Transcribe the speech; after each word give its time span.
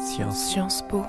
Sciences. 0.00 0.50
Sciences 0.50 0.82
Po. 0.88 1.04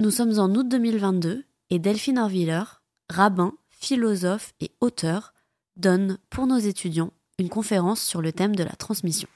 Nous 0.00 0.10
sommes 0.10 0.38
en 0.38 0.48
août 0.54 0.66
2022 0.66 1.44
et 1.68 1.78
Delphine 1.78 2.18
Orviller, 2.18 2.62
rabbin, 3.10 3.52
philosophe 3.68 4.54
et 4.60 4.70
auteur, 4.80 5.34
donne 5.76 6.16
pour 6.30 6.46
nos 6.46 6.56
étudiants 6.56 7.12
une 7.38 7.50
conférence 7.50 8.00
sur 8.00 8.22
le 8.22 8.32
thème 8.32 8.56
de 8.56 8.64
la 8.64 8.72
transmission. 8.72 9.28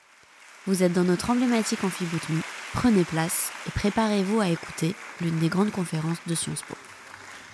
Vous 0.66 0.82
êtes 0.82 0.94
dans 0.94 1.04
notre 1.04 1.28
emblématique 1.28 1.84
amphiboutmi, 1.84 2.40
prenez 2.72 3.04
place 3.04 3.50
et 3.66 3.70
préparez-vous 3.70 4.40
à 4.40 4.48
écouter 4.48 4.94
l'une 5.20 5.38
des 5.40 5.48
grandes 5.50 5.72
conférences 5.72 6.18
de 6.26 6.34
Sciences 6.34 6.62
Po. 6.62 6.74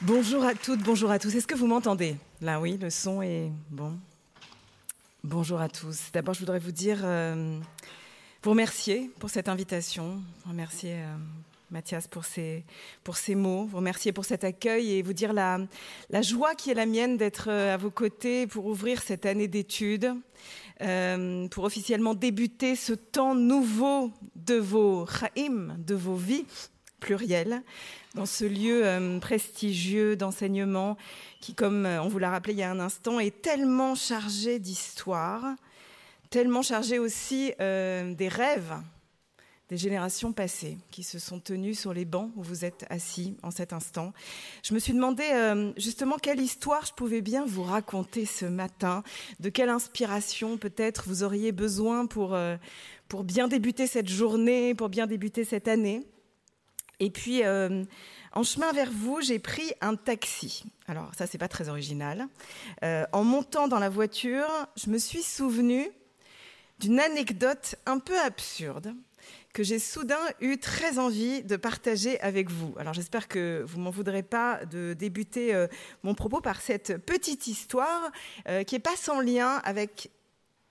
Bonjour 0.03 0.45
à 0.45 0.55
toutes, 0.55 0.83
bonjour 0.83 1.11
à 1.11 1.19
tous. 1.19 1.35
Est-ce 1.35 1.47
que 1.49 1.57
vous 1.57 1.67
m'entendez? 1.67 2.17
Là 2.41 2.61
oui, 2.61 2.79
le 2.81 2.89
son 2.89 3.21
est 3.21 3.51
bon. 3.71 3.99
Bonjour 5.23 5.61
à 5.61 5.69
tous. 5.69 6.11
D'abord, 6.15 6.33
je 6.33 6.41
voudrais 6.41 6.59
vous 6.59 6.73
dire, 6.73 7.01
euh, 7.05 7.59
vous 8.43 8.51
remercier 8.51 9.11
pour 9.19 9.29
cette 9.29 9.51
invitation, 9.51 10.23
remercier 10.47 10.95
euh, 10.95 11.15
Mathias 11.71 12.09
pour 12.09 12.25
ses, 12.25 12.65
pour 13.05 13.19
ses 13.19 13.35
mots, 13.35 13.67
vous 13.67 13.77
remercier 13.77 14.13
pour 14.13 14.25
cet 14.25 14.45
accueil 14.45 14.93
et 14.93 15.03
vous 15.03 15.13
dire 15.13 15.35
la, 15.35 15.59
la 16.09 16.23
joie 16.23 16.55
qui 16.55 16.71
est 16.71 16.75
la 16.75 16.87
mienne 16.87 17.19
d'être 17.19 17.51
euh, 17.51 17.75
à 17.75 17.77
vos 17.77 17.91
côtés 17.91 18.47
pour 18.47 18.65
ouvrir 18.65 19.03
cette 19.03 19.27
année 19.27 19.47
d'études, 19.47 20.15
euh, 20.81 21.47
pour 21.49 21.65
officiellement 21.65 22.15
débuter 22.15 22.75
ce 22.75 22.95
temps 22.95 23.35
nouveau 23.35 24.13
de 24.37 24.55
vos 24.55 25.05
chaim, 25.05 25.77
de 25.77 25.95
vos 25.95 26.17
vies 26.17 26.47
plurielles, 27.01 27.63
dans 28.15 28.27
ce 28.27 28.45
lieu 28.45 28.87
euh, 28.87 29.19
prestigieux 29.19 30.17
d'enseignement 30.17 30.97
qui, 31.41 31.55
comme 31.55 31.87
on 31.87 32.09
vous 32.09 32.19
l'a 32.19 32.31
rappelé 32.31 32.53
il 32.53 32.59
y 32.59 32.63
a 32.63 32.71
un 32.71 32.81
instant, 32.81 33.19
est 33.19 33.43
tellement 33.43 33.95
chargé 33.95 34.59
d'histoire, 34.59 35.45
tellement 36.29 36.63
chargé 36.63 36.99
aussi 36.99 37.53
des 37.59 38.29
rêves 38.29 38.75
des 39.71 39.77
générations 39.77 40.33
passées 40.33 40.79
qui 40.91 41.05
se 41.05 41.19
sont 41.19 41.39
tenues 41.39 41.75
sur 41.75 41.95
les 41.95 42.05
bancs 42.05 42.33
où 42.37 42.43
vous 42.43 42.65
êtes 42.65 42.85
assis 42.91 43.37
en 43.43 43.53
cet 43.53 43.73
instant. 43.73 44.13
Je 44.65 44.75
me 44.75 44.81
suis 44.81 44.93
demandé 44.93 45.23
euh, 45.33 45.73
justement 45.77 46.17
quelle 46.17 46.41
histoire 46.41 46.85
je 46.85 46.93
pouvais 46.93 47.21
bien 47.23 47.45
vous 47.47 47.63
raconter 47.63 48.27
ce 48.27 48.45
matin, 48.45 49.05
de 49.39 49.49
quelle 49.49 49.69
inspiration 49.69 50.59
peut-être 50.59 51.05
vous 51.07 51.23
auriez 51.23 51.53
besoin 51.53 52.07
pour, 52.07 52.35
euh, 52.35 52.57
pour 53.09 53.23
bien 53.23 53.47
débuter 53.47 53.87
cette 53.87 54.09
journée, 54.09 54.75
pour 54.75 54.89
bien 54.89 55.07
débuter 55.07 55.45
cette 55.45 55.69
année. 55.69 56.05
Et 57.01 57.11
puis, 57.11 57.43
euh, 57.43 57.83
en 58.33 58.43
chemin 58.43 58.73
vers 58.73 58.91
vous, 58.91 59.21
j'ai 59.21 59.39
pris 59.39 59.73
un 59.81 59.97
taxi. 59.97 60.65
Alors, 60.87 61.11
ça, 61.17 61.27
c'est 61.27 61.39
pas 61.39 61.49
très 61.49 61.69
original. 61.69 62.29
en 62.83 63.25
montant 63.25 63.69
dans 63.69 63.79
la 63.79 63.89
voiture, 63.89 64.49
je 64.77 64.91
me 64.91 64.99
suis 64.99 65.23
souvenu 65.23 65.91
d'une 66.79 67.01
anecdote 67.01 67.75
un 67.87 67.99
peu 67.99 68.19
absurde 68.21 68.95
que 69.53 69.63
j'ai 69.63 69.79
soudain 69.79 70.21
eu 70.41 70.59
très 70.59 70.99
envie 70.99 71.43
de 71.43 71.57
partager 71.57 72.21
avec 72.21 72.51
vous. 72.51 72.75
Alors 72.79 72.95
j'espère 72.95 73.27
que 73.27 73.65
vous 73.67 73.81
m'en 73.81 73.91
voudrez 73.91 74.23
pas 74.23 74.65
de 74.65 74.95
débuter 74.95 75.55
euh, 75.55 75.67
mon 76.03 76.15
propos 76.15 76.41
par 76.41 76.61
cette 76.61 76.99
petite 76.99 77.47
histoire 77.47 78.11
euh, 78.49 78.63
qui 78.63 78.77
est 78.77 78.81
pas 78.81 78.97
sans 78.97 79.21
lien 79.21 79.61
avec 79.65 80.11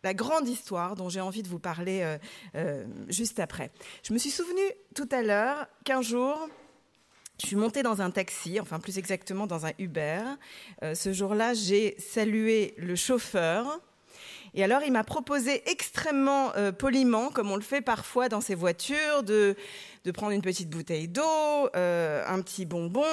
la 0.03 0.13
grande 0.13 0.47
histoire 0.47 0.95
dont 0.95 1.09
j'ai 1.09 1.21
envie 1.21 1.43
de 1.43 1.47
vous 1.47 1.59
parler 1.59 2.17
euh, 2.55 2.85
juste 3.07 3.39
après. 3.39 3.71
Je 4.03 4.13
me 4.13 4.17
suis 4.17 4.31
souvenu 4.31 4.61
tout 4.95 5.09
à 5.11 5.21
l'heure 5.21 5.67
qu'un 5.83 6.01
jour, 6.01 6.49
je 7.41 7.47
suis 7.47 7.55
montée 7.55 7.83
dans 7.83 8.01
un 8.01 8.11
taxi, 8.11 8.59
enfin 8.59 8.79
plus 8.79 8.97
exactement 8.97 9.47
dans 9.47 9.65
un 9.65 9.71
Uber. 9.79 10.21
ce 10.81 11.13
jour-là, 11.13 11.53
j'ai 11.53 11.95
salué 11.99 12.73
le 12.77 12.95
chauffeur 12.95 13.81
et 14.53 14.63
alors, 14.63 14.81
il 14.83 14.91
m'a 14.91 15.03
proposé 15.03 15.63
extrêmement 15.69 16.55
euh, 16.55 16.71
poliment, 16.71 17.29
comme 17.29 17.51
on 17.51 17.55
le 17.55 17.61
fait 17.61 17.81
parfois 17.81 18.29
dans 18.29 18.41
ces 18.41 18.55
voitures, 18.55 19.23
de, 19.23 19.55
de 20.03 20.11
prendre 20.11 20.31
une 20.31 20.41
petite 20.41 20.69
bouteille 20.69 21.07
d'eau, 21.07 21.69
euh, 21.75 22.23
un 22.27 22.41
petit 22.41 22.65
bonbon, 22.65 23.03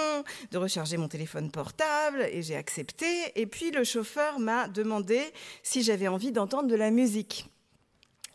de 0.50 0.58
recharger 0.58 0.96
mon 0.96 1.08
téléphone 1.08 1.50
portable, 1.50 2.28
et 2.32 2.42
j'ai 2.42 2.56
accepté. 2.56 3.06
Et 3.34 3.46
puis, 3.46 3.70
le 3.70 3.84
chauffeur 3.84 4.38
m'a 4.38 4.68
demandé 4.68 5.20
si 5.62 5.82
j'avais 5.82 6.08
envie 6.08 6.32
d'entendre 6.32 6.68
de 6.68 6.76
la 6.76 6.90
musique. 6.90 7.46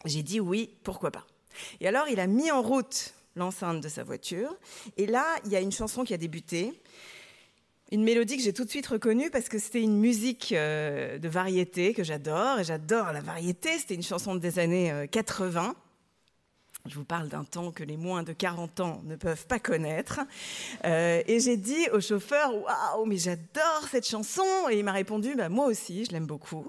J'ai 0.05 0.23
dit 0.23 0.39
oui, 0.39 0.77
pourquoi 0.83 1.11
pas. 1.11 1.25
Et 1.79 1.87
alors, 1.87 2.07
il 2.07 2.19
a 2.19 2.27
mis 2.27 2.51
en 2.51 2.61
route 2.61 3.13
l'enceinte 3.35 3.81
de 3.81 3.89
sa 3.89 4.03
voiture, 4.03 4.53
et 4.97 5.05
là, 5.05 5.25
il 5.45 5.51
y 5.51 5.55
a 5.55 5.61
une 5.61 5.71
chanson 5.71 6.03
qui 6.03 6.13
a 6.13 6.17
débuté 6.17 6.73
une 7.91 8.03
mélodie 8.03 8.37
que 8.37 8.43
j'ai 8.43 8.53
tout 8.53 8.63
de 8.63 8.69
suite 8.69 8.87
reconnue 8.87 9.29
parce 9.29 9.49
que 9.49 9.59
c'était 9.59 9.81
une 9.81 9.97
musique 9.97 10.53
euh, 10.53 11.17
de 11.17 11.27
variété 11.27 11.93
que 11.93 12.03
j'adore, 12.03 12.59
et 12.59 12.63
j'adore 12.63 13.11
la 13.11 13.21
variété. 13.21 13.77
C'était 13.77 13.95
une 13.95 14.03
chanson 14.03 14.35
des 14.35 14.59
années 14.59 15.07
80. 15.11 15.69
Euh, 15.69 15.73
Je 16.85 16.95
vous 16.95 17.03
parle 17.03 17.27
d'un 17.27 17.43
temps 17.43 17.71
que 17.71 17.83
les 17.83 17.97
moins 17.97 18.23
de 18.23 18.31
40 18.31 18.79
ans 18.79 19.01
ne 19.03 19.17
peuvent 19.17 19.45
pas 19.45 19.59
connaître. 19.59 20.21
Euh, 20.85 21.21
et 21.27 21.41
j'ai 21.41 21.57
dit 21.57 21.89
au 21.91 21.99
chauffeur, 21.99 22.55
waouh, 22.55 23.05
mais 23.05 23.17
j'adore 23.17 23.83
cette 23.91 24.07
chanson. 24.07 24.45
Et 24.69 24.79
il 24.79 24.85
m'a 24.85 24.93
répondu, 24.93 25.35
bah, 25.35 25.49
moi 25.49 25.65
aussi, 25.65 26.05
je 26.05 26.11
l'aime 26.11 26.27
beaucoup. 26.27 26.67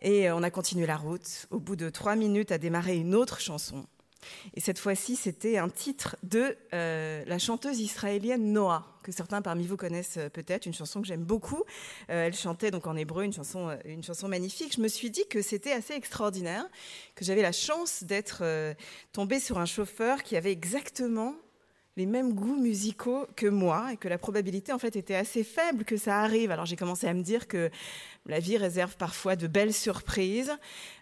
Et 0.00 0.30
on 0.30 0.42
a 0.42 0.50
continué 0.50 0.86
la 0.86 0.96
route. 0.96 1.46
Au 1.50 1.58
bout 1.58 1.76
de 1.76 1.90
trois 1.90 2.16
minutes, 2.16 2.50
a 2.50 2.56
démarré 2.56 2.96
une 2.96 3.14
autre 3.14 3.40
chanson. 3.40 3.84
Et 4.54 4.60
cette 4.60 4.78
fois-ci, 4.78 5.16
c'était 5.16 5.58
un 5.58 5.68
titre 5.68 6.16
de 6.22 6.56
euh, 6.74 7.24
la 7.26 7.38
chanteuse 7.38 7.80
israélienne 7.80 8.52
Noah, 8.52 8.86
que 9.02 9.12
certains 9.12 9.42
parmi 9.42 9.66
vous 9.66 9.76
connaissent 9.76 10.18
euh, 10.18 10.28
peut-être, 10.28 10.66
une 10.66 10.74
chanson 10.74 11.00
que 11.00 11.06
j'aime 11.06 11.24
beaucoup. 11.24 11.62
Euh, 12.10 12.26
elle 12.26 12.34
chantait 12.34 12.70
donc 12.70 12.86
en 12.86 12.96
hébreu 12.96 13.24
une 13.24 13.32
chanson, 13.32 13.76
une 13.84 14.02
chanson 14.02 14.28
magnifique. 14.28 14.74
Je 14.76 14.80
me 14.80 14.88
suis 14.88 15.10
dit 15.10 15.26
que 15.28 15.42
c'était 15.42 15.72
assez 15.72 15.94
extraordinaire, 15.94 16.66
que 17.14 17.24
j'avais 17.24 17.42
la 17.42 17.52
chance 17.52 18.04
d'être 18.04 18.44
tombée 19.12 19.40
sur 19.40 19.58
un 19.58 19.66
chauffeur 19.66 20.22
qui 20.22 20.36
avait 20.36 20.52
exactement 20.52 21.34
les 22.00 22.06
mêmes 22.06 22.32
goûts 22.32 22.56
musicaux 22.56 23.26
que 23.36 23.46
moi 23.46 23.92
et 23.92 23.98
que 23.98 24.08
la 24.08 24.16
probabilité 24.16 24.72
en 24.72 24.78
fait 24.78 24.96
était 24.96 25.14
assez 25.14 25.44
faible 25.44 25.84
que 25.84 25.98
ça 25.98 26.20
arrive. 26.20 26.50
Alors 26.50 26.64
j'ai 26.64 26.76
commencé 26.76 27.06
à 27.06 27.12
me 27.12 27.22
dire 27.22 27.46
que 27.46 27.70
la 28.24 28.40
vie 28.40 28.56
réserve 28.56 28.96
parfois 28.96 29.36
de 29.36 29.46
belles 29.46 29.74
surprises, 29.74 30.50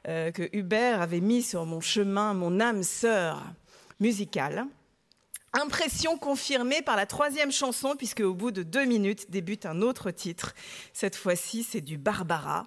euh, 0.09 0.33
que 0.33 0.49
Hubert 0.53 1.01
avait 1.01 1.21
mis 1.21 1.43
sur 1.43 1.67
mon 1.67 1.81
chemin 1.81 2.35
mon 2.35 2.59
âme 2.59 2.83
sœur 2.83 3.45
musicale. 4.01 4.67
Impression 5.53 6.19
confirmée 6.19 6.83
par 6.83 6.97
la 6.97 7.07
troisième 7.07 7.53
chanson, 7.53 7.95
puisque 7.97 8.21
au 8.21 8.35
bout 8.35 8.51
de 8.51 8.65
deux 8.65 8.85
minutes 8.85 9.31
débute 9.31 9.67
un 9.67 9.81
autre 9.81 10.11
titre. 10.11 10.53
Cette 10.93 11.15
fois-ci, 11.15 11.63
c'est 11.63 11.81
du 11.81 11.97
Barbara. 11.97 12.67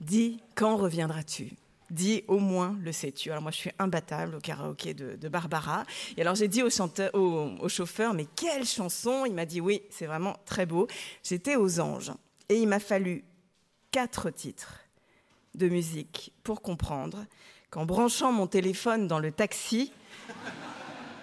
Dis, 0.00 0.40
quand 0.54 0.76
reviendras-tu? 0.76 1.50
Dis 1.90 2.22
au 2.28 2.38
moins 2.38 2.76
le 2.82 2.92
sais-tu. 2.92 3.30
Alors 3.30 3.42
moi 3.42 3.50
je 3.50 3.56
suis 3.56 3.70
imbattable 3.78 4.34
au 4.34 4.40
karaoké 4.40 4.94
de, 4.94 5.28
Barbara. 5.28 5.84
Et 6.16 6.20
alors 6.20 6.34
j'ai 6.34 6.48
dit 6.48 6.62
au, 6.62 6.70
chanteur, 6.70 7.14
au, 7.14 7.68
chauffeur, 7.68 8.12
mais 8.12 8.26
quelle 8.36 8.66
chanson? 8.66 9.24
Il 9.24 9.34
m'a 9.34 9.46
dit 9.46 9.60
oui, 9.60 9.82
c'est 9.90 10.06
vraiment 10.06 10.36
très 10.44 10.66
beau. 10.66 10.86
J'étais 11.22 11.56
aux 11.56 11.80
anges. 11.80 12.12
Et 12.50 12.56
il 12.58 12.68
m'a 12.68 12.80
fallu 12.80 13.24
quatre 13.90 14.30
titres 14.30 14.80
de 15.54 15.68
musique 15.68 16.32
pour 16.44 16.62
comprendre 16.62 17.24
qu'en 17.70 17.86
branchant 17.86 18.32
mon 18.32 18.46
téléphone 18.46 19.06
dans 19.06 19.18
le 19.18 19.32
taxi, 19.32 19.92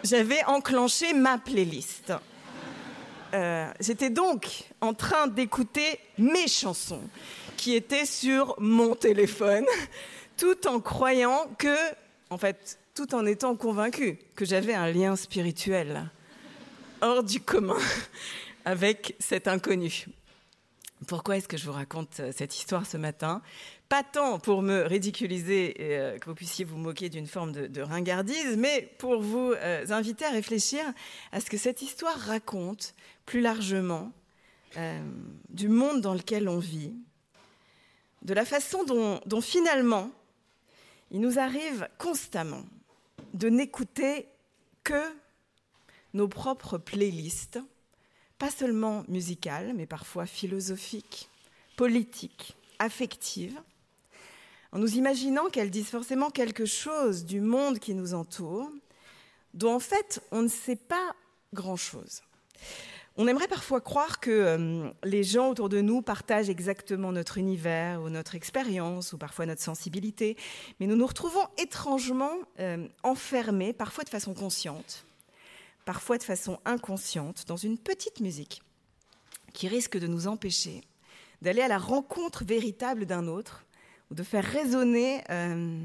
j'avais 0.04 0.44
enclenché 0.46 1.14
ma 1.14 1.38
playlist. 1.38 2.14
Euh, 3.34 3.70
j'étais 3.80 4.10
donc 4.10 4.64
en 4.82 4.94
train 4.94 5.28
d'écouter 5.28 6.00
mes 6.18 6.48
chansons 6.48 7.02
qui 7.58 7.76
étaient 7.76 8.06
sur 8.06 8.56
mon 8.60 8.96
téléphone 8.96 9.66
tout 10.38 10.68
en 10.68 10.80
croyant 10.80 11.48
que, 11.58 11.76
en 12.30 12.38
fait, 12.38 12.80
tout 12.94 13.14
en 13.14 13.26
étant 13.26 13.56
convaincu 13.56 14.20
que 14.36 14.46
j'avais 14.46 14.74
un 14.74 14.90
lien 14.92 15.16
spirituel 15.16 16.10
hors 17.02 17.24
du 17.24 17.40
commun 17.40 17.78
avec 18.66 19.16
cet 19.20 19.48
inconnu. 19.48 20.08
Pourquoi 21.08 21.38
est-ce 21.38 21.48
que 21.48 21.58
je 21.58 21.66
vous 21.66 21.74
raconte 21.74 22.20
euh, 22.22 22.32
cette 22.36 22.56
histoire 22.56 22.86
ce 22.86 22.98
matin? 22.98 23.42
Pas 23.90 24.02
tant 24.02 24.40
pour 24.40 24.62
me 24.62 24.84
ridiculiser 24.84 25.82
et 25.82 25.98
euh, 25.98 26.18
que 26.18 26.26
vous 26.26 26.36
puissiez 26.36 26.64
vous 26.64 26.78
moquer 26.78 27.10
d'une 27.10 27.28
forme 27.28 27.52
de, 27.52 27.82
ringardise, 27.82 28.56
mais 28.58 28.90
pour 28.98 29.22
vous 29.22 29.54
euh, 29.54 29.86
inviter 29.90 30.26
à 30.26 30.32
réfléchir 30.32 30.82
à 31.32 31.42
ce 31.42 31.50
que 31.50 31.58
cette 31.58 31.82
histoire 31.82 32.18
raconte 32.18 32.96
plus 33.26 33.42
largement 33.42 34.12
du 35.50 35.70
monde 35.70 36.02
dans 36.02 36.14
lequel 36.14 36.50
on 36.50 36.60
vit, 36.60 36.92
de 38.24 38.34
la 38.34 38.44
façon 38.44 38.84
dont 38.84 39.42
finalement 39.42 40.12
il 41.16 41.22
nous 41.22 41.40
arrive 41.40 41.88
constamment 41.98 42.66
de 43.34 43.48
n'écouter 43.48 44.28
que 44.84 45.02
nos 46.14 46.28
propres 46.28 46.78
playlists, 46.78 47.58
pas 48.38 48.52
seulement 48.52 49.06
musicales, 49.08 49.72
mais 49.78 49.86
parfois 49.86 50.26
philosophiques, 50.26 51.30
politiques, 51.78 52.58
affectives, 52.80 53.58
en 54.74 54.80
nous 54.80 54.98
imaginant 54.98 55.48
qu'elles 55.50 55.72
disent 55.72 55.88
forcément 55.88 56.32
quelque 56.32 56.66
chose 56.66 57.24
du 57.24 57.40
monde 57.40 57.80
qui 57.80 57.94
nous 57.94 58.14
entoure, 58.14 58.70
dont 59.54 59.76
en 59.76 59.80
fait 59.80 60.22
on 60.34 60.42
ne 60.42 60.50
sait 60.50 60.76
pas 60.76 61.16
grand-chose. 61.54 62.24
On 63.18 63.28
aimerait 63.28 63.48
parfois 63.48 63.80
croire 63.80 64.20
que 64.20 64.30
euh, 64.30 64.90
les 65.06 65.24
gens 65.24 65.50
autour 65.50 65.70
de 65.70 65.80
nous 65.80 66.02
partagent 66.02 66.50
exactement 66.50 67.14
notre 67.14 67.38
univers 67.38 68.02
ou 68.02 68.10
notre 68.10 68.36
expérience 68.36 69.14
ou 69.14 69.18
parfois 69.18 69.46
notre 69.46 69.62
sensibilité, 69.62 70.36
mais 70.80 70.88
nous 70.88 70.98
nous 70.98 71.08
retrouvons 71.08 71.48
étrangement 71.58 72.34
euh, 72.60 72.88
enfermés, 73.04 73.72
parfois 73.72 74.04
de 74.04 74.10
façon 74.10 74.34
consciente, 74.34 75.06
parfois 75.86 76.18
de 76.18 76.24
façon 76.24 76.60
inconsciente, 76.66 77.46
dans 77.48 77.56
une 77.56 77.78
petite 77.78 78.20
musique 78.20 78.62
qui 79.54 79.70
risque 79.70 79.98
de 79.98 80.08
nous 80.08 80.28
empêcher 80.28 80.82
d'aller 81.42 81.62
à 81.62 81.70
la 81.70 81.78
rencontre 81.78 82.44
véritable 82.44 83.06
d'un 83.06 83.28
autre 83.28 83.66
ou 84.12 84.16
de 84.16 84.24
faire 84.24 84.44
résonner 84.44 85.24
euh, 85.30 85.80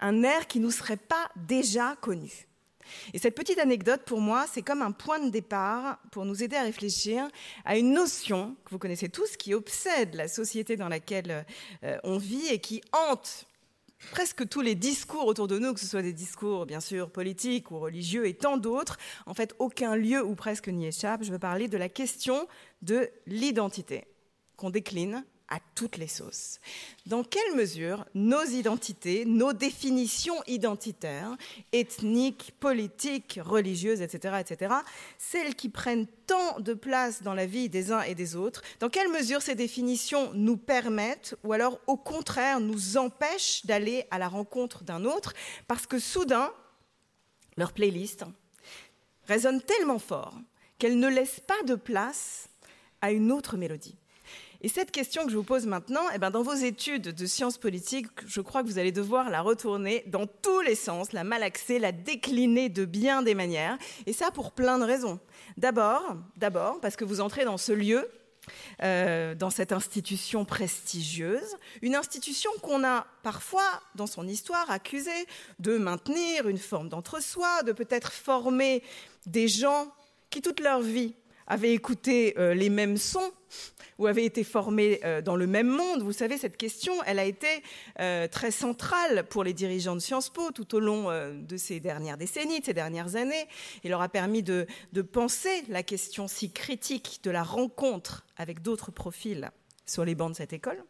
un 0.00 0.22
air 0.22 0.46
qui 0.46 0.60
ne 0.60 0.66
nous 0.66 0.70
serait 0.70 0.96
pas 0.96 1.28
déjà 1.34 1.96
connu. 2.00 2.46
Et 3.12 3.18
cette 3.18 3.34
petite 3.34 3.58
anecdote, 3.58 4.02
pour 4.04 4.20
moi, 4.20 4.46
c'est 4.52 4.62
comme 4.62 4.82
un 4.82 4.92
point 4.92 5.18
de 5.18 5.30
départ 5.30 5.98
pour 6.10 6.24
nous 6.24 6.42
aider 6.42 6.56
à 6.56 6.62
réfléchir 6.62 7.28
à 7.64 7.76
une 7.76 7.92
notion 7.92 8.56
que 8.64 8.70
vous 8.70 8.78
connaissez 8.78 9.08
tous, 9.08 9.36
qui 9.36 9.54
obsède 9.54 10.14
la 10.14 10.28
société 10.28 10.76
dans 10.76 10.88
laquelle 10.88 11.46
euh, 11.82 11.96
on 12.04 12.18
vit 12.18 12.46
et 12.48 12.58
qui 12.58 12.82
hante 12.92 13.46
presque 14.10 14.48
tous 14.48 14.60
les 14.60 14.74
discours 14.74 15.26
autour 15.26 15.48
de 15.48 15.58
nous, 15.58 15.72
que 15.72 15.80
ce 15.80 15.86
soit 15.86 16.02
des 16.02 16.12
discours 16.12 16.66
bien 16.66 16.80
sûr 16.80 17.10
politiques 17.10 17.70
ou 17.70 17.78
religieux 17.78 18.26
et 18.26 18.34
tant 18.34 18.56
d'autres. 18.56 18.98
En 19.26 19.34
fait, 19.34 19.54
aucun 19.58 19.96
lieu 19.96 20.22
ou 20.22 20.34
presque 20.34 20.68
n'y 20.68 20.86
échappe. 20.86 21.22
Je 21.22 21.32
veux 21.32 21.38
parler 21.38 21.68
de 21.68 21.78
la 21.78 21.88
question 21.88 22.46
de 22.82 23.08
l'identité 23.26 24.06
qu'on 24.56 24.70
décline 24.70 25.24
à 25.48 25.58
toutes 25.74 25.98
les 25.98 26.08
sauces. 26.08 26.58
Dans 27.06 27.22
quelle 27.22 27.54
mesure 27.54 28.06
nos 28.14 28.44
identités, 28.44 29.24
nos 29.24 29.52
définitions 29.52 30.42
identitaires, 30.46 31.36
ethniques, 31.72 32.52
politiques, 32.58 33.38
religieuses, 33.42 34.00
etc., 34.00 34.36
etc., 34.40 34.74
celles 35.18 35.54
qui 35.54 35.68
prennent 35.68 36.06
tant 36.26 36.60
de 36.60 36.72
place 36.72 37.22
dans 37.22 37.34
la 37.34 37.46
vie 37.46 37.68
des 37.68 37.92
uns 37.92 38.02
et 38.02 38.14
des 38.14 38.36
autres, 38.36 38.62
dans 38.80 38.88
quelle 38.88 39.10
mesure 39.10 39.42
ces 39.42 39.54
définitions 39.54 40.32
nous 40.32 40.56
permettent 40.56 41.36
ou 41.44 41.52
alors 41.52 41.78
au 41.86 41.96
contraire 41.96 42.60
nous 42.60 42.96
empêchent 42.96 43.66
d'aller 43.66 44.06
à 44.10 44.18
la 44.18 44.28
rencontre 44.28 44.82
d'un 44.84 45.04
autre 45.04 45.34
parce 45.68 45.86
que 45.86 45.98
soudain, 45.98 46.52
leur 47.56 47.72
playlist 47.72 48.24
résonne 49.26 49.60
tellement 49.60 49.98
fort 49.98 50.34
qu'elle 50.78 50.98
ne 50.98 51.08
laisse 51.08 51.40
pas 51.40 51.62
de 51.66 51.74
place 51.74 52.48
à 53.00 53.12
une 53.12 53.30
autre 53.30 53.56
mélodie? 53.56 53.96
Et 54.64 54.68
cette 54.68 54.92
question 54.92 55.26
que 55.26 55.30
je 55.30 55.36
vous 55.36 55.42
pose 55.42 55.66
maintenant, 55.66 56.00
eh 56.14 56.18
ben 56.18 56.30
dans 56.30 56.42
vos 56.42 56.54
études 56.54 57.10
de 57.10 57.26
sciences 57.26 57.58
politiques, 57.58 58.06
je 58.26 58.40
crois 58.40 58.62
que 58.62 58.66
vous 58.66 58.78
allez 58.78 58.92
devoir 58.92 59.28
la 59.28 59.42
retourner 59.42 60.04
dans 60.06 60.26
tous 60.26 60.62
les 60.62 60.74
sens, 60.74 61.12
la 61.12 61.22
malaxer, 61.22 61.78
la 61.78 61.92
décliner 61.92 62.70
de 62.70 62.86
bien 62.86 63.20
des 63.20 63.34
manières, 63.34 63.76
et 64.06 64.14
ça 64.14 64.30
pour 64.30 64.52
plein 64.52 64.78
de 64.78 64.84
raisons. 64.84 65.20
D'abord, 65.58 66.16
d'abord 66.38 66.80
parce 66.80 66.96
que 66.96 67.04
vous 67.04 67.20
entrez 67.20 67.44
dans 67.44 67.58
ce 67.58 67.72
lieu 67.72 68.08
euh, 68.82 69.34
dans 69.34 69.50
cette 69.50 69.70
institution 69.70 70.46
prestigieuse, 70.46 71.58
une 71.82 71.94
institution 71.94 72.50
qu'on 72.62 72.86
a 72.86 73.06
parfois, 73.22 73.68
dans 73.96 74.06
son 74.06 74.26
histoire, 74.26 74.70
accusée 74.70 75.26
de 75.58 75.76
maintenir 75.76 76.48
une 76.48 76.56
forme 76.56 76.88
d'entre-soi, 76.88 77.64
de 77.64 77.72
peut-être 77.72 78.14
former 78.14 78.82
des 79.26 79.46
gens 79.46 79.92
qui 80.30 80.40
toute 80.40 80.60
leur 80.60 80.80
vie 80.80 81.14
avaient 81.46 81.72
écouté 81.72 82.34
euh, 82.38 82.54
les 82.54 82.70
mêmes 82.70 82.96
sons 82.96 83.32
ou 83.98 84.06
avaient 84.06 84.24
été 84.24 84.42
formés 84.42 85.00
euh, 85.04 85.22
dans 85.22 85.36
le 85.36 85.46
même 85.46 85.68
monde. 85.68 86.02
Vous 86.02 86.12
savez, 86.12 86.36
cette 86.36 86.56
question, 86.56 86.94
elle 87.04 87.18
a 87.18 87.24
été 87.24 87.46
euh, 88.00 88.26
très 88.26 88.50
centrale 88.50 89.24
pour 89.28 89.44
les 89.44 89.52
dirigeants 89.52 89.94
de 89.94 90.00
Sciences 90.00 90.30
Po 90.30 90.50
tout 90.50 90.74
au 90.74 90.80
long 90.80 91.08
de 91.32 91.56
ces 91.56 91.80
dernières 91.80 92.16
décennies, 92.16 92.60
de 92.60 92.64
ces 92.64 92.74
dernières 92.74 93.14
années. 93.14 93.46
Il 93.84 93.90
leur 93.90 94.02
a 94.02 94.08
permis 94.08 94.42
de, 94.42 94.66
penser 95.12 95.62
la 95.68 95.82
question 95.82 96.26
si 96.26 96.50
critique 96.50 97.20
de 97.22 97.30
la 97.30 97.42
rencontre 97.42 98.24
avec 98.36 98.62
d'autres 98.62 98.90
profils 98.90 99.50
sur 99.86 100.04
les 100.04 100.14
bancs 100.14 100.30
de 100.30 100.36
cette 100.36 100.52
école. 100.52 100.82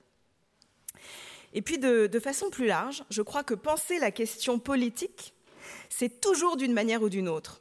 Et 1.53 1.62
puis, 1.62 1.79
de, 1.79 2.07
de 2.07 2.21
façon 2.21 2.49
plus 2.49 2.67
large, 2.67 3.05
je 3.11 3.23
crois 3.23 3.45
que 3.45 3.55
penser 3.55 3.99
la 3.99 4.11
question 4.11 4.59
politique, 4.59 5.35
c'est 5.89 6.21
toujours 6.21 6.57
d'une 6.57 6.73
manière 6.73 7.03
ou 7.03 7.09
d'une 7.09 7.29
autre 7.29 7.61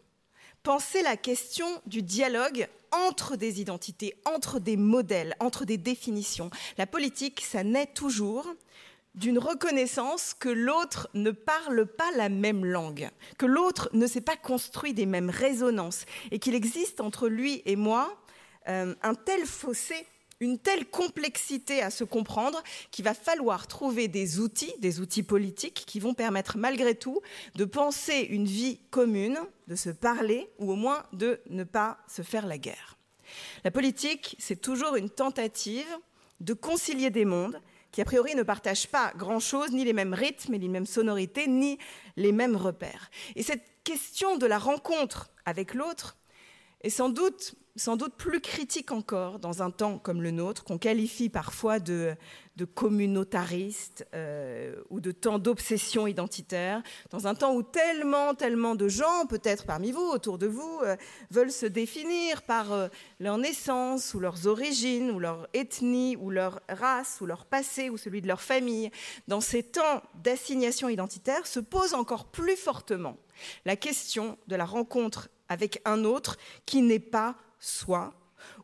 penser 0.63 1.01
la 1.01 1.17
question 1.17 1.67
du 1.85 2.01
dialogue 2.01 2.67
entre 2.93 3.35
des 3.35 3.61
identités, 3.61 4.15
entre 4.25 4.59
des 4.59 4.77
modèles, 4.77 5.35
entre 5.39 5.65
des 5.65 5.77
définitions. 5.77 6.49
La 6.77 6.87
politique, 6.87 7.41
ça 7.41 7.63
naît 7.63 7.87
toujours 7.93 8.47
d'une 9.15 9.37
reconnaissance 9.37 10.33
que 10.33 10.49
l'autre 10.49 11.09
ne 11.13 11.31
parle 11.31 11.85
pas 11.85 12.09
la 12.15 12.29
même 12.29 12.65
langue, 12.65 13.09
que 13.37 13.45
l'autre 13.45 13.89
ne 13.93 14.07
s'est 14.07 14.21
pas 14.21 14.37
construit 14.37 14.93
des 14.93 15.05
mêmes 15.05 15.29
résonances 15.29 16.05
et 16.31 16.39
qu'il 16.39 16.55
existe 16.55 16.99
entre 16.99 17.27
lui 17.27 17.61
et 17.65 17.75
moi 17.75 18.17
euh, 18.67 18.95
un 19.03 19.13
tel 19.13 19.45
fossé 19.45 20.07
une 20.43 20.59
telle 20.59 20.85
complexité 20.85 21.81
à 21.81 21.89
se 21.89 22.03
comprendre 22.03 22.61
qu'il 22.91 23.05
va 23.05 23.13
falloir 23.13 23.67
trouver 23.67 24.07
des 24.07 24.39
outils, 24.39 24.73
des 24.79 24.99
outils 24.99 25.23
politiques 25.23 25.83
qui 25.87 25.99
vont 25.99 26.13
permettre 26.13 26.57
malgré 26.57 26.95
tout 26.95 27.21
de 27.55 27.65
penser 27.65 28.27
une 28.29 28.45
vie 28.45 28.79
commune, 28.91 29.39
de 29.67 29.75
se 29.75 29.89
parler 29.89 30.49
ou 30.59 30.71
au 30.71 30.75
moins 30.75 31.03
de 31.13 31.39
ne 31.49 31.63
pas 31.63 31.97
se 32.07 32.21
faire 32.21 32.45
la 32.45 32.57
guerre. 32.57 32.97
La 33.63 33.71
politique, 33.71 34.35
c'est 34.39 34.61
toujours 34.61 34.95
une 34.95 35.09
tentative 35.09 35.87
de 36.41 36.53
concilier 36.53 37.09
des 37.09 37.25
mondes 37.25 37.59
qui 37.91 38.01
a 38.01 38.05
priori 38.05 38.35
ne 38.35 38.43
partagent 38.43 38.87
pas 38.87 39.13
grand-chose, 39.15 39.71
ni 39.71 39.85
les 39.85 39.93
mêmes 39.93 40.15
rythmes, 40.15 40.53
ni 40.53 40.59
les 40.59 40.67
mêmes 40.67 40.85
sonorités, 40.85 41.47
ni 41.47 41.77
les 42.17 42.31
mêmes 42.31 42.55
repères. 42.55 43.09
Et 43.35 43.43
cette 43.43 43.63
question 43.83 44.37
de 44.37 44.47
la 44.47 44.57
rencontre 44.57 45.29
avec 45.45 45.73
l'autre 45.73 46.17
est 46.81 46.89
sans 46.89 47.09
doute 47.09 47.55
sans 47.75 47.95
doute 47.95 48.13
plus 48.15 48.39
critique 48.39 48.91
encore 48.91 49.39
dans 49.39 49.63
un 49.63 49.71
temps 49.71 49.97
comme 49.97 50.21
le 50.21 50.29
nôtre, 50.29 50.63
qu'on 50.63 50.77
qualifie 50.77 51.29
parfois 51.29 51.79
de, 51.79 52.15
communautariste 52.75 54.05
euh, 54.13 54.75
ou 54.91 54.99
de 54.99 55.11
temps 55.11 55.39
d'obsession 55.39 56.05
identitaire, 56.05 56.83
dans 57.09 57.25
un 57.25 57.33
temps 57.33 57.55
où 57.55 57.63
tellement, 57.63 58.35
tellement 58.35 58.75
de 58.75 58.87
gens, 58.87 59.25
peut-être 59.27 59.65
parmi 59.65 59.91
vous, 59.91 60.03
autour 60.03 60.37
de 60.37 60.45
vous, 60.45 60.79
euh, 60.83 60.95
veulent 61.31 61.51
se 61.51 61.65
définir 61.65 62.43
par 62.43 62.71
euh, 62.71 62.89
leur 63.19 63.39
naissance 63.39 64.13
ou 64.13 64.19
leurs 64.19 64.45
origines 64.45 65.09
ou 65.09 65.17
leur 65.17 65.47
ethnie 65.55 66.15
ou 66.15 66.29
leur 66.29 66.61
race 66.69 67.21
ou 67.21 67.25
leur 67.25 67.45
passé 67.45 67.89
ou 67.89 67.97
celui 67.97 68.21
de 68.21 68.27
leur 68.27 68.41
famille. 68.41 68.91
Dans 69.27 69.41
ces 69.41 69.63
temps 69.63 70.03
d'assignation 70.23 70.89
identitaire 70.89 71.47
se 71.47 71.59
pose 71.59 71.95
encore 71.95 72.25
plus 72.25 72.55
fortement 72.55 73.17
la 73.65 73.75
question 73.75 74.37
de 74.47 74.55
la 74.55 74.65
rencontre 74.65 75.29
avec 75.49 75.81
un 75.85 76.03
autre 76.05 76.37
qui 76.67 76.83
n'est 76.83 76.99
pas 76.99 77.35
soi, 77.63 78.13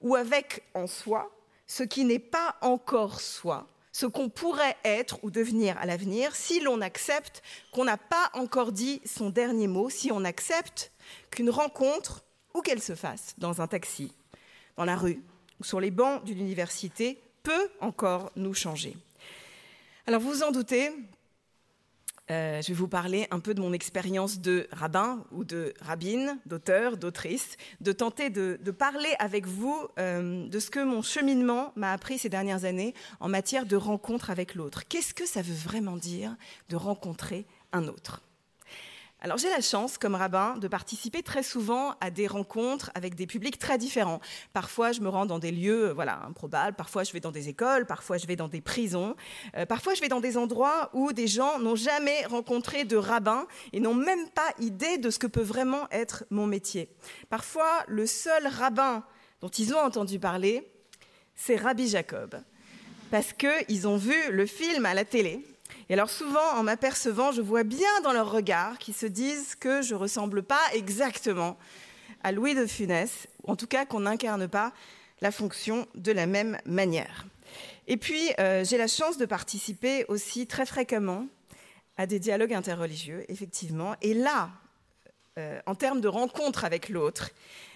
ou 0.02 0.16
avec 0.16 0.64
en 0.74 0.88
soi 0.88 1.32
ce 1.68 1.84
qui 1.84 2.04
n'est 2.04 2.20
pas 2.20 2.56
encore 2.62 3.22
soi, 3.22 3.68
ce 3.92 4.06
qu'on 4.06 4.30
pourrait 4.30 4.78
être 4.84 5.20
ou 5.24 5.32
devenir 5.32 5.78
à 5.78 5.86
l'avenir 5.86 6.36
si 6.36 6.60
l'on 6.60 6.82
accepte 6.82 7.42
qu'on 7.72 7.86
n'a 7.86 7.98
pas 7.98 8.30
encore 8.34 8.72
dit 8.72 9.02
son 9.06 9.30
dernier 9.30 9.68
mot, 9.68 9.90
si 9.90 10.12
on 10.12 10.24
accepte 10.26 10.92
qu'une 11.32 11.50
rencontre, 11.50 12.24
où 12.54 12.62
qu'elle 12.62 12.82
se 12.82 12.96
fasse, 12.96 13.36
dans 13.38 13.62
un 13.62 13.68
taxi, 13.68 14.12
dans 14.78 14.86
la 14.86 14.96
rue 14.96 15.22
ou 15.60 15.64
sur 15.64 15.80
les 15.80 15.92
bancs 15.92 16.24
d'une 16.24 16.40
université, 16.40 17.22
peut 17.44 17.70
encore 17.82 18.32
nous 18.36 18.54
changer. 18.54 18.98
Alors 20.08 20.22
vous 20.22 20.32
vous 20.32 20.44
en 20.44 20.52
doutez, 20.52 20.92
euh, 22.32 22.62
je 22.62 22.68
vais 22.68 22.74
vous 22.74 22.88
parler 22.88 23.28
un 23.32 23.40
peu 23.40 23.54
de 23.54 23.62
mon 23.62 23.74
expérience 23.74 24.40
de 24.40 24.68
rabbin 24.72 25.24
ou 25.32 25.44
de 25.44 25.74
rabbine, 25.82 26.38
d'auteur, 26.46 26.98
d'autrice, 26.98 27.58
de 27.82 27.92
tenter 27.92 28.30
de, 28.30 28.58
parler 28.72 29.10
avec 29.18 29.48
vous 29.48 29.88
euh, 29.98 30.48
de 30.48 30.60
ce 30.60 30.70
que 30.70 30.84
mon 30.84 31.02
cheminement 31.02 31.74
m'a 31.76 31.92
appris 31.92 32.20
ces 32.20 32.30
dernières 32.30 32.66
années 32.66 32.94
en 33.20 33.30
matière 33.30 33.66
de 33.66 33.76
rencontre 33.76 34.30
avec 34.30 34.56
l'autre. 34.56 34.88
Qu'est-ce 34.88 35.14
que 35.14 35.26
ça 35.26 35.42
veut 35.42 35.56
vraiment 35.56 35.98
dire 35.98 36.36
de 36.70 36.76
rencontrer 36.76 37.46
un 37.74 37.88
autre? 37.88 38.22
Alors 39.22 39.38
j'ai 39.38 39.50
la 39.50 39.60
chance, 39.60 39.98
comme 39.98 40.16
rabbin, 40.16 40.56
de 40.58 40.68
participer 40.70 41.24
très 41.24 41.44
souvent 41.44 41.96
à 42.00 42.10
des 42.10 42.26
rencontres 42.26 42.90
avec 42.96 43.16
des 43.16 43.28
publics 43.28 43.60
très 43.60 43.78
différents. 43.78 44.22
Parfois, 44.54 44.94
je 44.94 45.02
me 45.02 45.10
rends 45.10 45.26
dans 45.26 45.40
des 45.40 45.52
lieux, 45.52 45.90
euh, 45.90 45.94
voilà, 45.94 46.22
improbables. 46.26 46.78
Parfois, 46.78 47.04
je 47.04 47.12
vais 47.12 47.20
dans 47.20 47.32
des 47.32 47.50
écoles. 47.50 47.86
Parfois, 47.86 48.18
je 48.18 48.28
vais 48.28 48.38
dans 48.38 48.48
des 48.48 48.62
prisons. 48.62 49.16
Euh, 49.58 49.66
parfois, 49.66 49.94
je 49.94 50.00
vais 50.00 50.08
dans 50.08 50.22
des 50.22 50.38
endroits 50.38 50.90
où 50.94 51.12
des 51.12 51.28
gens 51.28 51.60
n'ont 51.60 51.76
jamais 51.76 52.26
rencontré 52.28 52.86
de 52.86 52.96
rabbin 52.96 53.46
et 53.74 53.82
n'ont 53.82 53.94
même 53.94 54.30
pas 54.30 54.54
idée 54.60 54.98
de 54.98 55.10
ce 55.10 55.20
que 55.20 55.28
peut 55.28 55.42
vraiment 55.42 55.90
être 55.92 56.24
mon 56.30 56.48
métier. 56.48 56.90
Parfois, 57.30 57.84
le 57.88 58.08
seul 58.08 58.48
rabbin 58.48 59.04
dont 59.42 59.50
ils 59.50 59.74
ont 59.74 59.80
entendu 59.80 60.18
parler, 60.18 60.72
c'est 61.36 61.56
Rabbi 61.56 61.88
Jacob, 61.88 62.42
parce 63.12 63.34
qu'ils 63.34 63.88
ont 63.88 63.98
vu 63.98 64.16
le 64.32 64.46
film 64.46 64.86
à 64.86 64.94
la 64.94 65.06
télé 65.06 65.46
et 65.90 65.94
alors 65.94 66.10
souvent, 66.10 66.54
en 66.56 66.64
m'apercevant, 66.64 67.32
je 67.32 67.42
vois 67.42 67.64
bien 67.64 67.90
dans 68.04 68.14
leurs 68.14 68.32
regards 68.32 68.78
qu'ils 68.78 68.94
se 68.94 69.08
disent 69.08 69.56
que 69.56 69.82
je 69.82 69.96
ressemble 69.96 70.44
pas 70.44 70.62
exactement 70.74 71.58
à 72.24 72.32
Louis 72.32 72.54
de 72.54 72.68
Funès, 72.68 73.28
ou 73.44 73.52
en 73.52 73.56
tout 73.56 73.66
cas 73.66 73.86
qu'on 73.86 74.02
n'incarne 74.02 74.48
pas 74.48 74.72
la 75.22 75.32
fonction 75.32 75.88
de 75.96 76.12
la 76.12 76.28
même 76.28 76.60
manière. 76.66 77.26
Et 77.88 77.98
puis, 77.98 78.30
euh, 78.40 78.64
j'ai 78.64 78.78
la 78.78 78.88
chance 78.88 79.18
de 79.18 79.26
participer 79.26 80.06
aussi 80.10 80.46
très 80.46 80.68
fréquemment 80.68 81.26
à 81.98 82.06
des 82.06 82.20
dialogues 82.20 82.54
interreligieux, 82.54 83.26
effectivement. 83.28 83.96
Et 84.04 84.14
là, 84.14 84.52
euh, 85.40 85.60
en 85.66 85.74
termes 85.74 86.02
de 86.02 86.08
rencontre 86.08 86.66
avec 86.66 86.90
l'autre, 86.90 87.32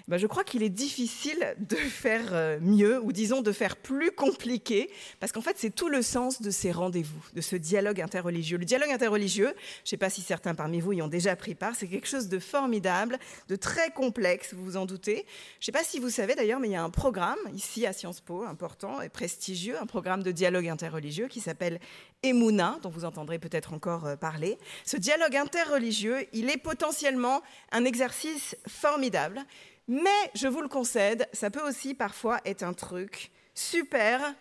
ben, 0.07 0.17
je 0.17 0.27
crois 0.27 0.43
qu'il 0.43 0.63
est 0.63 0.69
difficile 0.69 1.55
de 1.59 1.75
faire 1.75 2.33
euh, 2.33 2.59
mieux, 2.61 3.01
ou 3.01 3.13
disons 3.13 3.41
de 3.41 3.51
faire 3.51 3.77
plus 3.77 4.11
compliqué, 4.11 4.89
parce 5.19 5.31
qu'en 5.31 5.41
fait, 5.41 5.55
c'est 5.57 5.73
tout 5.73 5.87
le 5.87 6.01
sens 6.01 6.41
de 6.41 6.51
ces 6.51 6.71
rendez-vous, 6.71 7.23
de 7.33 7.41
ce 7.41 7.55
dialogue 7.55 8.01
interreligieux. 8.01 8.57
Le 8.57 8.65
dialogue 8.65 8.89
interreligieux, 8.89 9.53
je 9.55 9.81
ne 9.83 9.87
sais 9.87 9.97
pas 9.97 10.09
si 10.09 10.21
certains 10.21 10.55
parmi 10.55 10.81
vous 10.81 10.91
y 10.91 11.01
ont 11.01 11.07
déjà 11.07 11.35
pris 11.35 11.55
part, 11.55 11.75
c'est 11.75 11.87
quelque 11.87 12.07
chose 12.07 12.27
de 12.27 12.39
formidable, 12.39 13.17
de 13.47 13.55
très 13.55 13.91
complexe, 13.91 14.53
vous 14.53 14.63
vous 14.63 14.77
en 14.77 14.85
doutez. 14.85 15.25
Je 15.59 15.61
ne 15.61 15.65
sais 15.65 15.71
pas 15.71 15.83
si 15.83 15.99
vous 15.99 16.09
savez 16.09 16.35
d'ailleurs, 16.35 16.59
mais 16.59 16.67
il 16.67 16.73
y 16.73 16.75
a 16.75 16.83
un 16.83 16.89
programme 16.89 17.39
ici 17.53 17.85
à 17.85 17.93
Sciences 17.93 18.19
Po, 18.21 18.43
important 18.43 19.01
et 19.01 19.09
prestigieux, 19.09 19.79
un 19.81 19.85
programme 19.85 20.21
de 20.21 20.31
dialogue 20.31 20.67
interreligieux 20.67 21.27
qui 21.27 21.39
s'appelle 21.39 21.79
Emouna, 22.23 22.77
dont 22.81 22.89
vous 22.89 23.05
entendrez 23.05 23.39
peut-être 23.39 23.73
encore 23.73 24.05
euh, 24.05 24.15
parler. 24.15 24.57
Ce 24.85 24.97
dialogue 24.97 25.35
interreligieux, 25.35 26.27
il 26.33 26.49
est 26.49 26.57
potentiellement 26.57 27.41
un 27.71 27.85
exercice 27.85 28.55
formidable 28.67 29.45
mais 29.87 30.31
je 30.33 30.47
vous 30.47 30.61
le 30.61 30.67
concède, 30.67 31.27
ça 31.33 31.49
peut 31.49 31.67
aussi 31.67 31.93
parfois 31.93 32.39
être 32.45 32.63
un 32.63 32.73
truc 32.73 33.31
super 33.53 34.35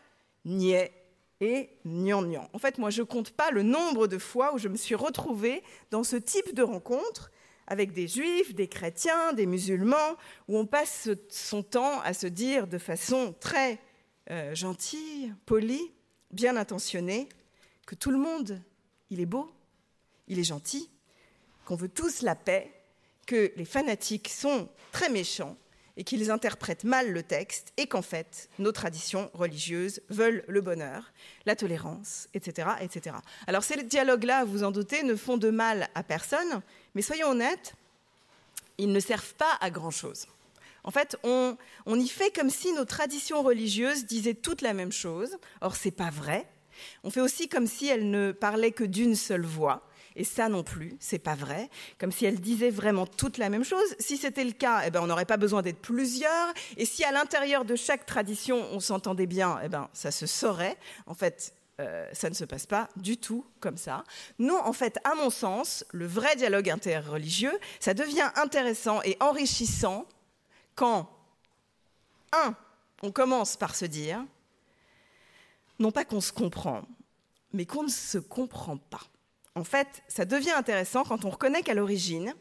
niais 0.45 0.93
et 1.41 1.71
gnangnan. 1.85 2.49
En 2.53 2.59
fait, 2.59 2.79
moi, 2.79 2.91
je 2.91 3.03
compte 3.03 3.33
pas 3.33 3.51
le 3.51 3.63
nombre 3.63 4.07
de 4.07 4.19
fois 4.19 4.55
où 4.55 4.59
je 4.59 4.69
me 4.69 4.77
suis 4.77 4.95
retrouvée 4.95 5.63
dans 5.91 6.05
ce 6.05 6.17
type 6.17 6.55
de 6.55 6.63
rencontre 6.63 7.33
avec 7.67 7.93
des 7.93 8.07
juifs, 8.07 8.55
des 8.55 8.69
chrétiens, 8.69 9.33
des 9.33 9.47
musulmans, 9.47 10.17
où 10.49 10.59
on 10.59 10.67
passe 10.67 11.09
son 11.29 11.63
temps 11.63 12.01
à 12.01 12.13
se 12.13 12.27
dire 12.27 12.67
de 12.67 12.79
façon 12.79 13.35
très 13.41 13.81
euh, 14.31 14.55
gentille, 14.55 15.35
polie, 15.47 15.93
bien 16.31 16.57
intentionnée, 16.57 17.29
que 17.87 17.95
tout 17.95 18.11
le 18.11 18.19
monde, 18.19 18.61
il 19.11 19.21
est 19.21 19.27
beau, 19.27 19.51
il 20.29 20.39
est 20.39 20.45
gentil, 20.45 20.91
qu'on 21.65 21.77
veut 21.77 21.89
tous 21.89 22.23
la 22.23 22.35
paix, 22.35 22.73
que 23.26 23.52
les 23.57 23.64
fanatiques 23.64 24.29
sont 24.29 24.69
très 24.91 25.09
méchants 25.09 25.57
et 25.97 26.05
qu'ils 26.05 26.31
interprètent 26.31 26.85
mal 26.85 27.12
le 27.12 27.23
texte 27.23 27.73
et 27.76 27.87
qu'en 27.87 28.02
fait, 28.02 28.49
nos 28.59 28.73
traditions 28.73 29.31
religieuses 29.35 30.00
veulent 30.09 30.45
le 30.49 30.61
bonheur, 30.61 31.12
la 31.45 31.55
tolérance, 31.55 32.29
etc. 32.35 32.71
etc. 32.81 33.17
Alors 33.47 33.62
ces 33.62 33.83
dialogues-là, 33.83 34.45
vous 34.45 34.64
en 34.64 34.71
doutez, 34.71 35.02
ne 35.02 35.14
font 35.14 35.37
de 35.37 35.50
mal 35.50 35.88
à 35.95 36.02
personne, 36.02 36.62
mais 36.95 37.02
soyons 37.02 37.29
honnêtes, 37.29 37.75
ils 38.79 38.91
ne 38.91 39.00
servent 39.00 39.35
pas 39.35 39.59
à 39.61 39.71
grand-chose. 39.71 40.26
En 40.85 40.91
fait, 40.91 41.17
on, 41.23 41.57
on, 41.87 41.99
y 41.99 42.09
fait 42.09 42.35
comme 42.35 42.50
si 42.50 42.73
nos 42.73 42.85
traditions 42.85 43.43
religieuses 43.43 44.07
disaient 44.07 44.35
toutes 44.35 44.62
la 44.62 44.75
même 44.75 44.91
chose. 44.91 45.37
Or, 45.61 45.76
c'est 45.76 45.93
pas 45.93 46.11
vrai. 46.11 46.49
On 47.05 47.11
fait 47.11 47.21
aussi 47.21 47.49
comme 47.49 47.69
si 47.69 47.87
elles 47.87 48.11
ne 48.11 48.33
parlaient 48.33 48.73
que 48.73 48.83
d'une 48.83 49.14
seule 49.14 49.45
voix. 49.45 49.87
Et 50.16 50.25
ça 50.25 50.49
non 50.49 50.62
plus, 50.62 50.97
c'est 51.00 51.19
pas 51.19 51.35
vrai. 51.35 51.71
Comme 51.99 52.12
si 52.12 52.25
elle 52.25 52.40
disait 52.40 52.71
vraiment 52.71 53.07
toute 53.07 53.38
la 53.38 53.49
même 53.49 53.64
chose. 53.64 53.95
Si 53.99 54.16
c'était 54.16 54.45
le 54.45 54.52
cas, 54.52 54.83
eh 54.87 54.90
ben, 54.90 55.00
on 55.02 55.07
n'aurait 55.07 55.25
pas 55.25 55.37
besoin 55.37 55.62
d'être 55.62 55.81
plusieurs. 55.81 56.52
Et 56.76 56.85
si 56.85 57.04
à 57.04 57.12
l'intérieur 57.12 57.64
de 57.64 57.76
chaque 57.76 58.07
tradition, 58.07 58.66
on 58.73 58.81
s'entendait 58.81 59.26
bien, 59.26 59.59
eh 59.64 59.69
ben, 59.69 59.88
ça 59.92 60.11
se 60.11 60.26
saurait. 60.26 60.76
En 61.07 61.14
fait, 61.14 61.54
euh, 61.81 62.09
ça 62.12 62.28
ne 62.28 62.35
se 62.35 62.45
passe 62.45 62.66
pas 62.66 62.88
du 62.97 63.16
tout 63.16 63.47
comme 63.61 63.76
ça. 63.76 64.04
Non, 64.38 64.61
en 64.62 64.73
fait, 64.73 64.99
à 65.04 65.14
mon 65.14 65.31
sens, 65.31 65.85
le 65.92 66.07
vrai 66.07 66.37
dialogue 66.37 66.69
interreligieux, 66.69 67.59
ça 67.81 67.95
devient 67.95 68.31
intéressant 68.37 69.00
et 69.02 69.16
enrichissant 69.21 70.07
quand, 70.75 71.11
un, 72.33 72.54
on 73.02 73.11
commence 73.11 73.57
par 73.57 73.75
se 73.75 73.85
dire, 73.85 74.25
non 75.78 75.90
pas 75.90 76.04
qu'on 76.04 76.21
se 76.21 76.33
comprend, 76.33 76.83
mais 77.52 77.66
qu'on 77.66 77.85
ne 77.85 77.88
se 77.88 78.19
comprend 78.19 78.76
pas 78.76 79.02
en 79.55 79.65
fait, 79.65 80.03
ça 80.09 80.25
devient 80.25 80.53
intéressant 80.53 81.05
quand 81.05 81.25
on 81.25 81.31
reconnaît 81.31 81.63
qu'à 81.63 81.75
l'origine, 81.75 82.35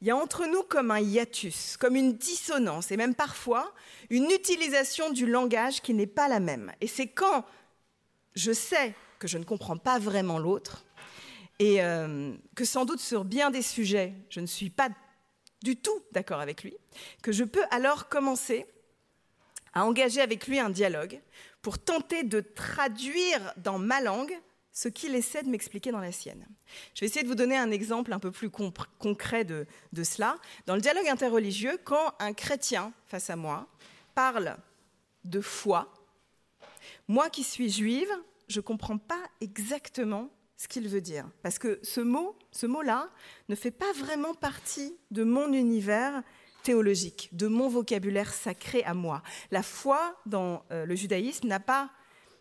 il 0.00 0.08
y 0.08 0.10
a 0.10 0.16
entre 0.16 0.46
nous 0.46 0.62
comme 0.62 0.90
un 0.90 1.00
hiatus, 1.00 1.76
comme 1.76 1.96
une 1.96 2.16
dissonance, 2.16 2.90
et 2.90 2.96
même 2.96 3.14
parfois 3.14 3.72
une 4.10 4.30
utilisation 4.30 5.10
du 5.10 5.26
langage 5.26 5.80
qui 5.80 5.94
n'est 5.94 6.06
pas 6.06 6.28
la 6.28 6.40
même. 6.40 6.72
Et 6.80 6.86
c'est 6.86 7.06
quand 7.06 7.44
je 8.34 8.52
sais 8.52 8.94
que 9.18 9.28
je 9.28 9.38
ne 9.38 9.44
comprends 9.44 9.78
pas 9.78 9.98
vraiment 9.98 10.38
l'autre, 10.38 10.84
et 11.58 11.82
euh, 11.82 12.34
que 12.54 12.66
sans 12.66 12.84
doute 12.84 13.00
sur 13.00 13.24
bien 13.24 13.50
des 13.50 13.62
sujets, 13.62 14.12
je 14.28 14.40
ne 14.40 14.46
suis 14.46 14.68
pas 14.68 14.90
du 15.62 15.76
tout 15.76 16.02
d'accord 16.12 16.40
avec 16.40 16.62
lui, 16.62 16.76
que 17.22 17.32
je 17.32 17.44
peux 17.44 17.64
alors 17.70 18.08
commencer 18.08 18.66
à 19.72 19.86
engager 19.86 20.20
avec 20.20 20.46
lui 20.46 20.58
un 20.58 20.70
dialogue 20.70 21.20
pour 21.62 21.78
tenter 21.78 22.22
de 22.22 22.40
traduire 22.40 23.54
dans 23.56 23.78
ma 23.78 24.00
langue 24.00 24.36
ce 24.76 24.88
qu'il 24.88 25.14
essaie 25.14 25.42
de 25.42 25.48
m'expliquer 25.48 25.90
dans 25.90 26.00
la 26.00 26.12
sienne. 26.12 26.46
Je 26.92 27.00
vais 27.00 27.06
essayer 27.06 27.22
de 27.22 27.28
vous 27.28 27.34
donner 27.34 27.56
un 27.56 27.70
exemple 27.70 28.12
un 28.12 28.18
peu 28.18 28.30
plus 28.30 28.50
concret 28.50 29.42
de, 29.42 29.66
cela. 30.04 30.36
Dans 30.66 30.74
le 30.74 30.82
dialogue 30.82 31.08
interreligieux, 31.08 31.78
quand 31.82 32.12
un 32.18 32.34
chrétien 32.34 32.92
face 33.06 33.30
à 33.30 33.36
moi 33.36 33.68
parle 34.14 34.58
de 35.24 35.40
foi, 35.40 35.94
moi 37.08 37.30
qui 37.30 37.42
suis 37.42 37.70
juive, 37.70 38.10
je 38.48 38.58
ne 38.58 38.62
comprends 38.62 38.98
pas 38.98 39.22
exactement 39.40 40.28
ce 40.58 40.68
qu'il 40.68 40.86
veut 40.88 41.00
dire. 41.00 41.26
Parce 41.42 41.58
que 41.58 41.80
ce 41.82 42.02
mot, 42.02 42.36
ce 42.52 42.66
mot-là, 42.66 43.08
ne 43.48 43.54
fait 43.54 43.70
pas 43.70 43.90
vraiment 43.94 44.34
partie 44.34 44.94
de 45.10 45.24
mon 45.24 45.54
univers 45.54 46.22
théologique, 46.62 47.30
de 47.32 47.46
mon 47.46 47.70
vocabulaire 47.70 48.34
sacré 48.34 48.84
à 48.84 48.92
moi. 48.92 49.22
La 49.50 49.62
foi 49.62 50.20
dans 50.26 50.64
euh, 50.70 50.84
le 50.84 50.94
judaïsme 50.94 51.48
n'a 51.48 51.60
pas 51.60 51.90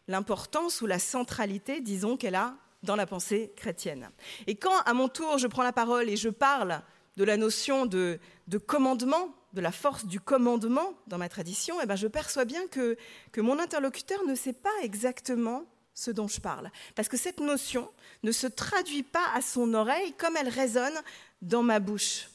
l'importance 0.08 0.82
ou 0.82 0.86
la 0.86 1.00
centralité, 1.00 1.82
disons, 1.82 2.18
qu'elle 2.18 2.36
a 2.36 2.56
dans 2.84 2.96
la 2.96 3.06
pensée 3.06 3.52
chrétienne. 3.56 4.10
Et 4.48 4.56
quand, 4.56 4.78
à 4.86 4.94
mon 4.94 5.08
tour, 5.08 5.38
je 5.38 5.48
prends 5.48 5.64
la 5.64 5.74
parole 5.74 6.10
et 6.10 6.16
je 6.16 6.30
parle 6.30 6.82
de 7.18 7.24
la 7.24 7.38
notion 7.38 7.86
de, 7.86 8.20
commandement, 8.66 9.34
de 9.54 9.62
la 9.62 9.72
force 9.72 10.06
du 10.06 10.20
commandement 10.20 10.94
dans 11.08 11.18
ma 11.18 11.30
tradition, 11.30 11.78
eh 11.82 11.86
ben 11.86 11.96
je 11.96 12.08
perçois 12.08 12.46
bien 12.46 12.68
que, 12.68 12.98
que 13.32 13.42
mon 13.42 13.60
interlocuteur 13.60 14.24
ne 14.26 14.36
sait 14.36 14.54
pas 14.54 14.70
exactement 14.84 15.64
ce 15.94 16.12
dont 16.12 16.28
je 16.28 16.42
parle. 16.42 16.70
Parce 16.94 17.08
que 17.08 17.18
cette 17.18 17.40
notion 17.40 17.90
ne 18.24 18.32
se 18.32 18.48
traduit 18.48 19.04
pas 19.04 19.26
à 19.34 19.42
son 19.42 19.74
oreille 19.74 20.14
comme 20.18 20.36
elle 20.38 20.50
résonne 20.50 20.94
dans 21.42 21.64
ma 21.64 21.80
bouche. 21.80 22.28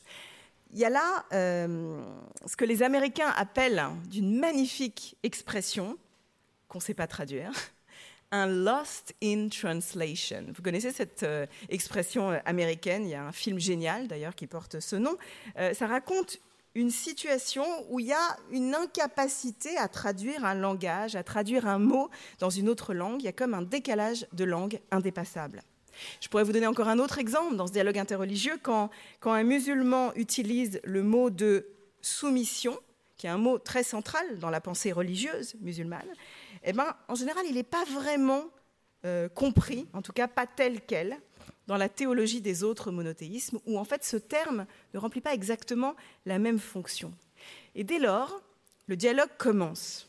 Il 0.72 0.78
y 0.78 0.84
a 0.84 0.90
là 0.90 1.26
euh, 1.32 2.00
ce 2.46 2.56
que 2.56 2.64
les 2.64 2.82
Américains 2.82 3.32
appellent 3.36 3.84
d'une 4.06 4.38
magnifique 4.38 5.16
expression, 5.22 5.98
qu'on 6.70 6.78
ne 6.78 6.82
sait 6.82 6.94
pas 6.94 7.06
traduire, 7.06 7.50
un 8.30 8.46
lost 8.46 9.14
in 9.22 9.48
translation. 9.48 10.46
Vous 10.54 10.62
connaissez 10.62 10.92
cette 10.92 11.24
euh, 11.24 11.46
expression 11.68 12.30
euh, 12.30 12.38
américaine, 12.46 13.04
il 13.04 13.10
y 13.10 13.14
a 13.14 13.24
un 13.24 13.32
film 13.32 13.58
génial 13.58 14.06
d'ailleurs 14.06 14.34
qui 14.34 14.46
porte 14.46 14.80
ce 14.80 14.96
nom. 14.96 15.16
Euh, 15.58 15.74
ça 15.74 15.88
raconte 15.88 16.38
une 16.76 16.90
situation 16.90 17.64
où 17.90 17.98
il 17.98 18.06
y 18.06 18.12
a 18.12 18.36
une 18.52 18.76
incapacité 18.76 19.76
à 19.76 19.88
traduire 19.88 20.44
un 20.44 20.54
langage, 20.54 21.16
à 21.16 21.24
traduire 21.24 21.66
un 21.66 21.80
mot 21.80 22.08
dans 22.38 22.50
une 22.50 22.68
autre 22.68 22.94
langue. 22.94 23.20
Il 23.20 23.24
y 23.24 23.28
a 23.28 23.32
comme 23.32 23.54
un 23.54 23.62
décalage 23.62 24.28
de 24.32 24.44
langue 24.44 24.80
indépassable. 24.92 25.62
Je 26.20 26.28
pourrais 26.28 26.44
vous 26.44 26.52
donner 26.52 26.68
encore 26.68 26.86
un 26.86 27.00
autre 27.00 27.18
exemple 27.18 27.56
dans 27.56 27.66
ce 27.66 27.72
dialogue 27.72 27.98
interreligieux, 27.98 28.58
quand, 28.62 28.90
quand 29.18 29.32
un 29.32 29.42
musulman 29.42 30.14
utilise 30.14 30.80
le 30.84 31.02
mot 31.02 31.30
de 31.30 31.66
soumission, 32.00 32.78
qui 33.20 33.26
est 33.26 33.30
un 33.30 33.36
mot 33.36 33.58
très 33.58 33.82
central 33.82 34.38
dans 34.38 34.48
la 34.48 34.62
pensée 34.62 34.92
religieuse 34.92 35.54
musulmane, 35.60 36.08
eh 36.64 36.72
ben, 36.72 36.96
en 37.06 37.14
général, 37.14 37.44
il 37.46 37.54
n'est 37.54 37.62
pas 37.62 37.84
vraiment 37.84 38.44
euh, 39.04 39.28
compris, 39.28 39.86
en 39.92 40.00
tout 40.00 40.14
cas 40.14 40.26
pas 40.26 40.46
tel 40.46 40.80
quel, 40.80 41.18
dans 41.66 41.76
la 41.76 41.90
théologie 41.90 42.40
des 42.40 42.64
autres 42.64 42.90
monothéismes, 42.90 43.58
où 43.66 43.78
en 43.78 43.84
fait 43.84 44.04
ce 44.04 44.16
terme 44.16 44.64
ne 44.94 44.98
remplit 44.98 45.20
pas 45.20 45.34
exactement 45.34 45.96
la 46.24 46.38
même 46.38 46.58
fonction. 46.58 47.12
Et 47.74 47.84
dès 47.84 47.98
lors, 47.98 48.40
le 48.86 48.96
dialogue 48.96 49.28
commence. 49.36 50.08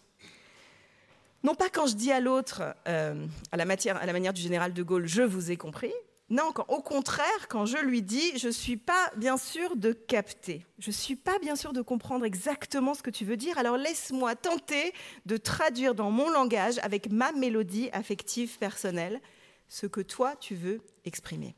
Non 1.44 1.53
pas 1.53 1.68
quand 1.68 1.88
je 1.88 1.96
dis 1.96 2.13
à 2.13 2.22
l'autre, 2.22 2.63
euh, 2.88 3.27
à, 3.51 3.58
la 3.58 3.65
à 3.65 4.06
la 4.06 4.13
manière 4.13 4.32
du 4.32 4.41
général 4.41 4.74
de 4.74 4.84
Gaulle, 4.84 5.06
je 5.06 5.22
vous 5.22 5.51
ai 5.51 5.58
compris, 5.58 5.91
non, 6.32 6.54
au 6.70 6.82
contraire, 6.82 7.50
quand 7.50 7.66
je 7.66 7.78
lui 7.78 8.02
dis, 8.02 8.38
je 8.38 8.48
ne 8.48 8.54
suis 8.54 8.78
pas 8.78 9.12
bien 9.18 9.36
sûr 9.36 9.76
de 9.76 9.92
capter, 9.92 10.66
je 10.80 10.88
ne 10.88 10.94
suis 10.94 11.18
pas 11.18 11.38
bien 11.40 11.58
sûr 11.58 11.74
de 11.74 11.82
comprendre 11.82 12.24
exactement 12.24 12.94
ce 12.94 13.04
que 13.04 13.10
tu 13.10 13.26
veux 13.26 13.36
dire, 13.36 13.58
alors 13.58 13.76
laisse-moi 13.76 14.38
tenter 14.38 14.94
de 15.26 15.36
traduire 15.36 15.94
dans 15.94 16.10
mon 16.10 16.30
langage, 16.30 16.80
avec 16.84 17.12
ma 17.12 17.34
mélodie 17.34 17.90
affective 17.92 18.58
personnelle, 18.60 19.20
ce 19.68 19.88
que 19.88 20.00
toi 20.00 20.38
tu 20.38 20.56
veux 20.56 20.80
exprimer. 21.04 21.54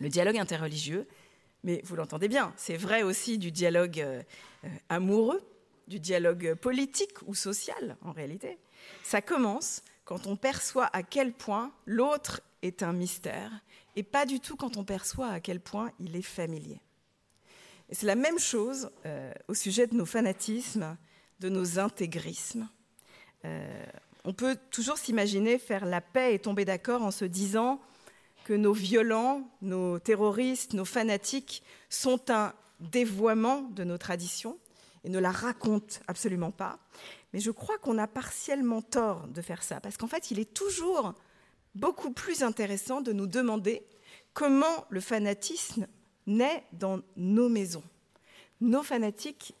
Le 0.00 0.08
dialogue 0.08 0.38
interreligieux, 0.38 1.06
mais 1.62 1.82
vous 1.84 1.94
l'entendez 1.94 2.28
bien, 2.28 2.54
c'est 2.56 2.78
vrai 2.78 3.02
aussi 3.02 3.36
du 3.36 3.52
dialogue 3.52 4.00
euh, 4.00 4.22
amoureux, 4.88 5.42
du 5.88 6.00
dialogue 6.00 6.54
politique 6.54 7.20
ou 7.26 7.34
social 7.34 7.98
en 8.00 8.12
réalité. 8.12 8.56
Ça 9.02 9.20
commence 9.20 9.82
quand 10.06 10.26
on 10.26 10.36
perçoit 10.36 10.88
à 10.94 11.02
quel 11.02 11.34
point 11.34 11.70
l'autre 11.84 12.40
est 12.62 12.82
un 12.82 12.92
mystère, 12.92 13.52
et 13.96 14.02
pas 14.02 14.26
du 14.26 14.40
tout 14.40 14.56
quand 14.56 14.76
on 14.76 14.84
perçoit 14.84 15.28
à 15.28 15.40
quel 15.40 15.60
point 15.60 15.90
il 15.98 16.16
est 16.16 16.22
familier. 16.22 16.80
C'est 17.90 18.06
la 18.06 18.14
même 18.14 18.38
chose 18.38 18.90
euh, 19.06 19.32
au 19.48 19.54
sujet 19.54 19.86
de 19.86 19.94
nos 19.94 20.06
fanatismes, 20.06 20.96
de 21.40 21.48
nos 21.48 21.78
intégrismes. 21.78 22.68
Euh, 23.44 23.84
on 24.24 24.32
peut 24.32 24.56
toujours 24.70 24.96
s'imaginer 24.96 25.58
faire 25.58 25.84
la 25.84 26.00
paix 26.00 26.34
et 26.34 26.38
tomber 26.38 26.64
d'accord 26.64 27.02
en 27.02 27.10
se 27.10 27.24
disant 27.24 27.80
que 28.44 28.54
nos 28.54 28.72
violents, 28.72 29.48
nos 29.62 29.98
terroristes, 29.98 30.72
nos 30.72 30.84
fanatiques 30.84 31.62
sont 31.88 32.30
un 32.30 32.54
dévoiement 32.80 33.62
de 33.62 33.84
nos 33.84 33.98
traditions 33.98 34.58
et 35.04 35.10
ne 35.10 35.18
la 35.18 35.30
raconte 35.30 36.00
absolument 36.08 36.50
pas. 36.50 36.78
Mais 37.32 37.40
je 37.40 37.50
crois 37.50 37.78
qu'on 37.78 37.98
a 37.98 38.06
partiellement 38.06 38.82
tort 38.82 39.26
de 39.28 39.42
faire 39.42 39.62
ça, 39.62 39.80
parce 39.80 39.96
qu'en 39.96 40.06
fait, 40.06 40.30
il 40.30 40.38
est 40.38 40.54
toujours 40.54 41.14
beaucoup 41.74 42.12
plus 42.12 42.42
intéressant 42.42 43.00
de 43.00 43.12
nous 43.12 43.26
demander 43.26 43.84
comment 44.32 44.86
le 44.90 45.00
fanatisme 45.00 45.86
naît 46.26 46.64
dans 46.72 47.00
nos 47.16 47.48
maisons. 47.48 47.82
Nos 48.60 48.82
fanatiques 48.82 49.54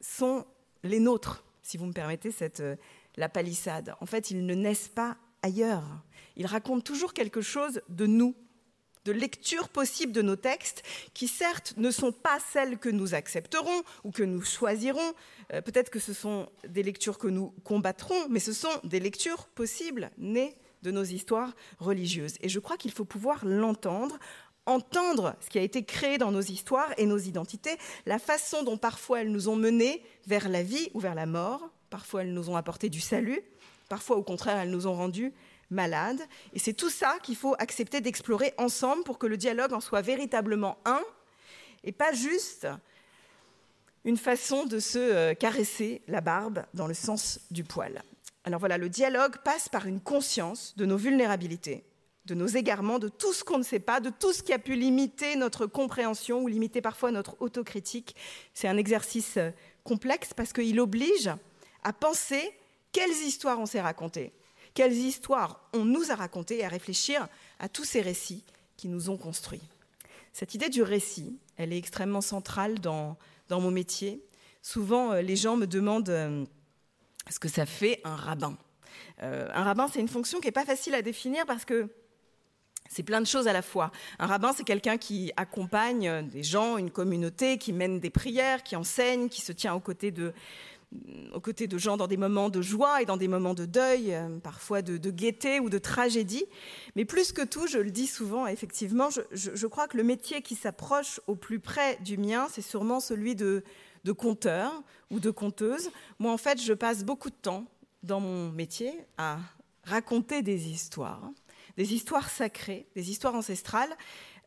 sont 0.00 0.44
les 0.82 1.00
nôtres, 1.00 1.44
si 1.62 1.76
vous 1.76 1.86
me 1.86 1.92
permettez 1.92 2.30
cette, 2.30 2.60
euh, 2.60 2.76
la 3.16 3.28
palissade. 3.28 3.94
En 4.00 4.06
fait, 4.06 4.30
ils 4.30 4.44
ne 4.44 4.54
naissent 4.54 4.88
pas 4.88 5.16
ailleurs. 5.42 5.84
Ils 6.36 6.46
racontent 6.46 6.80
toujours 6.80 7.14
quelque 7.14 7.40
chose 7.40 7.80
de 7.88 8.06
nous, 8.06 8.34
de 9.04 9.12
lecture 9.12 9.68
possible 9.68 10.12
de 10.12 10.22
nos 10.22 10.36
textes, 10.36 10.82
qui 11.14 11.28
certes 11.28 11.74
ne 11.76 11.90
sont 11.90 12.12
pas 12.12 12.38
celles 12.52 12.78
que 12.78 12.88
nous 12.88 13.14
accepterons 13.14 13.82
ou 14.02 14.10
que 14.10 14.22
nous 14.22 14.42
choisirons. 14.42 15.14
Euh, 15.52 15.62
peut-être 15.62 15.90
que 15.90 16.00
ce 16.00 16.12
sont 16.12 16.48
des 16.68 16.82
lectures 16.82 17.18
que 17.18 17.28
nous 17.28 17.54
combattrons, 17.64 18.28
mais 18.28 18.40
ce 18.40 18.52
sont 18.52 18.80
des 18.82 19.00
lectures 19.00 19.46
possibles, 19.46 20.10
nées 20.18 20.56
de 20.84 20.92
nos 20.92 21.02
histoires 21.02 21.52
religieuses. 21.80 22.36
Et 22.40 22.48
je 22.48 22.60
crois 22.60 22.76
qu'il 22.76 22.92
faut 22.92 23.04
pouvoir 23.04 23.44
l'entendre 23.44 24.18
entendre 24.66 25.36
ce 25.40 25.50
qui 25.50 25.58
a 25.58 25.62
été 25.62 25.84
créé 25.84 26.16
dans 26.16 26.30
nos 26.30 26.40
histoires 26.40 26.92
et 26.96 27.04
nos 27.04 27.18
identités, 27.18 27.76
la 28.06 28.18
façon 28.18 28.62
dont 28.62 28.78
parfois 28.78 29.20
elles 29.20 29.30
nous 29.30 29.48
ont 29.48 29.56
menés 29.56 30.02
vers 30.26 30.48
la 30.48 30.62
vie 30.62 30.88
ou 30.94 31.00
vers 31.00 31.14
la 31.14 31.26
mort, 31.26 31.68
parfois 31.90 32.22
elles 32.22 32.32
nous 32.32 32.48
ont 32.48 32.56
apporté 32.56 32.88
du 32.88 33.00
salut, 33.00 33.42
parfois 33.90 34.16
au 34.16 34.22
contraire 34.22 34.58
elles 34.58 34.70
nous 34.70 34.86
ont 34.86 34.94
rendus 34.94 35.34
malades. 35.70 36.20
Et 36.54 36.58
c'est 36.58 36.72
tout 36.72 36.90
ça 36.90 37.18
qu'il 37.22 37.36
faut 37.36 37.54
accepter 37.58 38.00
d'explorer 38.00 38.54
ensemble 38.56 39.04
pour 39.04 39.18
que 39.18 39.26
le 39.26 39.36
dialogue 39.36 39.72
en 39.72 39.80
soit 39.80 40.00
véritablement 40.00 40.78
un 40.84 41.02
et 41.82 41.92
pas 41.92 42.12
juste 42.12 42.66
une 44.04 44.16
façon 44.16 44.64
de 44.64 44.78
se 44.78 44.98
euh, 44.98 45.34
caresser 45.34 46.02
la 46.08 46.20
barbe 46.20 46.64
dans 46.74 46.86
le 46.86 46.94
sens 46.94 47.40
du 47.50 47.64
poil. 47.64 48.02
Alors 48.44 48.60
voilà, 48.60 48.76
le 48.76 48.88
dialogue 48.88 49.38
passe 49.42 49.68
par 49.68 49.86
une 49.86 50.00
conscience 50.00 50.74
de 50.76 50.84
nos 50.84 50.98
vulnérabilités, 50.98 51.84
de 52.26 52.34
nos 52.34 52.46
égarements, 52.46 52.98
de 52.98 53.08
tout 53.08 53.32
ce 53.32 53.42
qu'on 53.42 53.58
ne 53.58 53.62
sait 53.62 53.80
pas, 53.80 54.00
de 54.00 54.10
tout 54.10 54.32
ce 54.32 54.42
qui 54.42 54.52
a 54.52 54.58
pu 54.58 54.74
limiter 54.74 55.36
notre 55.36 55.66
compréhension 55.66 56.42
ou 56.42 56.48
limiter 56.48 56.82
parfois 56.82 57.10
notre 57.10 57.40
autocritique. 57.40 58.14
C'est 58.52 58.68
un 58.68 58.76
exercice 58.76 59.38
euh, 59.38 59.50
complexe 59.82 60.34
parce 60.34 60.52
qu'il 60.52 60.78
oblige 60.78 61.30
à 61.82 61.92
penser 61.92 62.52
quelles 62.92 63.10
histoires 63.10 63.58
on 63.58 63.66
s'est 63.66 63.80
racontées, 63.80 64.32
quelles 64.74 64.92
histoires 64.92 65.68
on 65.72 65.84
nous 65.84 66.10
a 66.10 66.14
racontées 66.14 66.58
et 66.58 66.64
à 66.64 66.68
réfléchir 66.68 67.28
à 67.58 67.68
tous 67.68 67.84
ces 67.84 68.02
récits 68.02 68.44
qui 68.76 68.88
nous 68.88 69.08
ont 69.08 69.16
construits. 69.16 69.62
Cette 70.32 70.54
idée 70.54 70.68
du 70.68 70.82
récit, 70.82 71.38
elle 71.56 71.72
est 71.72 71.78
extrêmement 71.78 72.20
centrale 72.20 72.78
dans, 72.80 73.16
dans 73.48 73.60
mon 73.60 73.70
métier. 73.70 74.22
Souvent, 74.62 75.12
euh, 75.12 75.22
les 75.22 75.36
gens 75.36 75.56
me 75.56 75.66
demandent 75.66 76.08
euh, 76.10 76.44
ce 77.30 77.38
que 77.38 77.48
ça 77.48 77.66
fait 77.66 78.00
un 78.04 78.16
rabbin. 78.16 78.56
un 79.20 79.64
rabbin, 79.64 79.88
c'est 79.92 80.00
une 80.00 80.08
fonction 80.08 80.40
qui 80.40 80.48
n'est 80.48 80.52
pas 80.52 80.64
facile 80.64 80.94
à 80.94 81.02
définir 81.02 81.46
parce 81.46 81.64
que 81.64 81.88
c'est 82.90 83.02
plein 83.02 83.20
de 83.20 83.26
choses 83.26 83.48
à 83.48 83.52
la 83.52 83.62
fois. 83.62 83.90
Un 84.18 84.26
rabbin, 84.26 84.52
c'est 84.54 84.64
quelqu'un 84.64 84.98
qui 84.98 85.32
accompagne 85.36 86.28
des 86.28 86.42
gens, 86.42 86.76
une 86.76 86.90
communauté, 86.90 87.58
qui 87.58 87.72
mène 87.72 87.98
des 87.98 88.10
prières, 88.10 88.62
qui 88.62 88.76
enseigne, 88.76 89.28
qui 89.28 89.40
se 89.40 89.52
tient 89.52 89.74
aux 89.74 89.80
côtés 89.80 90.10
de, 90.12 90.32
gens 91.78 91.96
dans 91.96 92.06
des 92.06 92.16
moments 92.16 92.50
de 92.50 92.60
joie 92.60 93.02
et 93.02 93.06
dans 93.06 93.16
des 93.16 93.28
moments 93.28 93.54
de 93.54 93.64
deuil, 93.64 94.14
euh, 94.14 94.38
parfois 94.38 94.82
de, 94.82 95.10
gaieté 95.10 95.60
ou 95.60 95.70
de 95.70 95.78
tragédie. 95.78 96.44
Mais 96.94 97.04
plus 97.04 97.32
que 97.32 97.42
tout, 97.42 97.66
je 97.66 97.78
le 97.78 97.90
dis 97.90 98.06
souvent, 98.06 98.46
effectivement, 98.46 99.08
je 99.10 99.66
crois 99.66 99.88
que 99.88 99.96
le 99.96 100.04
métier 100.04 100.42
qui 100.42 100.54
s'approche 100.54 101.20
au 101.26 101.34
plus 101.34 101.60
près 101.60 101.98
du 102.04 102.18
mien, 102.18 102.46
c'est 102.50 102.62
sûrement 102.62 103.00
celui 103.00 103.34
de, 103.34 103.64
de 104.04 104.12
conteur 104.12 104.82
ou 105.10 105.20
de 105.20 105.30
conteuse. 105.30 105.90
Moi, 106.18 106.32
en 106.32 106.38
fait, 106.38 106.60
je 106.60 106.72
passe 106.72 107.04
beaucoup 107.04 107.30
de 107.30 107.34
temps 107.34 107.64
dans 108.02 108.20
mon 108.20 108.50
métier 108.50 108.92
à 109.18 109.38
raconter 109.84 110.42
des 110.42 110.68
histoires 110.68 111.22
des 111.76 111.94
histoires 111.94 112.30
sacrées, 112.30 112.86
des 112.94 113.10
histoires 113.10 113.34
ancestrales, 113.34 113.94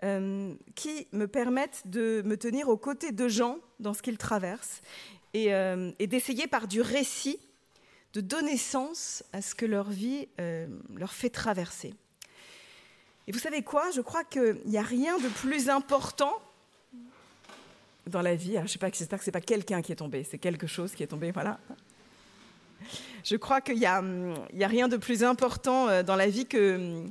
euh, 0.04 0.54
qui 0.76 1.08
me 1.12 1.28
permettent 1.28 1.84
de 1.86 2.22
me 2.26 2.38
tenir 2.38 2.70
aux 2.70 2.78
côtés 2.78 3.12
de 3.12 3.28
gens 3.28 3.58
dans 3.80 3.94
ce 3.94 4.02
qu'ils 4.02 4.18
traversent 4.18 4.82
et, 5.34 5.54
euh, 5.54 5.92
d'essayer 6.00 6.48
par 6.48 6.68
du 6.68 6.82
récit 6.82 7.40
de 8.14 8.22
donner 8.22 8.58
sens 8.58 9.24
à 9.34 9.42
ce 9.42 9.56
que 9.56 9.66
leur 9.66 9.90
vie 9.90 10.28
euh, 10.40 10.68
leur 10.96 11.14
fait 11.14 11.30
traverser. 11.30 11.94
Et 13.28 13.32
vous 13.32 13.40
savez 13.40 13.62
quoi? 13.62 13.92
Je 13.92 14.02
crois 14.02 14.24
qu'il 14.24 14.62
n'y 14.66 14.78
a 14.78 14.84
rien 14.84 15.18
de 15.18 15.28
plus 15.28 15.70
important 15.70 16.34
dans 18.08 18.22
la 18.22 18.36
vie. 18.36 18.58
je 18.64 18.68
sais 18.68 18.80
pas, 18.80 18.90
j'espère 18.92 19.20
que 19.20 19.26
c'est 19.26 19.32
pas 19.32 19.42
quelqu'un 19.42 19.82
qui 19.82 19.92
est 19.92 19.98
tombé, 19.98 20.24
c'est 20.24 20.38
quelque 20.38 20.68
chose 20.68 20.94
qui 20.94 21.04
est 21.04 21.08
tombé, 21.08 21.32
voilà. 21.32 21.60
Je 23.24 23.36
crois 23.36 23.62
qu'il 23.62 23.78
n'y 23.80 23.86
a, 23.86 23.98
a, 23.98 24.68
rien 24.68 24.88
de 24.88 24.98
plus 24.98 25.24
important 25.24 25.90
euh, 25.90 26.04
dans 26.04 26.16
la 26.16 26.28
vie 26.28 26.46
que, 26.46 27.04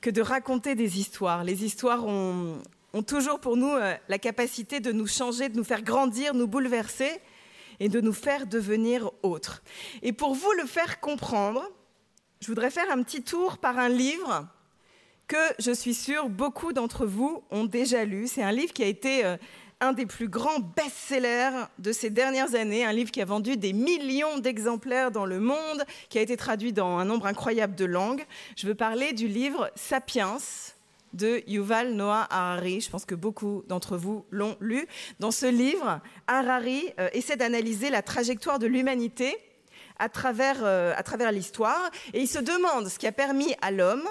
que 0.00 0.10
de 0.10 0.22
raconter 0.22 0.74
des 0.74 0.98
histoires. 0.98 1.44
Les 1.44 1.64
histoires 1.64 2.06
ont, 2.06 2.58
ont 2.92 3.02
toujours 3.02 3.40
pour 3.40 3.56
nous 3.56 3.68
euh, 3.70 3.94
la 4.08 4.18
capacité 4.18 4.80
de 4.80 4.92
nous 4.92 5.06
changer, 5.06 5.48
de 5.48 5.56
nous 5.56 5.64
faire 5.64 5.82
grandir, 5.82 6.34
nous 6.34 6.46
bouleverser 6.46 7.10
et 7.80 7.88
de 7.88 8.00
nous 8.00 8.12
faire 8.12 8.46
devenir 8.46 9.10
autres. 9.22 9.62
Et 10.02 10.12
pour 10.12 10.34
vous 10.34 10.52
le 10.52 10.66
faire 10.66 11.00
comprendre, 11.00 11.62
je 12.40 12.46
voudrais 12.46 12.70
faire 12.70 12.90
un 12.90 13.02
petit 13.02 13.22
tour 13.22 13.58
par 13.58 13.78
un 13.78 13.88
livre 13.88 14.46
que 15.26 15.36
je 15.58 15.72
suis 15.72 15.94
sûre 15.94 16.28
beaucoup 16.28 16.72
d'entre 16.72 17.06
vous 17.06 17.42
ont 17.50 17.64
déjà 17.64 18.04
lu. 18.04 18.26
C'est 18.28 18.42
un 18.42 18.52
livre 18.52 18.72
qui 18.72 18.82
a 18.82 18.86
été 18.86 19.24
euh, 19.24 19.36
un 19.80 19.92
des 19.92 20.06
plus 20.06 20.28
grands 20.28 20.60
best-sellers 20.60 21.66
de 21.78 21.92
ces 21.92 22.10
dernières 22.10 22.54
années, 22.54 22.84
un 22.84 22.92
livre 22.92 23.10
qui 23.10 23.20
a 23.20 23.24
vendu 23.24 23.56
des 23.56 23.72
millions 23.72 24.38
d'exemplaires 24.38 25.10
dans 25.10 25.26
le 25.26 25.40
monde, 25.40 25.84
qui 26.08 26.18
a 26.18 26.22
été 26.22 26.36
traduit 26.36 26.72
dans 26.72 26.98
un 26.98 27.04
nombre 27.04 27.26
incroyable 27.26 27.74
de 27.74 27.84
langues. 27.84 28.24
Je 28.56 28.66
veux 28.66 28.74
parler 28.74 29.12
du 29.12 29.28
livre 29.28 29.70
Sapiens 29.74 30.38
de 31.12 31.42
Yuval 31.46 31.94
Noah 31.94 32.26
Harari. 32.30 32.80
Je 32.80 32.90
pense 32.90 33.04
que 33.04 33.14
beaucoup 33.14 33.62
d'entre 33.68 33.96
vous 33.96 34.24
l'ont 34.30 34.56
lu. 34.60 34.86
Dans 35.20 35.30
ce 35.30 35.46
livre, 35.46 36.00
Harari 36.26 36.82
euh, 36.98 37.08
essaie 37.12 37.36
d'analyser 37.36 37.90
la 37.90 38.02
trajectoire 38.02 38.58
de 38.58 38.66
l'humanité 38.66 39.36
à 39.98 40.08
travers, 40.08 40.58
euh, 40.62 40.92
à 40.96 41.02
travers 41.02 41.30
l'histoire 41.30 41.90
et 42.12 42.20
il 42.20 42.26
se 42.28 42.40
demande 42.40 42.88
ce 42.88 42.98
qui 42.98 43.06
a 43.06 43.12
permis 43.12 43.54
à 43.62 43.70
l'homme 43.70 44.06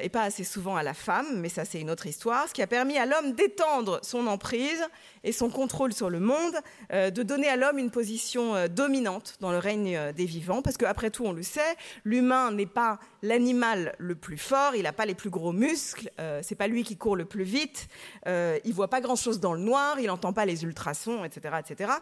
et 0.00 0.08
pas 0.08 0.22
assez 0.22 0.44
souvent 0.44 0.76
à 0.76 0.82
la 0.82 0.94
femme, 0.94 1.40
mais 1.40 1.48
ça 1.50 1.64
c'est 1.64 1.80
une 1.80 1.90
autre 1.90 2.06
histoire, 2.06 2.48
ce 2.48 2.54
qui 2.54 2.62
a 2.62 2.66
permis 2.66 2.96
à 2.96 3.04
l'homme 3.04 3.32
d'étendre 3.32 4.00
son 4.02 4.26
emprise 4.26 4.82
et 5.24 5.32
son 5.32 5.50
contrôle 5.50 5.92
sur 5.92 6.10
le 6.10 6.20
monde, 6.20 6.54
euh, 6.92 7.10
de 7.10 7.22
donner 7.22 7.48
à 7.48 7.56
l'homme 7.56 7.78
une 7.78 7.90
position 7.90 8.54
euh, 8.54 8.68
dominante 8.68 9.36
dans 9.40 9.52
le 9.52 9.58
règne 9.58 10.12
des 10.12 10.24
vivants, 10.24 10.62
parce 10.62 10.76
qu'après 10.76 11.10
tout 11.10 11.26
on 11.26 11.32
le 11.32 11.42
sait, 11.42 11.76
l'humain 12.04 12.50
n'est 12.50 12.66
pas 12.66 12.98
l'animal 13.22 13.94
le 13.98 14.14
plus 14.14 14.38
fort, 14.38 14.74
il 14.74 14.84
n'a 14.84 14.92
pas 14.92 15.06
les 15.06 15.14
plus 15.14 15.30
gros 15.30 15.52
muscles, 15.52 16.10
c'est 16.42 16.54
pas 16.54 16.66
lui 16.66 16.82
qui 16.84 16.96
court 16.96 17.16
le 17.16 17.24
plus 17.24 17.44
vite, 17.44 17.88
il 18.26 18.72
voit 18.72 18.88
pas 18.88 19.00
grand 19.00 19.16
chose 19.16 19.40
dans 19.40 19.54
le 19.54 19.60
noir, 19.60 19.98
il 19.98 20.06
n'entend 20.06 20.34
pas 20.34 20.44
les 20.44 20.64
ultrasons, 20.64 21.24
etc., 21.24 21.56
etc. 21.60 21.92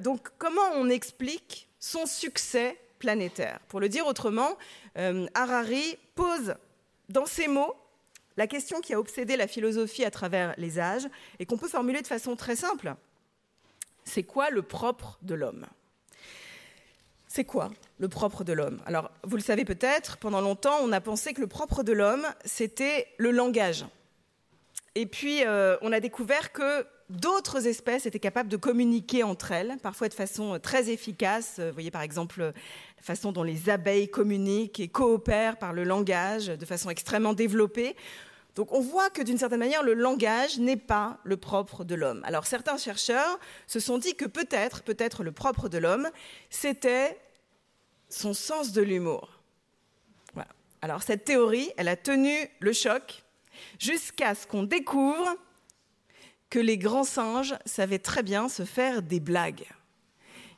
donc 0.00 0.28
comment 0.38 0.60
on 0.76 0.88
explique 0.88 1.68
son 1.80 2.06
succès 2.06 2.76
planétaire? 3.00 3.58
Pour 3.68 3.80
le 3.80 3.88
dire 3.88 4.06
autrement, 4.06 4.56
Harari 5.34 5.98
pose 6.14 6.54
dans 7.10 7.26
ces 7.26 7.48
mots, 7.48 7.74
la 8.36 8.46
question 8.46 8.80
qui 8.80 8.94
a 8.94 9.00
obsédé 9.00 9.36
la 9.36 9.46
philosophie 9.46 10.04
à 10.04 10.10
travers 10.10 10.54
les 10.56 10.78
âges 10.78 11.08
et 11.38 11.46
qu'on 11.46 11.58
peut 11.58 11.68
formuler 11.68 12.00
de 12.00 12.06
façon 12.06 12.36
très 12.36 12.56
simple, 12.56 12.94
c'est 14.04 14.22
quoi 14.22 14.50
le 14.50 14.62
propre 14.62 15.18
de 15.22 15.34
l'homme? 15.34 15.66
C'est 17.26 17.44
quoi 17.44 17.70
le 17.98 18.08
propre 18.08 18.44
de 18.44 18.52
l'homme? 18.52 18.80
Alors, 18.86 19.10
vous 19.24 19.36
le 19.36 19.42
savez 19.42 19.64
peut-être, 19.64 20.16
pendant 20.16 20.40
longtemps, 20.40 20.78
on 20.82 20.90
a 20.90 21.00
pensé 21.00 21.32
que 21.32 21.40
le 21.40 21.46
propre 21.46 21.82
de 21.82 21.92
l'homme, 21.92 22.26
c'était 22.44 23.06
le 23.18 23.30
langage. 23.30 23.84
Et 24.94 25.06
puis, 25.06 25.44
euh, 25.44 25.76
on 25.82 25.92
a 25.92 26.00
découvert 26.00 26.52
que 26.52 26.86
d'autres 27.10 27.66
espèces 27.66 28.06
étaient 28.06 28.20
capables 28.20 28.48
de 28.48 28.56
communiquer 28.56 29.22
entre 29.22 29.52
elles, 29.52 29.76
parfois 29.82 30.08
de 30.08 30.14
façon 30.14 30.58
très 30.62 30.90
efficace. 30.90 31.58
Vous 31.58 31.72
voyez 31.72 31.90
par 31.90 32.02
exemple 32.02 32.40
la 32.40 33.02
façon 33.02 33.32
dont 33.32 33.42
les 33.42 33.68
abeilles 33.68 34.08
communiquent 34.10 34.80
et 34.80 34.88
coopèrent 34.88 35.58
par 35.58 35.72
le 35.72 35.84
langage 35.84 36.46
de 36.46 36.66
façon 36.66 36.90
extrêmement 36.90 37.34
développée. 37.34 37.96
Donc 38.54 38.72
on 38.72 38.80
voit 38.80 39.10
que 39.10 39.22
d'une 39.22 39.38
certaine 39.38 39.60
manière, 39.60 39.82
le 39.82 39.94
langage 39.94 40.58
n'est 40.58 40.76
pas 40.76 41.18
le 41.24 41.36
propre 41.36 41.84
de 41.84 41.94
l'homme. 41.94 42.22
Alors 42.24 42.46
certains 42.46 42.78
chercheurs 42.78 43.38
se 43.66 43.80
sont 43.80 43.98
dit 43.98 44.14
que 44.14 44.24
peut-être, 44.24 44.82
peut-être 44.82 45.22
le 45.22 45.32
propre 45.32 45.68
de 45.68 45.78
l'homme, 45.78 46.08
c'était 46.48 47.18
son 48.08 48.34
sens 48.34 48.72
de 48.72 48.82
l'humour. 48.82 49.40
Voilà. 50.34 50.50
Alors 50.82 51.02
cette 51.02 51.24
théorie, 51.24 51.70
elle 51.76 51.88
a 51.88 51.96
tenu 51.96 52.34
le 52.60 52.72
choc 52.72 53.24
jusqu'à 53.78 54.34
ce 54.34 54.46
qu'on 54.46 54.62
découvre 54.62 55.36
que 56.50 56.58
les 56.58 56.76
grands 56.76 57.04
singes 57.04 57.54
savaient 57.64 58.00
très 58.00 58.22
bien 58.22 58.48
se 58.48 58.64
faire 58.64 59.02
des 59.02 59.20
blagues. 59.20 59.66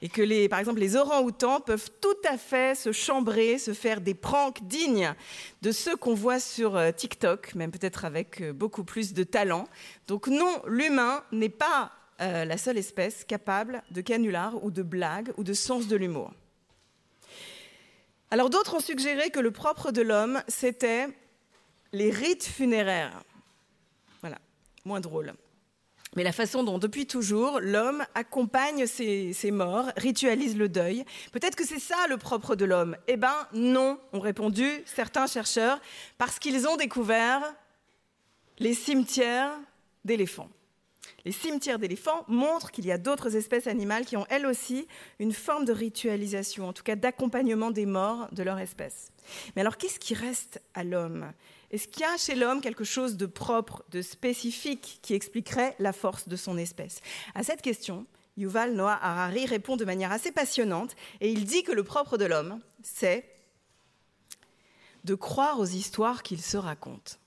Et 0.05 0.09
que, 0.09 0.23
les, 0.23 0.49
par 0.49 0.59
exemple, 0.59 0.81
les 0.81 0.97
orangs-outans 0.97 1.61
peuvent 1.61 1.91
tout 2.01 2.17
à 2.29 2.37
fait 2.37 2.75
se 2.77 2.91
chambrer, 2.91 3.59
se 3.59 3.73
faire 3.73 4.01
des 4.01 4.15
pranks 4.15 4.67
dignes 4.67 5.15
de 5.61 5.71
ceux 5.71 5.95
qu'on 5.95 6.15
voit 6.15 6.41
sur 6.41 6.75
euh, 6.75 6.91
TikTok, 6.91 7.55
même 7.55 7.71
peut-être 7.71 8.05
avec 8.05 8.41
euh, 8.41 8.53
beaucoup 8.53 8.83
plus 8.83 9.13
de 9.13 9.23
talent. 9.23 9.69
Donc 10.09 10.27
non, 10.27 10.61
l'humain 10.67 11.23
n'est 11.31 11.49
pas 11.49 11.93
euh, 12.21 12.45
la 12.45 12.59
seule 12.59 12.79
espèce 12.79 13.25
capable 13.25 13.85
de 13.93 14.01
canular 14.01 14.65
ou 14.65 14.73
de 14.73 14.83
blague 14.83 15.33
ou 15.37 15.45
de 15.45 15.53
sens 15.53 15.87
de 15.87 15.95
l'humour. 15.95 16.33
Alors 18.33 18.51
d'autres 18.51 18.75
ont 18.75 18.81
suggéré 18.81 19.31
que 19.31 19.41
le 19.41 19.53
propre 19.53 19.93
de 19.93 20.03
l'homme, 20.03 20.43
c'était 20.49 21.07
les 21.93 22.11
rites 22.11 22.45
funéraires. 22.45 23.23
Voilà, 24.21 24.39
moins 24.85 25.01
drôle. 25.01 25.33
Mais 26.15 26.25
la 26.25 26.33
façon 26.33 26.63
dont, 26.63 26.79
depuis 26.79 27.07
toujours, 27.07 27.59
l'homme 27.61 28.05
accompagne 28.15 28.87
ses, 28.87 29.51
morts, 29.51 29.87
ritualise 29.97 30.57
le 30.57 30.69
deuil, 30.69 31.05
peut-être 31.33 31.57
que 31.57 31.67
c'est 31.67 31.79
ça 31.79 32.07
le 32.09 32.19
propre 32.19 32.55
de 32.55 32.65
l'homme. 32.65 32.97
Eh 33.09 33.17
bien, 33.17 33.35
non, 33.55 33.99
ont 34.13 34.21
répondu 34.21 34.69
certains 34.85 35.27
chercheurs, 35.27 35.81
parce 36.19 36.39
qu'ils 36.39 36.69
ont 36.69 36.77
découvert 36.77 37.43
les 38.59 38.75
cimetières 38.75 39.59
d'éléphants. 40.05 40.51
Les 41.25 41.33
cimetières 41.33 41.79
d'éléphants 41.79 42.25
montrent 42.29 42.71
qu'il 42.73 42.85
y 42.85 42.93
a 42.93 42.99
d'autres 42.99 43.37
espèces 43.37 43.67
animales 43.67 44.05
qui 44.05 44.17
ont 44.17 44.27
elles 44.29 44.47
aussi 44.47 44.87
une 45.19 45.33
forme 45.33 45.65
de 45.65 45.73
ritualisation, 45.73 46.69
en 46.69 46.73
tout 46.73 46.83
cas 46.83 46.97
d'accompagnement 46.97 47.71
des 47.71 47.87
morts 47.87 48.29
de 48.33 48.43
leur 48.43 48.59
espèce. 48.59 49.13
Mais 49.55 49.63
alors 49.63 49.77
qu'est-ce 49.77 50.01
qui 50.01 50.15
reste 50.15 50.61
à 50.75 50.85
l'homme? 50.85 51.33
Est-ce 51.73 51.89
qu'il 51.89 52.03
y 52.03 52.05
a 52.05 52.17
chez 52.19 52.35
l'homme 52.35 52.61
quelque 52.61 52.85
chose 52.85 53.17
de 53.17 53.25
propre, 53.25 53.83
de 53.91 54.03
spécifique 54.03 54.99
qui 55.01 55.15
expliquerait 55.15 55.75
la 55.79 55.95
force 55.95 56.29
de 56.29 56.37
son 56.37 56.59
espèce? 56.59 57.01
À 57.35 57.43
cette 57.43 57.63
question, 57.63 58.07
Yuval 58.37 58.75
Noah 58.75 58.99
Harari 59.03 59.47
répond 59.47 59.77
de 59.77 59.87
manière 59.87 60.13
assez 60.13 60.33
passionnante 60.33 60.95
et 61.23 61.33
il 61.33 61.45
dit 61.47 61.63
que 61.63 61.73
le 61.73 61.83
propre 61.83 62.19
de 62.19 62.27
l'homme, 62.27 62.61
c'est 62.83 63.27
de 65.05 65.15
croire 65.15 65.59
aux 65.59 65.67
histoires 65.67 66.23
qu'il 66.23 66.43
se 66.43 66.59
raconte. 66.59 67.19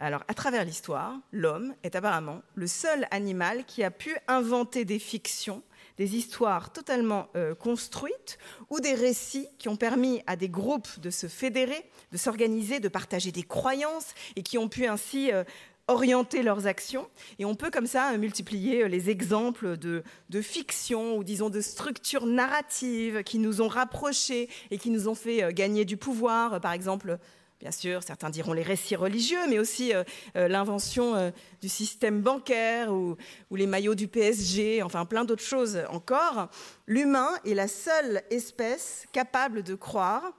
Alors, 0.00 0.24
à 0.26 0.34
travers 0.34 0.64
l'histoire, 0.64 1.14
l'homme 1.30 1.74
est 1.82 1.94
apparemment 1.94 2.42
le 2.54 2.66
seul 2.66 3.06
animal 3.10 3.64
qui 3.64 3.84
a 3.84 3.90
pu 3.90 4.16
inventer 4.26 4.84
des 4.84 4.98
fictions, 4.98 5.62
des 5.98 6.16
histoires 6.16 6.72
totalement 6.72 7.28
euh, 7.36 7.54
construites 7.54 8.38
ou 8.70 8.80
des 8.80 8.94
récits 8.94 9.48
qui 9.58 9.68
ont 9.68 9.76
permis 9.76 10.22
à 10.26 10.36
des 10.36 10.48
groupes 10.48 11.00
de 11.00 11.10
se 11.10 11.26
fédérer, 11.26 11.88
de 12.12 12.16
s'organiser, 12.16 12.80
de 12.80 12.88
partager 12.88 13.32
des 13.32 13.42
croyances 13.42 14.14
et 14.36 14.42
qui 14.42 14.58
ont 14.58 14.68
pu 14.68 14.86
ainsi 14.86 15.30
euh, 15.32 15.44
orienter 15.86 16.42
leurs 16.42 16.66
actions. 16.66 17.08
Et 17.38 17.44
on 17.44 17.54
peut 17.54 17.70
comme 17.70 17.86
ça 17.86 18.16
multiplier 18.16 18.84
euh, 18.84 18.88
les 18.88 19.10
exemples 19.10 19.76
de, 19.76 20.02
de 20.30 20.42
fiction 20.42 21.16
ou 21.16 21.24
disons 21.24 21.50
de 21.50 21.60
structures 21.60 22.26
narratives 22.26 23.22
qui 23.22 23.38
nous 23.38 23.62
ont 23.62 23.68
rapprochés 23.68 24.48
et 24.70 24.78
qui 24.78 24.90
nous 24.90 25.08
ont 25.08 25.14
fait 25.14 25.52
gagner 25.52 25.84
du 25.84 25.96
pouvoir. 25.96 26.60
Par 26.60 26.72
exemple, 26.72 27.18
Bien 27.64 27.72
sûr, 27.72 28.02
certains 28.02 28.28
diront 28.28 28.52
les 28.52 28.62
récits 28.62 28.94
religieux, 28.94 29.48
mais 29.48 29.58
aussi 29.58 29.94
euh, 29.94 30.04
euh, 30.36 30.48
l'invention 30.48 31.14
euh, 31.14 31.30
du 31.62 31.70
système 31.70 32.20
bancaire 32.20 32.92
ou, 32.92 33.16
les 33.52 33.66
maillots 33.66 33.94
du 33.94 34.06
PSG, 34.06 34.82
enfin 34.82 35.06
plein 35.06 35.24
d'autres 35.24 35.42
choses 35.42 35.80
encore. 35.88 36.50
L'humain 36.86 37.30
est 37.46 37.54
la 37.54 37.66
seule 37.66 38.22
espèce 38.28 39.06
capable 39.12 39.62
de 39.62 39.74
croire 39.74 40.34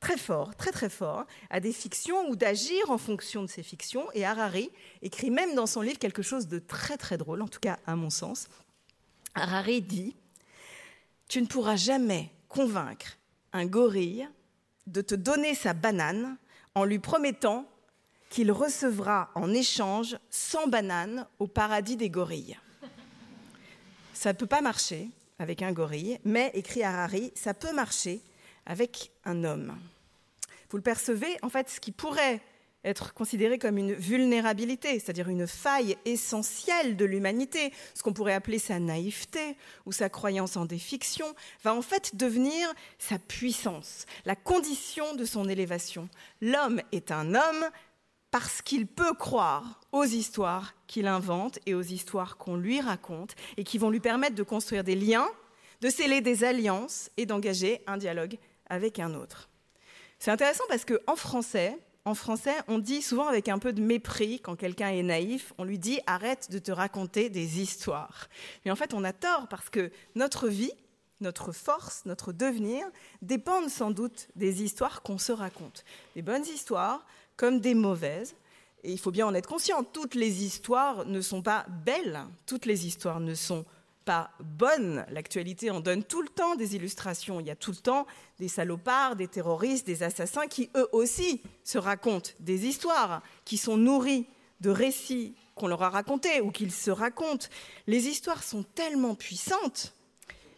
très 0.00 0.16
fort, 0.16 0.56
très 0.56 0.72
très 0.72 0.88
fort, 0.88 1.26
à 1.50 1.60
des 1.60 1.74
fictions 1.74 2.30
ou 2.30 2.34
d'agir 2.34 2.90
en 2.90 2.96
fonction 2.96 3.42
de 3.42 3.48
ces 3.48 3.62
fictions. 3.62 4.06
Et 4.14 4.24
Harari 4.24 4.70
écrit 5.02 5.30
même 5.30 5.54
dans 5.54 5.66
son 5.66 5.82
livre 5.82 5.98
quelque 5.98 6.22
chose 6.22 6.48
de 6.48 6.58
très 6.58 6.96
très 6.96 7.18
drôle, 7.18 7.42
en 7.42 7.48
tout 7.48 7.60
cas 7.60 7.78
à 7.86 7.94
mon 7.94 8.08
sens. 8.08 8.48
Harari 9.34 9.82
dit 9.82 10.16
Tu 11.28 11.42
ne 11.42 11.46
pourras 11.46 11.76
jamais 11.76 12.30
convaincre 12.48 13.18
un 13.52 13.66
gorille 13.66 14.26
de 14.86 15.02
te 15.02 15.14
donner 15.14 15.54
sa 15.54 15.74
banane 15.74 16.38
en 16.74 16.84
lui 16.84 16.98
promettant 16.98 17.66
qu'il 18.28 18.52
recevra 18.52 19.30
en 19.34 19.52
échange 19.52 20.16
100 20.30 20.68
bananes 20.68 21.26
au 21.38 21.46
paradis 21.46 21.96
des 21.96 22.10
gorilles. 22.10 22.58
Ça 24.14 24.32
ne 24.32 24.38
peut 24.38 24.46
pas 24.46 24.60
marcher 24.60 25.08
avec 25.38 25.62
un 25.62 25.72
gorille, 25.72 26.18
mais, 26.24 26.50
écrit 26.54 26.82
Harari, 26.82 27.32
ça 27.34 27.54
peut 27.54 27.72
marcher 27.72 28.20
avec 28.66 29.10
un 29.24 29.44
homme. 29.44 29.74
Vous 30.68 30.76
le 30.76 30.82
percevez, 30.82 31.38
en 31.42 31.48
fait, 31.48 31.68
ce 31.70 31.80
qui 31.80 31.90
pourrait 31.90 32.40
être 32.84 33.12
considéré 33.12 33.58
comme 33.58 33.78
une 33.78 33.92
vulnérabilité, 33.92 34.98
c'est-à-dire 34.98 35.28
une 35.28 35.46
faille 35.46 35.96
essentielle 36.04 36.96
de 36.96 37.04
l'humanité, 37.04 37.72
ce 37.94 38.02
qu'on 38.02 38.12
pourrait 38.12 38.34
appeler 38.34 38.58
sa 38.58 38.78
naïveté 38.78 39.56
ou 39.86 39.92
sa 39.92 40.08
croyance 40.08 40.56
en 40.56 40.64
des 40.64 40.78
fictions, 40.78 41.34
va 41.62 41.74
en 41.74 41.82
fait 41.82 42.16
devenir 42.16 42.72
sa 42.98 43.18
puissance, 43.18 44.06
la 44.24 44.36
condition 44.36 45.14
de 45.14 45.24
son 45.24 45.48
élévation. 45.48 46.08
L'homme 46.40 46.80
est 46.92 47.10
un 47.10 47.34
homme 47.34 47.68
parce 48.30 48.62
qu'il 48.62 48.86
peut 48.86 49.14
croire 49.14 49.80
aux 49.92 50.04
histoires 50.04 50.74
qu'il 50.86 51.06
invente 51.06 51.58
et 51.66 51.74
aux 51.74 51.82
histoires 51.82 52.36
qu'on 52.36 52.56
lui 52.56 52.80
raconte 52.80 53.34
et 53.56 53.64
qui 53.64 53.76
vont 53.76 53.90
lui 53.90 54.00
permettre 54.00 54.36
de 54.36 54.42
construire 54.42 54.84
des 54.84 54.94
liens, 54.94 55.28
de 55.80 55.90
sceller 55.90 56.20
des 56.20 56.44
alliances 56.44 57.10
et 57.16 57.26
d'engager 57.26 57.82
un 57.86 57.96
dialogue 57.96 58.38
avec 58.68 59.00
un 59.00 59.14
autre. 59.14 59.48
C'est 60.18 60.30
intéressant 60.30 60.64
parce 60.68 60.84
qu'en 60.84 61.16
français, 61.16 61.76
en 62.10 62.14
français, 62.14 62.56
on 62.66 62.78
dit 62.78 63.02
souvent 63.02 63.28
avec 63.28 63.48
un 63.48 63.60
peu 63.60 63.72
de 63.72 63.80
mépris, 63.80 64.40
quand 64.40 64.56
quelqu'un 64.56 64.90
est 64.90 65.02
naïf, 65.02 65.54
on 65.58 65.64
lui 65.64 65.78
dit 65.78 66.00
arrête 66.06 66.50
de 66.50 66.58
te 66.58 66.72
raconter 66.72 67.30
des 67.30 67.60
histoires. 67.60 68.28
Mais 68.64 68.72
en 68.72 68.76
fait, 68.76 68.94
on 68.94 69.04
a 69.04 69.12
tort 69.12 69.46
parce 69.48 69.70
que 69.70 69.92
notre 70.16 70.48
vie, 70.48 70.72
notre 71.20 71.52
force, 71.52 72.04
notre 72.06 72.32
devenir 72.32 72.84
dépendent 73.22 73.70
sans 73.70 73.92
doute 73.92 74.28
des 74.34 74.62
histoires 74.64 75.02
qu'on 75.02 75.18
se 75.18 75.30
raconte. 75.30 75.84
Des 76.16 76.22
bonnes 76.22 76.44
histoires 76.44 77.06
comme 77.36 77.60
des 77.60 77.74
mauvaises. 77.74 78.34
Et 78.82 78.90
il 78.90 78.98
faut 78.98 79.12
bien 79.12 79.26
en 79.26 79.34
être 79.34 79.48
conscient, 79.48 79.84
toutes 79.84 80.16
les 80.16 80.42
histoires 80.42 81.04
ne 81.04 81.20
sont 81.20 81.42
pas 81.42 81.64
belles, 81.84 82.18
toutes 82.46 82.66
les 82.66 82.86
histoires 82.86 83.20
ne 83.20 83.34
sont 83.34 83.62
pas 83.62 83.70
pas 84.04 84.30
bonne. 84.40 85.04
L'actualité 85.10 85.70
en 85.70 85.80
donne 85.80 86.04
tout 86.04 86.22
le 86.22 86.28
temps 86.28 86.56
des 86.56 86.76
illustrations. 86.76 87.40
Il 87.40 87.46
y 87.46 87.50
a 87.50 87.56
tout 87.56 87.70
le 87.70 87.76
temps 87.76 88.06
des 88.38 88.48
salopards, 88.48 89.16
des 89.16 89.28
terroristes, 89.28 89.86
des 89.86 90.02
assassins 90.02 90.46
qui 90.46 90.70
eux 90.76 90.88
aussi 90.92 91.42
se 91.64 91.78
racontent 91.78 92.30
des 92.40 92.66
histoires, 92.66 93.22
qui 93.44 93.56
sont 93.56 93.76
nourries 93.76 94.26
de 94.60 94.70
récits 94.70 95.34
qu'on 95.54 95.68
leur 95.68 95.82
a 95.82 95.90
racontés 95.90 96.40
ou 96.40 96.50
qu'ils 96.50 96.72
se 96.72 96.90
racontent. 96.90 97.46
Les 97.86 98.08
histoires 98.08 98.42
sont 98.42 98.62
tellement 98.62 99.14
puissantes 99.14 99.94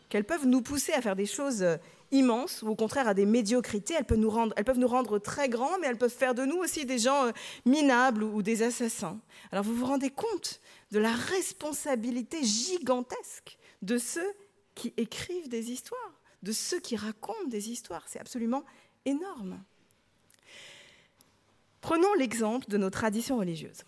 qu'elles 0.09 0.25
peuvent 0.25 0.47
nous 0.47 0.63
pousser 0.63 0.93
à 0.93 1.01
faire 1.01 1.17
des 1.17 1.27
choses 1.27 1.65
immenses 2.13 2.63
ou 2.63 2.69
au 2.69 2.77
contraire 2.77 3.09
à 3.09 3.15
des 3.15 3.27
médiocrités. 3.27 3.95
Elles 3.95 4.05
peuvent 4.05 4.19
nous 4.19 4.89
rendre, 4.89 5.19
très 5.19 5.49
grands, 5.49 5.79
mais 5.81 5.89
elles 5.89 5.99
peuvent 5.99 6.11
faire 6.11 6.35
de 6.35 6.45
nous 6.45 6.57
aussi 6.57 6.87
des 6.87 6.99
gens 6.99 7.27
euh, 7.27 7.33
minables 7.67 8.23
ou 8.23 8.43
des 8.43 8.63
assassins. 8.63 9.19
Alors 9.51 9.65
vous 9.65 9.75
vous 9.75 9.87
rendez 9.87 10.11
compte 10.11 10.61
de 10.93 10.99
la 10.99 11.13
responsabilité 11.13 12.45
gigantesque 12.45 13.59
de 13.81 13.99
ceux 13.99 14.33
qui 14.75 14.95
écrivent 14.97 15.49
des 15.49 15.71
histoires, 15.71 16.21
de 16.43 16.53
ceux 16.53 16.81
qui 16.81 16.97
racontent 16.97 17.49
des 17.49 17.71
histoires. 17.71 18.05
C'est 18.07 18.21
absolument 18.21 18.65
énorme. 19.05 19.63
Prenons 21.81 22.15
l'exemple 22.15 22.69
de 22.69 22.79
nos 22.79 22.91
traditions 22.91 23.39
religieuses. 23.39 23.83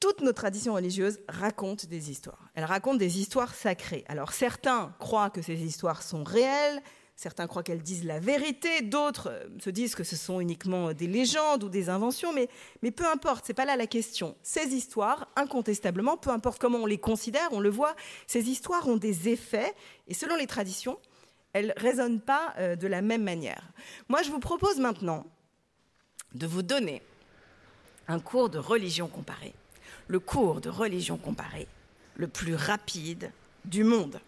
Toutes 0.00 0.20
nos 0.20 0.32
traditions 0.32 0.74
religieuses 0.74 1.20
racontent 1.28 1.86
des 1.88 2.10
histoires. 2.10 2.50
Elles 2.54 2.64
racontent 2.64 2.98
des 2.98 3.18
histoires 3.20 3.54
sacrées. 3.54 4.04
Alors 4.08 4.32
certains 4.32 4.94
croient 4.98 5.30
que 5.30 5.40
ces 5.40 5.62
histoires 5.62 6.02
sont 6.02 6.24
réelles, 6.24 6.82
Certains 7.16 7.46
croient 7.46 7.62
qu'elles 7.62 7.82
disent 7.82 8.04
la 8.04 8.20
vérité, 8.20 8.82
d'autres 8.82 9.30
euh, 9.30 9.48
se 9.58 9.70
disent 9.70 9.94
que 9.94 10.04
ce 10.04 10.16
sont 10.16 10.38
uniquement 10.38 10.92
des 10.92 11.06
légendes 11.06 11.64
ou 11.64 11.70
des 11.70 11.88
inventions, 11.88 12.30
mais, 12.34 12.90
peu 12.90 13.06
importe, 13.06 13.46
c'est 13.46 13.54
pas 13.54 13.64
là 13.64 13.74
la 13.74 13.86
question. 13.86 14.36
Ces 14.42 14.74
histoires, 14.74 15.26
incontestablement, 15.34 16.18
peu 16.18 16.28
importe 16.28 16.60
comment 16.60 16.78
on 16.78 16.86
les 16.86 16.98
considère, 16.98 17.48
on 17.52 17.60
le 17.60 17.70
voit, 17.70 17.96
ces 18.26 18.50
histoires 18.50 18.86
ont 18.86 18.98
des 18.98 19.30
effets, 19.30 19.74
et 20.08 20.14
selon 20.14 20.36
les 20.36 20.46
traditions, 20.46 20.98
elles 21.54 21.72
résonnent 21.78 22.20
pas 22.20 22.52
euh, 22.58 22.76
de 22.76 22.86
la 22.86 23.00
même 23.00 23.22
manière. 23.22 23.72
Moi, 24.10 24.22
je 24.22 24.30
vous 24.30 24.40
propose 24.40 24.78
maintenant 24.78 25.26
de 26.34 26.46
vous 26.46 26.62
donner 26.62 27.00
un 28.08 28.20
cours 28.20 28.50
de 28.50 28.58
religion 28.58 29.08
comparée, 29.08 29.54
le 30.06 30.20
cours 30.20 30.60
de 30.60 30.68
religion 30.68 31.16
comparée 31.16 31.66
le 32.16 32.28
plus 32.28 32.54
rapide 32.54 33.30
du 33.64 33.84
monde. 33.84 34.20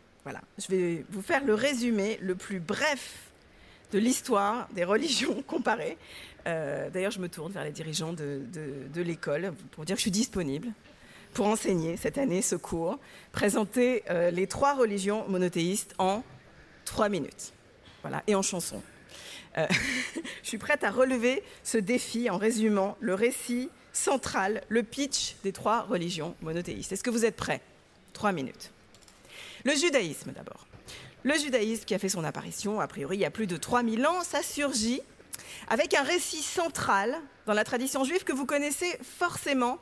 Je 0.58 0.68
vais 0.68 1.04
vous 1.10 1.22
faire 1.22 1.44
le 1.44 1.54
résumé 1.54 2.18
le 2.20 2.34
plus 2.34 2.60
bref 2.60 3.28
de 3.92 3.98
l'histoire 3.98 4.68
des 4.72 4.84
religions 4.84 5.42
comparées. 5.46 5.96
Euh, 6.46 6.90
d'ailleurs, 6.90 7.10
je 7.10 7.20
me 7.20 7.28
tourne 7.28 7.52
vers 7.52 7.64
les 7.64 7.72
dirigeants 7.72 8.12
de, 8.12 8.42
l'école 8.96 9.52
pour 9.72 9.84
dire 9.84 9.96
que 9.96 10.00
je 10.00 10.02
suis 10.02 10.10
disponible 10.10 10.68
pour 11.34 11.46
enseigner 11.46 11.96
cette 11.96 12.16
année 12.16 12.40
ce 12.40 12.56
cours, 12.56 12.98
présenter 13.32 14.02
euh, 14.08 14.30
les 14.30 14.46
trois 14.46 14.74
religions 14.74 15.28
monothéistes 15.28 15.94
en 15.98 16.22
trois 16.84 17.08
minutes. 17.10 17.52
Voilà, 18.02 18.22
et 18.26 18.34
en 18.34 18.42
chanson. 18.42 18.82
Euh, 19.58 19.66
je 20.42 20.48
suis 20.48 20.58
prête 20.58 20.84
à 20.84 20.90
relever 20.90 21.42
ce 21.62 21.76
défi 21.76 22.30
en 22.30 22.38
résumant 22.38 22.96
le 23.00 23.14
récit 23.14 23.68
central, 23.92 24.62
le 24.68 24.82
pitch 24.82 25.36
des 25.42 25.52
trois 25.52 25.82
religions 25.82 26.34
monothéistes. 26.40 26.92
Est-ce 26.92 27.02
que 27.02 27.10
vous 27.10 27.24
êtes 27.24 27.36
prêts? 27.36 27.60
Trois 28.14 28.32
minutes. 28.32 28.72
Le 29.64 29.74
judaïsme 29.74 30.32
d'abord. 30.32 30.66
Le 31.24 31.34
judaïsme 31.34 31.84
qui 31.84 31.94
a 31.94 31.98
fait 31.98 32.08
son 32.08 32.24
apparition, 32.24 32.80
a 32.80 32.86
priori, 32.86 33.16
il 33.16 33.20
y 33.20 33.24
a 33.24 33.30
plus 33.30 33.46
de 33.46 33.56
3000 33.56 34.06
ans, 34.06 34.22
ça 34.22 34.42
surgit 34.42 35.02
avec 35.68 35.94
un 35.94 36.02
récit 36.02 36.42
central 36.42 37.16
dans 37.46 37.54
la 37.54 37.64
tradition 37.64 38.04
juive 38.04 38.24
que 38.24 38.32
vous 38.32 38.46
connaissez 38.46 38.98
forcément. 39.18 39.78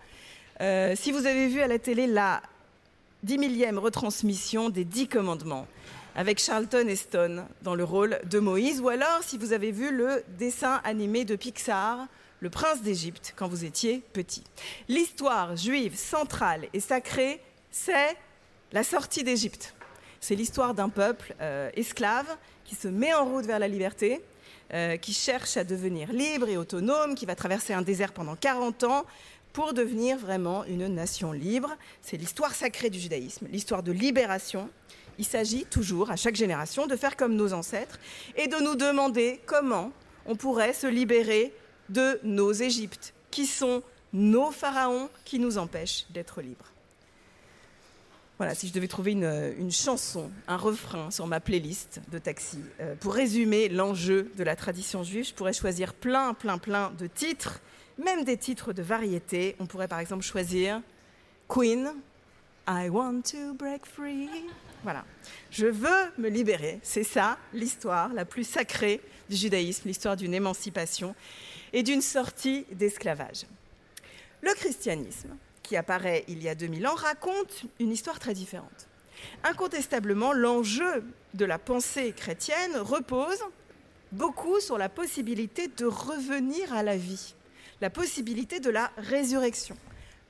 Euh, 0.61 0.95
si 0.97 1.13
vous 1.13 1.27
avez 1.27 1.49
vu 1.49 1.61
à 1.61 1.67
la 1.67 1.79
télé 1.79 2.07
la 2.07 2.43
dix 3.23 3.39
millième 3.39 3.79
retransmission 3.79 4.71
des 4.71 4.85
dix 4.85 5.09
commandements 5.09 5.67
avec 6.15 6.39
Charlton 6.41 6.87
Heston 6.89 7.45
dans 7.63 7.75
le 7.75 7.85
rôle 7.85 8.19
de 8.25 8.39
Moïse, 8.39 8.81
ou 8.81 8.89
alors 8.89 9.23
si 9.23 9.37
vous 9.37 9.53
avez 9.53 9.71
vu 9.71 9.95
le 9.95 10.25
dessin 10.39 10.81
animé 10.85 11.25
de 11.27 11.37
Pixar, 11.37 12.07
Le 12.41 12.49
Prince 12.49 12.81
d'Égypte, 12.83 13.35
quand 13.37 13.49
vous 13.49 13.65
étiez 13.65 14.03
petit. 14.15 14.45
L'histoire 14.89 15.57
juive 15.57 15.95
centrale 15.95 16.69
et 16.73 16.81
sacrée, 16.81 17.43
c'est 17.71 18.17
la 18.73 18.83
sortie 18.83 19.25
d'Égypte. 19.25 19.75
C'est 20.21 20.35
l'histoire 20.35 20.75
d'un 20.75 20.89
peuple 20.89 21.35
euh, 21.41 21.71
esclave 21.75 22.27
qui 22.65 22.75
se 22.75 22.89
met 22.89 23.15
en 23.15 23.25
route 23.25 23.47
vers 23.47 23.59
la 23.59 23.69
liberté, 23.69 24.21
euh, 24.73 24.97
qui 24.97 25.13
cherche 25.13 25.57
à 25.57 25.65
devenir 25.65 26.13
libre 26.13 26.49
et 26.49 26.57
autonome, 26.57 27.15
qui 27.15 27.27
va 27.27 27.35
traverser 27.35 27.73
un 27.73 27.83
désert 27.83 28.13
pendant 28.13 28.35
40 28.35 28.85
ans 28.85 29.07
pour 29.53 29.73
devenir 29.73 30.19
vraiment 30.19 30.65
une 30.65 30.89
nation 30.89 31.33
libre. 31.33 31.77
C'est 32.03 32.17
l'histoire 32.17 32.55
sacrée 32.55 32.91
du 32.91 32.99
judaïsme, 32.99 33.47
l'histoire 33.51 33.83
de 33.83 33.93
libération 33.93 34.69
il 35.19 35.25
s'agit 35.25 35.65
toujours, 35.65 36.11
à 36.11 36.17
chaque 36.17 36.37
génération, 36.37 36.87
de 36.87 36.97
faire 36.97 37.17
comme 37.17 37.35
nos 37.35 37.53
ancêtres 37.53 37.99
et 38.37 38.49
de 38.49 38.57
nous 38.57 38.75
demander 38.75 39.41
comment 39.47 39.93
on 40.27 40.37
pourrait 40.37 40.73
se 40.73 40.87
libérer 40.87 41.55
de 41.89 42.21
nos 42.23 42.53
Égyptes, 42.53 43.15
qui 43.31 43.47
sont 43.47 43.83
nos 44.13 44.51
pharaons 44.51 45.09
qui 45.25 45.39
nous 45.39 45.59
empêchent 45.59 46.07
d'être 46.11 46.43
libres. 46.43 46.73
Voilà, 48.39 48.55
si 48.55 48.69
je 48.69 48.73
devais 48.75 48.89
trouver 48.89 49.13
une, 49.13 49.73
chanson, 49.73 50.31
un 50.47 50.59
refrain 50.59 51.11
sur 51.11 51.27
ma 51.27 51.41
playlist 51.41 52.01
de 52.11 52.19
taxi, 52.19 52.59
euh, 52.81 52.95
pour 52.97 53.15
résumer 53.15 53.71
l'enjeu 53.71 54.31
de 54.37 54.45
la 54.45 54.57
tradition 54.57 55.03
juive, 55.03 55.25
je 55.25 55.33
pourrais 55.33 55.55
choisir 55.55 55.95
plein, 55.95 56.35
plein, 56.35 56.59
plein 56.59 56.91
de 56.99 57.07
titres, 57.07 57.61
même 57.97 58.25
des 58.25 58.37
titres 58.37 58.75
de 58.75 58.83
variété. 58.83 59.57
On 59.59 59.67
pourrait 59.67 59.89
par 59.89 60.01
exemple 60.01 60.23
choisir 60.23 60.83
Queen, 61.49 61.95
I 62.69 62.91
want 62.91 63.23
to 63.31 63.55
break 63.55 63.87
free. 63.87 64.29
Voilà. 64.83 65.05
Je 65.51 65.67
veux 65.67 66.13
me 66.19 66.29
libérer. 66.29 66.79
C'est 66.83 67.05
ça 67.05 67.39
l'histoire 67.55 68.13
la 68.13 68.27
plus 68.27 68.45
sacrée 68.45 69.01
du 69.31 69.37
judaïsme, 69.37 69.89
l'histoire 69.89 70.17
d'une 70.17 70.35
émancipation 70.35 71.15
et 71.73 71.83
d'une 71.83 72.03
sortie 72.03 72.67
d'esclavage. 72.71 73.47
Le 74.43 74.53
christianisme, 74.55 75.31
qui 75.67 75.77
apparaît 75.77 76.25
il 76.29 76.43
y 76.43 76.49
a 76.49 76.55
2000 76.55 76.87
ans, 76.87 76.95
raconte 76.95 77.65
une 77.81 77.91
histoire 77.91 78.21
très 78.21 78.35
différente. 78.35 78.89
Incontestablement, 79.43 80.33
l'enjeu 80.33 81.05
de 81.35 81.45
la 81.45 81.59
pensée 81.59 82.13
chrétienne 82.13 82.77
repose 82.77 83.43
beaucoup 84.13 84.61
sur 84.61 84.79
la 84.79 84.89
possibilité 84.89 85.69
de 85.69 85.85
revenir 85.85 86.73
à 86.73 86.83
la 86.83 86.97
vie, 86.97 87.35
la 87.81 87.91
possibilité 87.91 88.61
de 88.61 88.71
la 88.71 88.93
résurrection 88.97 89.77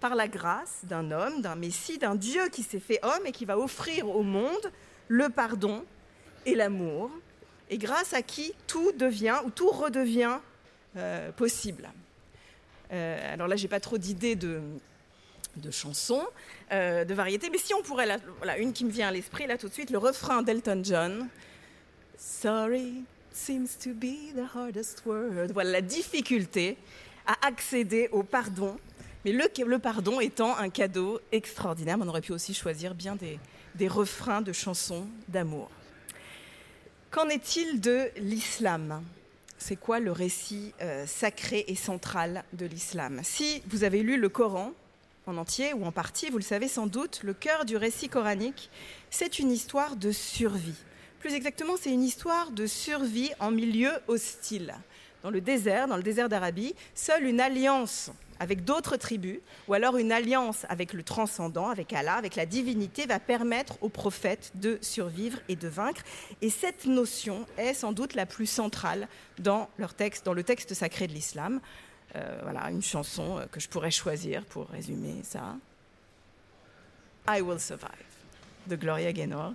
par 0.01 0.15
la 0.15 0.27
grâce 0.27 0.81
d'un 0.85 1.11
homme, 1.11 1.43
d'un 1.43 1.55
Messie, 1.55 1.99
d'un 1.99 2.15
Dieu 2.15 2.49
qui 2.49 2.63
s'est 2.63 2.81
fait 2.81 2.99
homme 3.03 3.27
et 3.27 3.33
qui 3.33 3.45
va 3.45 3.59
offrir 3.59 4.09
au 4.09 4.23
monde 4.23 4.73
le 5.09 5.29
pardon 5.29 5.85
et 6.47 6.55
l'amour, 6.55 7.11
et 7.69 7.79
grâce 7.79 8.15
à 8.15 8.23
qui 8.23 8.55
tout 8.67 8.93
devient 8.93 9.37
ou 9.45 9.51
tout 9.51 9.69
redevient 9.69 10.39
euh, 10.97 11.31
possible. 11.33 11.91
Euh, 12.93 13.35
alors 13.35 13.49
là, 13.49 13.57
j'ai 13.57 13.69
pas 13.69 13.81
trop 13.81 13.99
d'idées 13.99 14.37
de, 14.37 14.61
de 15.57 15.71
chansons, 15.71 16.25
euh, 16.73 17.05
de 17.05 17.15
variétés, 17.15 17.51
mais 17.51 17.59
si 17.59 17.75
on 17.75 17.83
pourrait, 17.83 18.19
voilà, 18.39 18.59
une 18.59 18.73
qui 18.73 18.85
me 18.85 18.91
vient 18.91 19.09
à 19.09 19.13
l'esprit 19.13 19.47
là 19.47 19.59
tout 19.59 19.69
de 19.69 19.73
suite, 19.73 19.91
le 19.91 19.99
refrain 19.99 20.43
d'Elton 20.43 20.81
John. 20.85 21.29
Sorry 22.19 23.05
seems 23.33 23.77
to 23.83 23.91
be 23.93 24.35
the 24.35 24.47
hardest 24.55 25.03
word. 25.05 25.53
Voilà 25.53 25.71
la 25.71 25.83
difficulté 25.83 26.77
à 27.27 27.47
accéder 27.47 28.09
au 28.13 28.23
pardon 28.23 28.77
mais 29.27 29.33
le, 29.33 29.79
pardon 29.81 30.21
étant 30.21 30.57
un 30.57 30.71
cadeau 30.71 31.19
extraordinaire, 31.33 31.97
on 32.01 32.07
aurait 32.07 32.21
pu 32.21 32.31
aussi 32.31 32.55
choisir 32.55 32.95
bien 32.95 33.17
des, 33.17 33.89
refrains 33.89 34.41
de 34.41 34.53
chansons 34.53 35.09
d'amour. 35.27 35.69
Qu'en 37.11 37.29
est-il 37.29 37.81
de 37.81 38.09
l'islam? 38.19 39.03
C'est 39.59 39.75
quoi 39.75 39.99
le 39.99 40.13
récit 40.13 40.73
euh, 40.81 41.07
sacré 41.09 41.65
et 41.67 41.75
central 41.75 42.45
de 42.53 42.67
l'islam? 42.67 43.21
Si 43.25 43.65
vous 43.67 43.83
avez 43.83 44.05
lu 44.05 44.17
le 44.17 44.29
Coran 44.29 44.71
en 45.27 45.37
entier 45.37 45.73
ou 45.73 45.85
en 45.85 45.93
partie, 45.93 46.31
vous 46.31 46.39
le 46.39 46.45
savez 46.45 46.69
sans 46.69 46.87
doute, 46.87 47.21
le 47.25 47.35
cœur 47.35 47.65
du 47.65 47.77
récit 47.77 48.09
coranique, 48.09 48.71
c'est 49.11 49.39
une 49.39 49.51
histoire 49.51 49.97
de 49.97 50.13
survie. 50.13 50.79
Plus 51.19 51.35
exactement, 51.35 51.75
c'est 51.81 51.93
une 51.93 52.05
histoire 52.05 52.53
de 52.53 52.67
survie 52.67 53.33
en 53.41 53.51
milieu 53.51 53.91
hostile. 54.07 54.75
Dans 55.23 55.31
le 55.31 55.41
désert, 55.41 55.89
dans 55.89 55.97
le 55.97 56.03
désert 56.03 56.29
d'Arabie, 56.29 56.75
seule 56.95 57.25
une 57.25 57.41
alliance 57.41 58.11
avec 58.39 58.65
d'autres 58.65 58.97
tribus, 58.97 59.41
ou 59.67 59.75
alors 59.75 59.97
une 59.97 60.13
alliance 60.13 60.67
avec 60.69 60.93
le 60.93 61.03
transcendant, 61.03 61.69
avec 61.69 61.93
Allah, 61.93 62.15
avec 62.15 62.37
la 62.37 62.47
divinité, 62.47 63.07
va 63.07 63.19
permettre 63.19 63.79
aux 63.83 63.89
prophètes 63.89 64.53
de 64.55 64.79
survivre 64.83 65.39
et 65.49 65.57
de 65.57 65.69
vaincre. 65.69 66.03
Et 66.43 66.51
cette 66.51 66.85
notion 66.85 67.47
est 67.57 67.75
sans 67.75 67.93
doute 67.93 68.15
la 68.15 68.27
plus 68.27 68.47
centrale 68.47 69.09
dans, 69.39 69.69
leur 69.79 69.95
texte, 69.95 70.25
dans 70.27 70.35
le 70.35 70.45
texte 70.45 70.75
sacré 70.75 71.07
de 71.07 71.13
l'islam. 71.13 71.61
Euh, 72.15 72.39
voilà, 72.43 72.71
une 72.71 72.83
chanson 72.83 73.39
euh, 73.39 73.47
que 73.51 73.61
je 73.61 73.69
pourrais 73.69 73.91
choisir 73.91 74.45
pour 74.45 74.69
résumer 74.69 75.17
ça. 75.23 75.57
I 77.29 77.41
Will 77.41 77.59
Survive, 77.59 77.91
de 78.69 78.77
Gloria 78.77 79.13
Gaynor. 79.13 79.53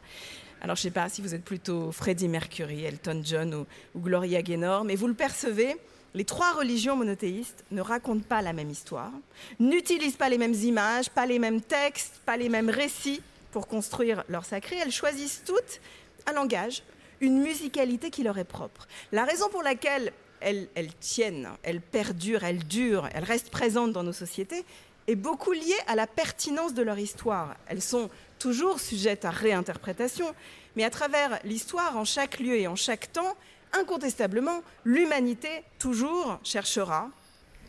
Alors 0.62 0.76
je 0.76 0.82
ne 0.82 0.84
sais 0.84 0.92
pas 0.92 1.08
si 1.10 1.22
vous 1.22 1.34
êtes 1.34 1.44
plutôt 1.44 1.92
Freddie 1.92 2.28
Mercury, 2.28 2.84
Elton 2.84 3.22
John 3.24 3.54
ou, 3.56 3.66
ou 3.96 4.02
Gloria 4.02 4.42
Gaynor, 4.42 4.84
mais 4.84 4.96
vous 4.96 5.08
le 5.08 5.14
percevez, 5.14 5.76
les 6.14 6.26
trois 6.26 6.54
religions 6.54 6.96
monothéistes 6.98 7.64
ne 7.72 7.82
racontent 7.82 8.26
pas 8.28 8.42
la 8.42 8.54
même 8.54 8.70
histoire, 8.70 9.12
n'utilisent 9.60 10.18
pas 10.18 10.30
les 10.30 10.38
mêmes 10.38 10.54
images, 10.54 11.10
pas 11.10 11.26
les 11.26 11.40
mêmes 11.40 11.62
textes, 11.62 12.22
pas 12.26 12.38
les 12.38 12.50
mêmes 12.50 12.70
récits 12.70 13.22
pour 13.52 13.68
construire 13.68 14.24
leur 14.28 14.46
sacré. 14.46 14.76
Elles 14.78 14.92
choisissent 14.92 15.44
toutes 15.46 15.80
un 16.28 16.34
langage, 16.34 16.84
une 17.22 17.42
musicalité 17.42 18.10
qui 18.10 18.24
leur 18.24 18.38
est 18.38 18.44
propre. 18.44 18.88
La 19.12 19.24
raison 19.24 19.50
pour 19.50 19.64
laquelle 19.64 20.12
elles, 20.42 20.68
tiennent, 21.00 21.50
elles 21.64 21.82
perdurent, 21.82 22.44
elles 22.44 22.66
durent, 22.66 23.10
elles 23.14 23.24
restent 23.24 23.50
présentes 23.52 23.94
dans 23.94 24.04
nos 24.04 24.14
sociétés 24.14 24.66
est 25.08 25.16
beaucoup 25.16 25.52
liée 25.52 25.78
à 25.88 25.96
la 25.96 26.08
pertinence 26.08 26.74
de 26.74 26.82
leur 26.82 27.00
histoire. 27.00 27.56
Elles 27.68 27.82
sont 27.82 28.10
toujours 28.40 28.80
sujettes 28.80 29.26
à 29.26 29.32
réinterprétation, 29.32 30.34
mais 30.76 30.84
à 30.84 30.90
travers 30.90 31.40
l'histoire, 31.44 31.98
en 31.98 32.06
chaque 32.06 32.40
lieu 32.40 32.56
et 32.56 32.68
en 32.68 32.76
chaque 32.76 33.12
temps, 33.12 33.36
incontestablement, 33.74 34.62
l'humanité 34.86 35.64
toujours 35.80 36.40
cherchera 36.44 37.10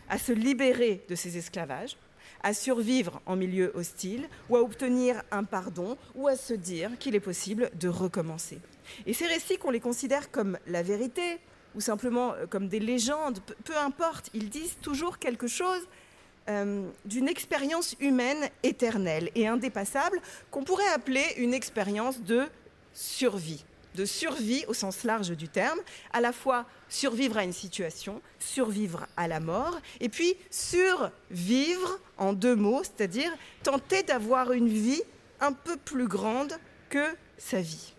à 0.09 0.19
se 0.19 0.33
libérer 0.33 1.03
de 1.09 1.15
ses 1.15 1.37
esclavages, 1.39 1.97
à 2.43 2.55
survivre 2.55 3.21
en 3.27 3.37
milieu 3.37 3.73
hostile, 3.75 4.29
ou 4.49 4.57
à 4.57 4.63
obtenir 4.63 5.23
un 5.31 5.45
pardon, 5.45 5.97
ou 6.15 6.29
à 6.29 6.37
se 6.37 6.55
dire 6.55 6.91
qu'il 6.99 7.15
est 7.15 7.21
possible 7.21 7.71
de 7.75 7.89
recommencer. 7.89 8.59
Et 9.07 9.15
ces 9.15 9.27
récits, 9.27 9.59
qu'on 9.59 9.71
les 9.71 9.81
considère 9.81 10.31
comme 10.31 10.59
la 10.67 10.83
vérité, 10.83 11.39
ou 11.75 11.81
simplement 11.81 12.33
euh, 12.33 12.47
comme 12.47 12.69
des 12.69 12.81
légendes, 12.81 13.41
peu 13.65 13.77
importe, 13.77 14.31
ils 14.35 14.49
disent 14.49 14.77
toujours 14.81 15.19
quelque 15.19 15.47
chose 15.47 15.87
euh, 16.49 16.89
d'une 17.05 17.29
expérience 17.29 17.95
humaine 18.01 18.49
éternelle 18.63 19.31
et 19.35 19.47
indépassable 19.47 20.21
qu'on 20.51 20.65
pourrait 20.65 20.93
appeler 20.95 21.25
une 21.37 21.55
expérience 21.55 22.21
de 22.21 22.47
survie 22.93 23.65
de 23.95 24.05
survie 24.05 24.65
au 24.69 24.75
sens 24.75 25.05
large 25.05 25.31
du 25.31 25.49
terme, 25.49 25.79
à 26.13 26.21
la 26.21 26.33
fois 26.33 26.65
survivre 26.89 27.37
à 27.37 27.45
une 27.45 27.53
situation, 27.53 28.21
survivre 28.39 29.07
à 29.17 29.29
la 29.29 29.41
mort, 29.41 29.81
et 30.01 30.09
puis 30.09 30.35
survivre 30.51 31.99
en 32.19 32.33
deux 32.33 32.57
mots, 32.57 32.83
c'est-à-dire 32.83 33.31
tenter 33.63 34.03
d'avoir 34.03 34.53
une 34.53 34.69
vie 34.69 35.03
un 35.41 35.53
peu 35.53 35.77
plus 35.77 36.07
grande 36.07 36.55
que 36.89 37.05
sa 37.39 37.61
vie. 37.61 37.95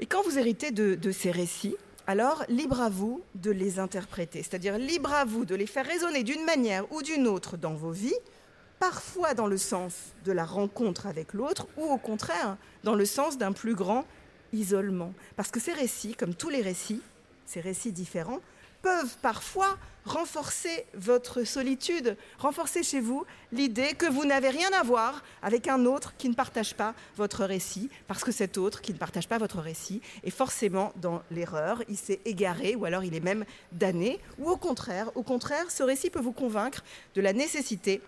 Et 0.00 0.06
quand 0.06 0.22
vous 0.22 0.38
héritez 0.38 0.70
de, 0.70 0.94
de 0.94 1.10
ces 1.10 1.30
récits, 1.30 1.76
alors 2.06 2.44
libre 2.48 2.80
à 2.80 2.88
vous 2.88 3.22
de 3.34 3.50
les 3.50 3.78
interpréter, 3.78 4.42
c'est-à-dire 4.42 4.78
libre 4.78 5.12
à 5.12 5.24
vous 5.24 5.44
de 5.44 5.54
les 5.54 5.66
faire 5.66 5.86
résonner 5.86 6.22
d'une 6.22 6.44
manière 6.44 6.90
ou 6.92 7.02
d'une 7.02 7.26
autre 7.26 7.56
dans 7.56 7.74
vos 7.74 7.90
vies, 7.90 8.14
parfois 8.78 9.34
dans 9.34 9.46
le 9.46 9.56
sens 9.56 9.94
de 10.24 10.32
la 10.32 10.44
rencontre 10.44 11.06
avec 11.06 11.32
l'autre, 11.32 11.66
ou 11.76 11.84
au 11.84 11.98
contraire 11.98 12.56
dans 12.84 12.94
le 12.94 13.04
sens 13.04 13.38
d'un 13.38 13.52
plus 13.52 13.74
grand 13.74 14.04
isolement. 14.52 15.12
Parce 15.34 15.50
que 15.50 15.60
ces 15.60 15.72
récits, 15.72 16.14
comme 16.14 16.34
tous 16.34 16.48
les 16.48 16.62
récits, 16.62 17.02
ces 17.44 17.60
récits 17.60 17.92
différents, 17.92 18.40
peuvent 18.82 19.16
parfois 19.22 19.76
renforcer 20.06 20.86
votre 20.94 21.44
solitude, 21.44 22.16
renforcer 22.38 22.82
chez 22.82 23.00
vous 23.00 23.26
l'idée 23.52 23.94
que 23.94 24.06
vous 24.06 24.24
n'avez 24.24 24.50
rien 24.50 24.70
à 24.78 24.82
voir 24.82 25.22
avec 25.42 25.66
un 25.66 25.84
autre 25.84 26.14
qui 26.16 26.28
ne 26.28 26.34
partage 26.34 26.74
pas 26.74 26.94
votre 27.16 27.44
récit, 27.44 27.90
parce 28.06 28.22
que 28.22 28.32
cet 28.32 28.56
autre 28.56 28.80
qui 28.80 28.92
ne 28.92 28.98
partage 28.98 29.28
pas 29.28 29.38
votre 29.38 29.58
récit 29.58 30.00
est 30.22 30.30
forcément 30.30 30.92
dans 30.96 31.22
l'erreur, 31.30 31.82
il 31.88 31.96
s'est 31.96 32.20
égaré 32.24 32.76
ou 32.76 32.84
alors 32.84 33.02
il 33.02 33.14
est 33.14 33.20
même 33.20 33.44
damné, 33.72 34.20
ou 34.38 34.48
au 34.48 34.56
contraire, 34.56 35.10
au 35.16 35.22
contraire, 35.22 35.70
ce 35.70 35.82
récit 35.82 36.10
peut 36.10 36.20
vous 36.20 36.32
convaincre 36.32 36.84
de 37.14 37.20
la 37.20 37.32
nécessité 37.32 38.00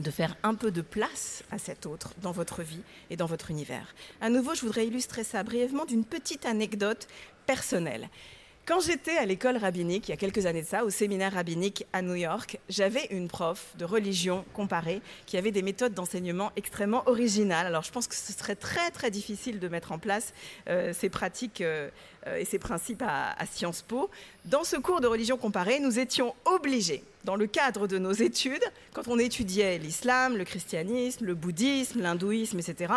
de 0.00 0.10
faire 0.12 0.36
un 0.44 0.54
peu 0.54 0.70
de 0.70 0.80
place 0.82 1.42
à 1.50 1.58
cet 1.58 1.84
autre 1.84 2.12
dans 2.22 2.30
votre 2.30 2.62
vie 2.62 2.82
et 3.10 3.16
dans 3.16 3.26
votre 3.26 3.50
univers. 3.50 3.94
À 4.20 4.30
nouveau, 4.30 4.54
je 4.54 4.60
voudrais 4.60 4.86
illustrer 4.86 5.24
ça 5.24 5.42
brièvement 5.42 5.84
d'une 5.84 6.04
petite 6.04 6.46
anecdote 6.46 7.08
personnelle. 7.46 8.08
Quand 8.68 8.80
j'étais 8.80 9.16
à 9.16 9.24
l'école 9.24 9.56
rabbinique, 9.56 10.08
il 10.08 10.10
y 10.10 10.14
a 10.14 10.18
quelques 10.18 10.44
années 10.44 10.60
de 10.60 10.66
ça, 10.66 10.84
au 10.84 10.90
séminaire 10.90 11.32
rabbinique 11.32 11.86
à 11.94 12.02
New 12.02 12.16
York, 12.16 12.58
j'avais 12.68 13.06
une 13.06 13.26
prof 13.26 13.72
de 13.78 13.86
religion 13.86 14.44
comparée 14.52 15.00
qui 15.24 15.38
avait 15.38 15.52
des 15.52 15.62
méthodes 15.62 15.94
d'enseignement 15.94 16.52
extrêmement 16.54 17.02
originales. 17.08 17.66
Alors 17.66 17.82
je 17.82 17.90
pense 17.90 18.06
que 18.06 18.14
ce 18.14 18.30
serait 18.30 18.56
très 18.56 18.90
très 18.90 19.10
difficile 19.10 19.58
de 19.58 19.68
mettre 19.68 19.90
en 19.90 19.98
place 19.98 20.34
euh, 20.68 20.92
ces 20.92 21.08
pratiques 21.08 21.62
euh, 21.62 21.88
et 22.36 22.44
ces 22.44 22.58
principes 22.58 23.02
à, 23.06 23.34
Sciences 23.46 23.82
Po. 23.82 24.10
Dans 24.44 24.64
ce 24.64 24.76
cours 24.76 25.00
de 25.00 25.06
religion 25.06 25.36
comparée, 25.36 25.80
nous 25.80 25.98
étions 25.98 26.34
obligés, 26.44 27.02
dans 27.24 27.36
le 27.36 27.46
cadre 27.46 27.86
de 27.86 27.98
nos 27.98 28.12
études, 28.12 28.64
quand 28.92 29.08
on 29.08 29.18
étudiait 29.18 29.78
l'islam, 29.78 30.36
le 30.36 30.44
christianisme, 30.44 31.24
le 31.24 31.34
bouddhisme, 31.34 32.00
l'hindouisme, 32.00 32.58
etc., 32.58 32.92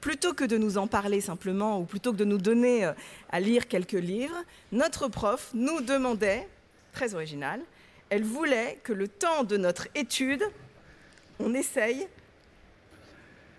plutôt 0.00 0.34
que 0.34 0.44
de 0.44 0.56
nous 0.56 0.78
en 0.78 0.86
parler 0.86 1.20
simplement 1.20 1.80
ou 1.80 1.84
plutôt 1.84 2.12
que 2.12 2.18
de 2.18 2.24
nous 2.24 2.38
donner 2.38 2.90
à 3.30 3.40
lire 3.40 3.68
quelques 3.68 3.92
livres, 3.92 4.36
notre 4.72 5.08
prof 5.08 5.50
nous 5.54 5.80
demandait, 5.80 6.48
très 6.92 7.14
original, 7.14 7.60
elle 8.10 8.24
voulait 8.24 8.78
que 8.82 8.92
le 8.92 9.08
temps 9.08 9.44
de 9.44 9.56
notre 9.56 9.88
étude, 9.94 10.44
on 11.38 11.54
essaye 11.54 12.06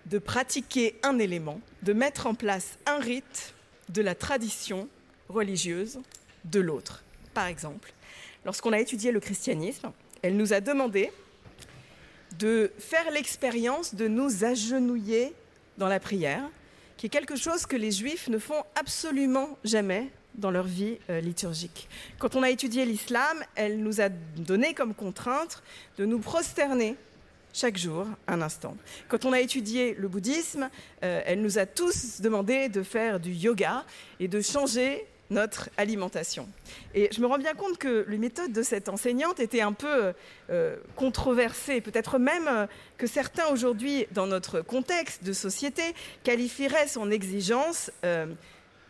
de 0.06 0.18
pratiquer 0.18 0.98
un 1.02 1.18
élément, 1.18 1.60
de 1.82 1.92
mettre 1.92 2.26
en 2.26 2.34
place 2.34 2.78
un 2.86 2.98
rite 2.98 3.54
de 3.88 4.02
la 4.02 4.14
tradition 4.14 4.88
religieuse 5.32 6.00
de 6.44 6.60
l'autre. 6.60 7.02
Par 7.34 7.46
exemple, 7.46 7.92
lorsqu'on 8.44 8.72
a 8.72 8.80
étudié 8.80 9.12
le 9.12 9.20
christianisme, 9.20 9.92
elle 10.22 10.36
nous 10.36 10.52
a 10.52 10.60
demandé 10.60 11.10
de 12.38 12.72
faire 12.78 13.10
l'expérience 13.10 13.94
de 13.94 14.08
nous 14.08 14.44
agenouiller 14.44 15.32
dans 15.78 15.88
la 15.88 16.00
prière, 16.00 16.44
qui 16.96 17.06
est 17.06 17.10
quelque 17.10 17.36
chose 17.36 17.66
que 17.66 17.76
les 17.76 17.90
juifs 17.90 18.28
ne 18.28 18.38
font 18.38 18.62
absolument 18.74 19.58
jamais 19.64 20.10
dans 20.34 20.50
leur 20.50 20.64
vie 20.64 20.98
euh, 21.10 21.20
liturgique. 21.20 21.88
Quand 22.18 22.36
on 22.36 22.42
a 22.42 22.50
étudié 22.50 22.84
l'islam, 22.84 23.42
elle 23.54 23.82
nous 23.82 24.00
a 24.00 24.08
donné 24.08 24.72
comme 24.72 24.94
contrainte 24.94 25.62
de 25.98 26.06
nous 26.06 26.20
prosterner 26.20 26.96
chaque 27.52 27.76
jour 27.76 28.06
un 28.26 28.40
instant. 28.40 28.76
Quand 29.08 29.24
on 29.24 29.32
a 29.32 29.40
étudié 29.40 29.94
le 29.94 30.08
bouddhisme, 30.08 30.70
euh, 31.04 31.20
elle 31.26 31.42
nous 31.42 31.58
a 31.58 31.66
tous 31.66 32.20
demandé 32.20 32.68
de 32.68 32.82
faire 32.82 33.20
du 33.20 33.32
yoga 33.32 33.84
et 34.20 34.28
de 34.28 34.40
changer 34.40 35.06
notre 35.32 35.70
alimentation. 35.76 36.48
Et 36.94 37.08
je 37.12 37.20
me 37.20 37.26
rends 37.26 37.38
bien 37.38 37.54
compte 37.54 37.78
que 37.78 38.04
les 38.08 38.18
méthodes 38.18 38.52
de 38.52 38.62
cette 38.62 38.88
enseignante 38.88 39.40
étaient 39.40 39.62
un 39.62 39.72
peu 39.72 40.12
euh, 40.50 40.76
controversées, 40.94 41.80
peut-être 41.80 42.18
même 42.18 42.46
euh, 42.46 42.66
que 42.98 43.06
certains 43.06 43.46
aujourd'hui, 43.48 44.06
dans 44.12 44.26
notre 44.26 44.60
contexte 44.60 45.24
de 45.24 45.32
société, 45.32 45.82
qualifieraient 46.22 46.88
son 46.88 47.10
exigence 47.10 47.90
euh, 48.04 48.26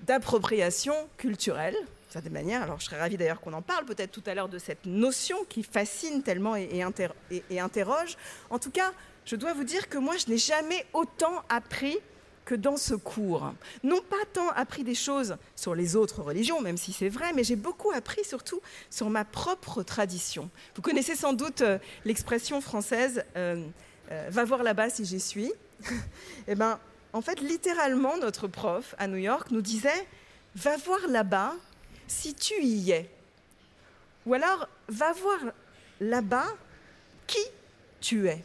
d'appropriation 0.02 0.94
culturelle. 1.16 1.74
De 1.74 2.12
certaine 2.12 2.32
manière, 2.32 2.62
alors 2.62 2.78
je 2.78 2.84
serais 2.84 2.98
ravie 2.98 3.16
d'ailleurs 3.16 3.40
qu'on 3.40 3.54
en 3.54 3.62
parle 3.62 3.86
peut-être 3.86 4.12
tout 4.12 4.24
à 4.26 4.34
l'heure 4.34 4.48
de 4.48 4.58
cette 4.58 4.84
notion 4.84 5.38
qui 5.48 5.62
fascine 5.62 6.22
tellement 6.22 6.56
et, 6.56 6.68
et, 6.72 6.82
inter 6.82 7.08
et, 7.30 7.42
et 7.48 7.60
interroge. 7.60 8.18
En 8.50 8.58
tout 8.58 8.70
cas, 8.70 8.92
je 9.24 9.36
dois 9.36 9.54
vous 9.54 9.64
dire 9.64 9.88
que 9.88 9.98
moi, 9.98 10.16
je 10.16 10.30
n'ai 10.30 10.38
jamais 10.38 10.84
autant 10.92 11.42
appris 11.48 11.98
que 12.44 12.54
dans 12.54 12.76
ce 12.76 12.94
cours. 12.94 13.52
Non 13.82 14.00
pas 14.00 14.24
tant 14.32 14.48
appris 14.50 14.84
des 14.84 14.94
choses 14.94 15.36
sur 15.56 15.74
les 15.74 15.96
autres 15.96 16.22
religions, 16.22 16.60
même 16.60 16.76
si 16.76 16.92
c'est 16.92 17.08
vrai, 17.08 17.32
mais 17.34 17.44
j'ai 17.44 17.56
beaucoup 17.56 17.90
appris 17.92 18.24
surtout 18.24 18.60
sur 18.90 19.10
ma 19.10 19.24
propre 19.24 19.82
tradition. 19.82 20.50
Vous 20.74 20.82
connaissez 20.82 21.14
sans 21.14 21.32
doute 21.32 21.62
euh, 21.62 21.78
l'expression 22.04 22.60
française 22.60 23.24
euh, 23.36 23.64
euh, 24.10 24.28
va 24.30 24.44
voir 24.44 24.62
là-bas 24.62 24.90
si 24.90 25.04
j'y 25.04 25.20
suis. 25.20 25.52
eh 26.48 26.54
ben, 26.54 26.78
en 27.12 27.20
fait, 27.20 27.40
littéralement, 27.40 28.16
notre 28.16 28.48
prof 28.48 28.94
à 28.98 29.06
New 29.06 29.16
York 29.16 29.50
nous 29.50 29.62
disait 29.62 30.06
va 30.54 30.76
voir 30.76 31.06
là-bas 31.08 31.54
si 32.06 32.34
tu 32.34 32.62
y 32.62 32.90
es. 32.90 33.08
Ou 34.26 34.34
alors, 34.34 34.68
va 34.88 35.12
voir 35.12 35.38
là-bas 36.00 36.46
qui 37.26 37.44
tu 38.00 38.28
es. 38.28 38.44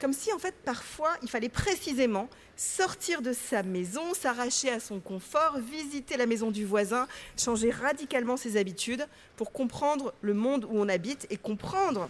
Comme 0.00 0.12
si, 0.12 0.32
en 0.32 0.38
fait, 0.38 0.54
parfois, 0.64 1.16
il 1.22 1.30
fallait 1.30 1.48
précisément 1.48 2.28
sortir 2.56 3.22
de 3.22 3.32
sa 3.32 3.62
maison, 3.62 4.14
s'arracher 4.14 4.70
à 4.70 4.80
son 4.80 5.00
confort, 5.00 5.58
visiter 5.58 6.16
la 6.16 6.26
maison 6.26 6.50
du 6.50 6.64
voisin, 6.64 7.06
changer 7.38 7.70
radicalement 7.70 8.36
ses 8.36 8.56
habitudes 8.56 9.06
pour 9.36 9.52
comprendre 9.52 10.14
le 10.20 10.34
monde 10.34 10.64
où 10.64 10.78
on 10.78 10.88
habite 10.88 11.26
et 11.30 11.36
comprendre, 11.36 12.08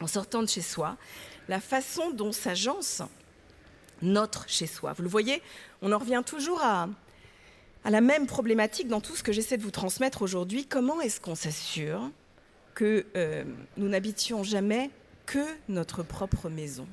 en 0.00 0.06
sortant 0.06 0.42
de 0.42 0.48
chez 0.48 0.62
soi, 0.62 0.96
la 1.48 1.60
façon 1.60 2.10
dont 2.10 2.32
s'agence 2.32 3.02
notre 4.02 4.48
chez 4.48 4.66
soi. 4.66 4.92
Vous 4.92 5.02
le 5.02 5.08
voyez, 5.08 5.42
on 5.82 5.92
en 5.92 5.98
revient 5.98 6.22
toujours 6.24 6.62
à, 6.62 6.88
la 7.84 8.00
même 8.00 8.26
problématique 8.26 8.88
dans 8.88 9.00
tout 9.00 9.16
ce 9.16 9.22
que 9.22 9.32
j'essaie 9.32 9.56
de 9.56 9.62
vous 9.62 9.70
transmettre 9.70 10.22
aujourd'hui. 10.22 10.66
Comment 10.66 11.00
est-ce 11.00 11.20
qu'on 11.20 11.34
s'assure 11.34 12.10
que 12.74 13.06
euh, 13.16 13.44
nous 13.76 13.88
n'habitions 13.88 14.42
jamais 14.42 14.90
que 15.26 15.44
notre 15.68 16.02
propre 16.02 16.48
maison? 16.48 16.86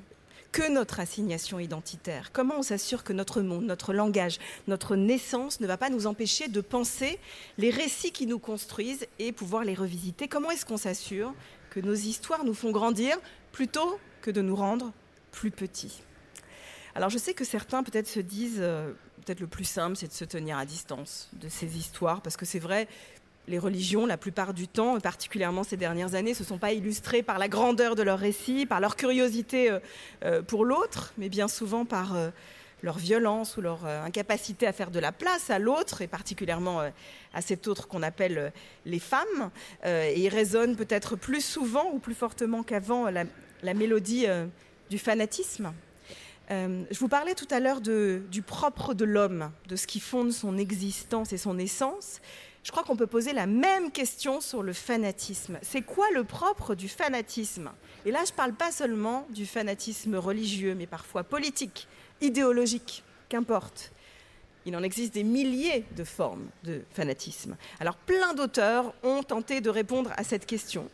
Que 0.52 0.70
notre 0.72 1.00
assignation 1.00 1.60
identitaire. 1.60 2.32
Comment 2.32 2.60
on 2.60 2.64
s'assure 2.64 3.04
que 3.04 3.14
notre 3.14 3.42
monde, 3.42 3.66
notre 3.66 3.94
langage, 3.94 4.40
notre 4.68 4.96
naissance 4.96 5.60
ne 5.60 5.68
va 5.68 5.78
pas 5.78 5.90
nous 5.90 6.08
empêcher 6.08 6.48
de 6.48 6.62
penser 6.62 7.20
les 7.58 7.70
récits 7.70 8.12
qui 8.12 8.26
nous 8.26 8.40
construisent 8.40 9.08
et 9.20 9.32
pouvoir 9.32 9.64
les 9.64 9.76
revisiter? 9.76 10.28
Comment 10.28 10.52
est-ce 10.52 10.66
qu'on 10.66 10.78
s'assure 10.78 11.34
que 11.70 11.80
nos 11.80 11.94
histoires 11.94 12.44
nous 12.44 12.54
font 12.54 12.72
grandir 12.72 13.18
plutôt 13.52 14.00
que 14.22 14.32
de 14.32 14.42
nous 14.42 14.56
rendre 14.56 14.92
plus 15.32 15.52
petits? 15.52 16.02
Alors 16.96 17.12
je 17.12 17.20
sais 17.20 17.36
que 17.36 17.46
certains 17.46 17.84
peut-être 17.84 18.08
se 18.08 18.20
disent, 18.20 18.58
euh, 18.60 18.92
peut-être 19.24 19.40
le 19.40 19.46
plus 19.46 19.66
simple, 19.66 19.96
c'est 19.96 20.08
de 20.08 20.14
se 20.14 20.26
tenir 20.26 20.58
à 20.58 20.66
distance 20.66 21.30
de 21.34 21.48
ces 21.48 21.78
histoires, 21.78 22.22
parce 22.22 22.38
que 22.38 22.46
c'est 22.46 22.58
vrai, 22.58 22.88
les 23.48 23.60
religions, 23.60 24.06
la 24.06 24.18
plupart 24.18 24.54
du 24.54 24.68
temps, 24.68 25.00
particulièrement 25.00 25.64
ces 25.64 25.78
dernières 25.78 26.16
années, 26.16 26.34
se 26.34 26.44
sont 26.44 26.58
pas 26.58 26.74
illustrées 26.74 27.24
par 27.24 27.40
la 27.40 27.48
grandeur 27.48 27.96
de 27.96 28.04
leur 28.04 28.20
récit, 28.20 28.66
par 28.66 28.80
leur 28.80 28.96
curiosité 28.96 29.72
euh, 29.72 29.80
euh, 30.26 30.42
pour 30.42 30.66
l'autre, 30.66 31.14
mais 31.18 31.30
bien 31.30 31.48
souvent 31.48 31.86
par 31.86 32.16
euh, 32.16 32.30
leur 32.84 32.98
violence 32.98 33.58
ou 33.58 33.62
leur 33.62 33.86
incapacité 33.86 34.68
à 34.68 34.74
faire 34.74 34.92
de 34.92 35.00
la 35.00 35.12
place 35.12 35.50
à 35.50 35.58
l'autre, 35.58 36.02
et 36.02 36.08
particulièrement 36.08 36.82
à 37.34 37.42
cet 37.42 37.68
autre 37.68 37.88
qu'on 37.88 38.04
appelle 38.04 38.54
les 38.86 39.00
femmes. 39.00 39.50
Et 39.84 40.22
ils 40.22 40.30
résonnent 40.30 40.76
peut-être 40.76 41.16
plus 41.16 41.44
souvent 41.44 41.90
ou 41.92 41.98
plus 41.98 42.14
fortement 42.14 42.62
qu'avant 42.62 43.10
la, 43.10 43.74
mélodie 43.74 44.28
du 44.92 45.00
fanatisme. 45.00 45.74
Je 46.52 47.00
vous 47.00 47.08
parlais 47.08 47.34
tout 47.34 47.48
à 47.50 47.60
l'heure 47.60 47.82
du 47.82 48.44
propre 48.44 48.94
de 48.94 49.06
l'homme, 49.06 49.50
de 49.68 49.76
ce 49.76 49.88
qui 49.88 50.00
fonde 50.00 50.32
son 50.32 50.60
existence 50.60 51.34
et 51.34 51.38
son 51.38 51.58
essence 51.58 52.22
je 52.68 52.72
crois 52.74 52.84
qu'on 52.84 52.98
peut 52.98 53.08
poser 53.08 53.32
la 53.32 53.46
même 53.48 53.92
question 53.92 54.42
sur 54.42 54.62
le 54.62 54.74
fanatisme. 54.74 55.58
C'est 55.62 55.84
quoi 55.84 56.06
le 56.14 56.26
propre 56.26 56.76
du 56.76 56.90
fanatisme? 56.90 57.72
Et 58.06 58.12
là, 58.12 58.26
je 58.26 58.34
ne 58.34 58.36
parle 58.36 58.52
pas 58.52 58.74
seulement 58.74 59.26
du 59.30 59.46
fanatisme 59.46 60.16
religieux, 60.16 60.76
mais 60.76 60.86
parfois 60.86 61.24
politique, 61.24 61.88
idéologique, 62.20 63.06
qu'importe. 63.30 63.94
Il 64.66 64.76
en 64.76 64.84
existe 64.84 65.14
des 65.14 65.24
milliers 65.24 65.86
de 65.96 66.04
formes 66.04 66.50
de 66.66 66.82
fanatisme. 66.92 67.56
Alors, 67.80 67.96
plein 67.96 68.34
d'auteurs 68.34 68.94
ont 69.02 69.24
tenté 69.24 69.62
de 69.62 69.70
répondre 69.70 70.12
à 70.18 70.26
cette 70.26 70.46
question. 70.46 70.90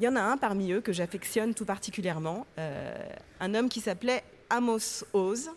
Il 0.00 0.04
y 0.04 0.08
en 0.08 0.16
a 0.16 0.20
un 0.20 0.36
parmi 0.36 0.72
eux 0.72 0.80
que 0.80 0.92
j'affectionne 0.92 1.54
tout 1.54 1.64
particulièrement, 1.64 2.44
euh, 2.58 2.92
un 3.38 3.54
homme 3.54 3.68
qui 3.68 3.80
s'appelait 3.80 4.24
Amos 4.50 5.04
Oz, 5.12 5.48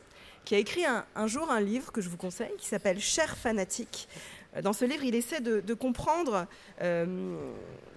qui 0.46 0.54
a 0.54 0.60
écrit 0.60 0.86
un, 0.86 1.28
jour 1.28 1.50
un 1.52 1.62
livre 1.62 1.92
que 1.92 2.02
je 2.02 2.10
vous 2.10 2.18
conseille, 2.18 2.52
qui 2.60 2.68
s'appelle 2.68 3.00
Cher 3.00 3.38
fanatique, 3.38 4.08
dans 4.62 4.74
ce 4.74 4.84
livre, 4.86 5.04
il 5.04 5.16
essaie 5.16 5.40
de, 5.40 5.74
comprendre 5.74 6.46
euh, 6.82 7.36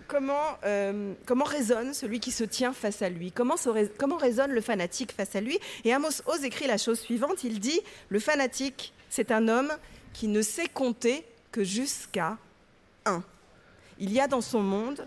comment, 0.07 0.57
euh, 0.65 1.15
comment 1.27 1.45
résonne 1.45 1.93
celui 1.95 2.21
qui 2.21 2.31
se 2.31 2.45
tient 2.45 2.73
face 2.73 3.03
à 3.03 3.09
lui, 3.09 3.33
comment 3.33 3.57
résonne 4.17 4.53
le 4.53 4.61
fanatique 4.61 5.13
face 5.13 5.35
à 5.35 5.41
lui. 5.41 5.59
Et 5.85 5.93
Amos 5.93 6.23
Oz 6.27 6.45
écrit 6.45 6.67
la 6.67 6.79
chose 6.79 7.01
suivante, 7.01 7.43
il 7.45 7.59
dit, 7.59 7.81
le 8.09 8.21
fanatique, 8.21 8.93
c'est 9.11 9.33
un 9.33 9.49
homme 9.49 9.73
qui 10.13 10.29
ne 10.29 10.43
sait 10.43 10.69
compter 10.69 11.25
que 11.51 11.65
jusqu'à 11.65 12.39
un. 13.05 13.23
Il 13.99 14.13
y 14.13 14.21
a 14.21 14.29
dans 14.29 14.41
son 14.41 14.61
monde 14.61 15.07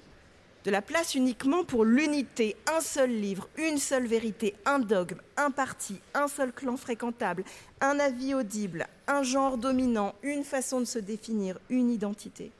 de 0.67 0.71
la 0.73 0.81
place 0.81 1.15
uniquement 1.15 1.63
pour 1.63 1.85
l'unité, 1.85 2.57
un 2.67 2.81
seul 2.81 3.09
livre, 3.09 3.47
une 3.57 3.77
seule 3.77 4.05
vérité, 4.05 4.53
un 4.65 4.79
dogme, 4.79 5.21
un 5.37 5.49
parti, 5.49 6.01
un 6.13 6.27
seul 6.27 6.51
clan 6.51 6.75
fréquentable, 6.75 7.45
un 7.79 7.97
avis 8.01 8.33
audible, 8.33 8.85
un 9.07 9.23
genre 9.23 9.57
dominant, 9.57 10.13
une 10.23 10.43
façon 10.43 10.81
de 10.81 10.85
se 10.85 10.99
définir, 10.99 11.57
une 11.69 11.89
identité. 11.89 12.51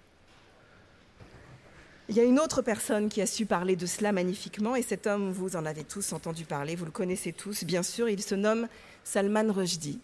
Il 2.07 2.15
y 2.15 2.21
a 2.21 2.23
une 2.23 2.39
autre 2.39 2.61
personne 2.61 3.09
qui 3.09 3.21
a 3.21 3.25
su 3.25 3.45
parler 3.45 3.75
de 3.75 3.85
cela 3.85 4.13
magnifiquement, 4.13 4.77
et 4.77 4.83
cet 4.83 5.05
homme, 5.05 5.33
vous 5.33 5.57
en 5.57 5.65
avez 5.65 5.83
tous 5.83 6.13
entendu 6.13 6.45
parler, 6.45 6.77
vous 6.77 6.85
le 6.85 6.91
connaissez 6.91 7.33
tous, 7.33 7.65
bien 7.65 7.83
sûr, 7.83 8.07
il 8.07 8.23
se 8.23 8.35
nomme 8.35 8.69
Salman 9.03 9.51
Rushdie. 9.51 9.99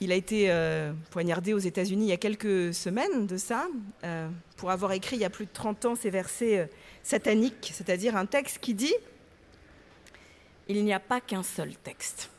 Il 0.00 0.10
a 0.12 0.14
été 0.16 0.50
euh, 0.50 0.92
poignardé 1.10 1.54
aux 1.54 1.58
États-Unis 1.58 2.06
il 2.06 2.08
y 2.08 2.12
a 2.12 2.16
quelques 2.16 2.74
semaines 2.74 3.26
de 3.26 3.36
ça, 3.36 3.66
euh, 4.02 4.28
pour 4.56 4.70
avoir 4.70 4.92
écrit 4.92 5.16
il 5.16 5.22
y 5.22 5.24
a 5.24 5.30
plus 5.30 5.46
de 5.46 5.52
30 5.52 5.84
ans 5.84 5.94
ces 5.94 6.10
versets 6.10 6.58
euh, 6.58 6.66
sataniques, 7.02 7.70
c'est-à-dire 7.72 8.16
un 8.16 8.26
texte 8.26 8.58
qui 8.58 8.74
dit 8.74 8.94
Il 10.68 10.84
n'y 10.84 10.92
a 10.92 11.00
pas 11.00 11.20
qu'un 11.20 11.42
seul 11.42 11.74
texte. 11.76 12.30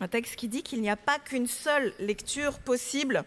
Un 0.00 0.08
texte 0.08 0.36
qui 0.36 0.48
dit 0.48 0.62
qu'il 0.62 0.80
n'y 0.80 0.90
a 0.90 0.96
pas 0.96 1.18
qu'une 1.18 1.46
seule 1.46 1.92
lecture 1.98 2.58
possible 2.58 3.24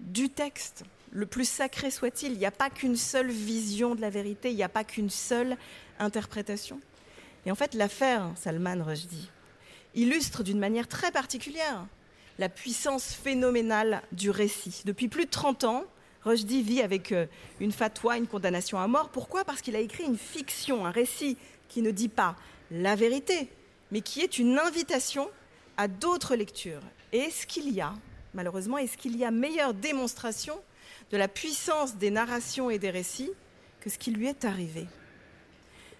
du 0.00 0.30
texte. 0.30 0.84
le 1.12 1.26
plus 1.26 1.48
sacré 1.48 1.90
soit-il, 1.90 2.32
il 2.32 2.38
n'y 2.38 2.46
a 2.46 2.50
pas 2.50 2.70
qu'une 2.70 2.96
seule 2.96 3.30
vision 3.30 3.94
de 3.94 4.00
la 4.00 4.10
vérité, 4.10 4.50
il 4.50 4.56
n'y 4.56 4.62
a 4.62 4.68
pas 4.68 4.84
qu'une 4.84 5.10
seule 5.10 5.56
interprétation. 5.98 6.80
Et 7.46 7.50
en 7.50 7.54
fait, 7.54 7.74
l'affaire 7.74 8.30
Salman 8.36 8.82
Rushdie 8.82 9.30
illustre 9.94 10.42
d'une 10.42 10.58
manière 10.58 10.88
très 10.88 11.12
particulière 11.12 11.86
la 12.38 12.48
puissance 12.48 13.14
phénoménale 13.14 14.02
du 14.12 14.30
récit. 14.30 14.82
Depuis 14.84 15.08
plus 15.08 15.26
de 15.26 15.30
30 15.30 15.64
ans, 15.64 15.84
Rushdie 16.24 16.62
vit 16.62 16.82
avec 16.82 17.12
euh, 17.12 17.26
une 17.60 17.72
fatwa, 17.72 18.16
une 18.16 18.26
condamnation 18.26 18.78
à 18.78 18.86
mort. 18.88 19.10
Pourquoi? 19.10 19.44
Parce 19.44 19.60
qu'il 19.60 19.76
a 19.76 19.80
écrit 19.80 20.04
une 20.04 20.18
fiction, 20.18 20.86
un 20.86 20.90
récit 20.90 21.36
qui 21.68 21.82
ne 21.82 21.90
dit 21.90 22.08
pas 22.08 22.36
la 22.70 22.96
vérité, 22.96 23.48
mais 23.90 24.00
qui 24.00 24.20
est 24.20 24.38
une 24.38 24.58
invitation 24.58 25.28
à 25.76 25.86
d'autres 25.86 26.34
lectures. 26.34 26.80
Et 27.12 27.18
est-ce 27.18 27.46
qu'il 27.46 27.70
y 27.70 27.80
a, 27.80 27.94
malheureusement, 28.32 28.78
est-ce 28.78 28.96
qu'il 28.96 29.16
y 29.16 29.24
a 29.24 29.30
meilleure 29.30 29.74
démonstration 29.74 30.58
de 31.10 31.16
la 31.16 31.28
puissance 31.28 31.96
des 31.96 32.10
narrations 32.10 32.70
et 32.70 32.78
des 32.78 32.90
récits 32.90 33.30
que 33.80 33.90
ce 33.90 33.98
qui 33.98 34.10
lui 34.10 34.26
est 34.26 34.44
arrivé 34.44 34.86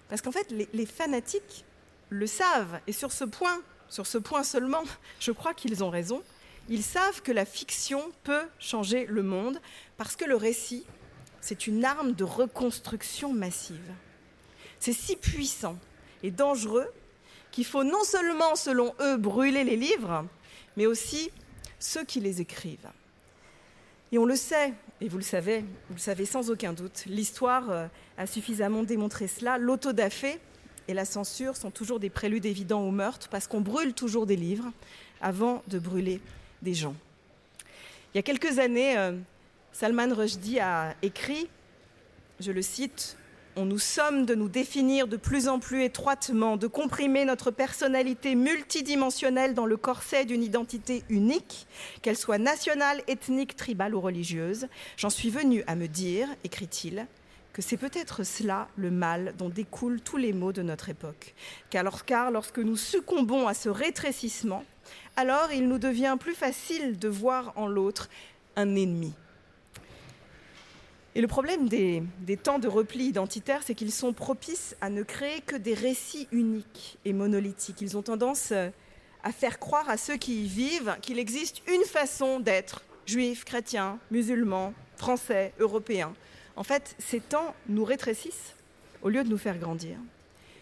Parce 0.09 0.21
qu'en 0.21 0.31
fait, 0.31 0.49
les, 0.51 0.67
les 0.73 0.85
fanatiques 0.85 1.65
le 2.09 2.27
savent, 2.27 2.79
et 2.87 2.91
sur 2.91 3.11
ce 3.11 3.23
point, 3.23 3.61
sur 3.89 4.07
ce 4.07 4.17
point 4.17 4.43
seulement, 4.43 4.83
je 5.19 5.31
crois 5.31 5.53
qu'ils 5.53 5.83
ont 5.83 5.89
raison. 5.89 6.23
Ils 6.69 6.83
savent 6.83 7.21
que 7.21 7.31
la 7.31 7.45
fiction 7.45 8.01
peut 8.23 8.45
changer 8.59 9.05
le 9.05 9.23
monde 9.23 9.59
parce 9.97 10.15
que 10.15 10.25
le 10.25 10.35
récit, 10.35 10.85
c'est 11.41 11.67
une 11.67 11.85
arme 11.85 12.13
de 12.13 12.23
reconstruction 12.23 13.31
massive. 13.31 13.91
C'est 14.79 14.93
si 14.93 15.15
puissant 15.15 15.77
et 16.23 16.31
dangereux 16.31 16.87
qu'il 17.51 17.65
faut 17.65 17.83
non 17.83 18.03
seulement, 18.03 18.55
selon 18.55 18.93
eux, 18.99 19.17
brûler 19.17 19.63
les 19.63 19.77
livres, 19.77 20.25
mais 20.75 20.87
aussi 20.87 21.29
ceux 21.79 22.03
qui 22.03 22.19
les 22.19 22.41
écrivent. 22.41 22.89
Et 24.11 24.17
on 24.17 24.25
le 24.25 24.35
sait, 24.35 24.73
et 25.01 25.07
vous 25.07 25.17
le 25.17 25.23
savez, 25.23 25.59
vous 25.89 25.95
le 25.95 25.99
savez 25.99 26.25
sans 26.25 26.49
aucun 26.49 26.73
doute, 26.73 27.03
l'histoire 27.05 27.69
euh, 27.69 27.87
a 28.17 28.27
suffisamment 28.27 28.83
démontré 28.83 29.27
cela. 29.27 29.57
L'autodafé 29.57 30.39
et 30.87 30.93
la 30.93 31.05
censure 31.05 31.55
sont 31.55 31.71
toujours 31.71 31.99
des 31.99 32.09
préludes 32.09 32.45
évidents 32.45 32.81
au 32.81 32.91
meurtre, 32.91 33.29
parce 33.29 33.47
qu'on 33.47 33.61
brûle 33.61 33.93
toujours 33.93 34.25
des 34.25 34.35
livres 34.35 34.71
avant 35.21 35.63
de 35.67 35.79
brûler 35.79 36.21
des 36.61 36.73
gens. 36.73 36.95
Il 38.13 38.17
y 38.17 38.19
a 38.19 38.23
quelques 38.23 38.59
années, 38.59 38.97
euh, 38.97 39.13
Salman 39.73 40.13
Rushdie 40.13 40.59
a 40.59 40.95
écrit, 41.01 41.47
je 42.39 42.51
le 42.51 42.61
cite, 42.61 43.17
on 43.57 43.65
nous 43.65 43.79
somme 43.79 44.25
de 44.25 44.35
nous 44.35 44.49
définir 44.49 45.07
de 45.07 45.17
plus 45.17 45.47
en 45.47 45.59
plus 45.59 45.83
étroitement, 45.83 46.57
de 46.57 46.67
comprimer 46.67 47.25
notre 47.25 47.51
personnalité 47.51 48.35
multidimensionnelle 48.35 49.53
dans 49.53 49.65
le 49.65 49.77
corset 49.77 50.25
d'une 50.25 50.43
identité 50.43 51.03
unique, 51.09 51.67
qu'elle 52.01 52.17
soit 52.17 52.37
nationale, 52.37 53.01
ethnique, 53.07 53.55
tribale 53.55 53.95
ou 53.95 54.01
religieuse. 54.01 54.67
J'en 54.97 55.09
suis 55.09 55.29
venu 55.29 55.63
à 55.67 55.75
me 55.75 55.87
dire, 55.87 56.27
écrit-il, 56.43 57.07
que 57.55 57.61
c'est 57.61 57.77
peut-être 57.77 58.25
cela 58.25 58.67
le 58.75 58.91
mal 58.91 59.33
dont 59.37 59.47
découlent 59.47 60.01
tous 60.01 60.17
les 60.17 60.33
maux 60.33 60.51
de 60.51 60.61
notre 60.61 60.89
époque. 60.89 61.33
Car, 61.69 62.29
lorsque 62.29 62.59
nous 62.59 62.75
succombons 62.75 63.47
à 63.47 63.53
ce 63.53 63.69
rétrécissement, 63.69 64.65
alors 65.15 65.53
il 65.53 65.69
nous 65.69 65.77
devient 65.77 66.17
plus 66.19 66.35
facile 66.35 66.99
de 66.99 67.07
voir 67.07 67.53
en 67.55 67.67
l'autre 67.67 68.09
un 68.57 68.75
ennemi. 68.75 69.13
Et 71.15 71.21
le 71.21 71.29
problème 71.29 71.69
des, 71.69 72.03
des 72.19 72.35
temps 72.35 72.59
de 72.59 72.67
repli 72.67 73.05
identitaire, 73.05 73.61
c'est 73.63 73.73
qu'ils 73.73 73.93
sont 73.93 74.11
propices 74.11 74.75
à 74.81 74.89
ne 74.89 75.03
créer 75.03 75.39
que 75.39 75.55
des 75.55 75.75
récits 75.75 76.27
uniques 76.33 76.97
et 77.05 77.13
monolithiques. 77.13 77.79
Ils 77.79 77.95
ont 77.95 78.01
tendance 78.01 78.49
euh, 78.51 78.67
à 79.23 79.31
faire 79.31 79.59
croire 79.59 79.89
à 79.89 79.95
ceux 79.95 80.17
qui 80.17 80.43
y 80.43 80.47
vivent 80.49 80.97
qu'il 81.01 81.19
existe 81.19 81.61
une 81.69 81.85
façon 81.85 82.41
d'être, 82.41 82.81
juif, 83.05 83.45
chrétien, 83.45 83.97
musulman, 84.11 84.73
français, 84.97 85.53
européen. 85.57 86.13
En 86.55 86.63
fait, 86.63 86.95
ces 86.99 87.19
temps 87.19 87.53
nous 87.67 87.83
rétrécissent 87.83 88.55
au 89.01 89.09
lieu 89.09 89.23
de 89.23 89.29
nous 89.29 89.37
faire 89.37 89.57
grandir. 89.57 89.97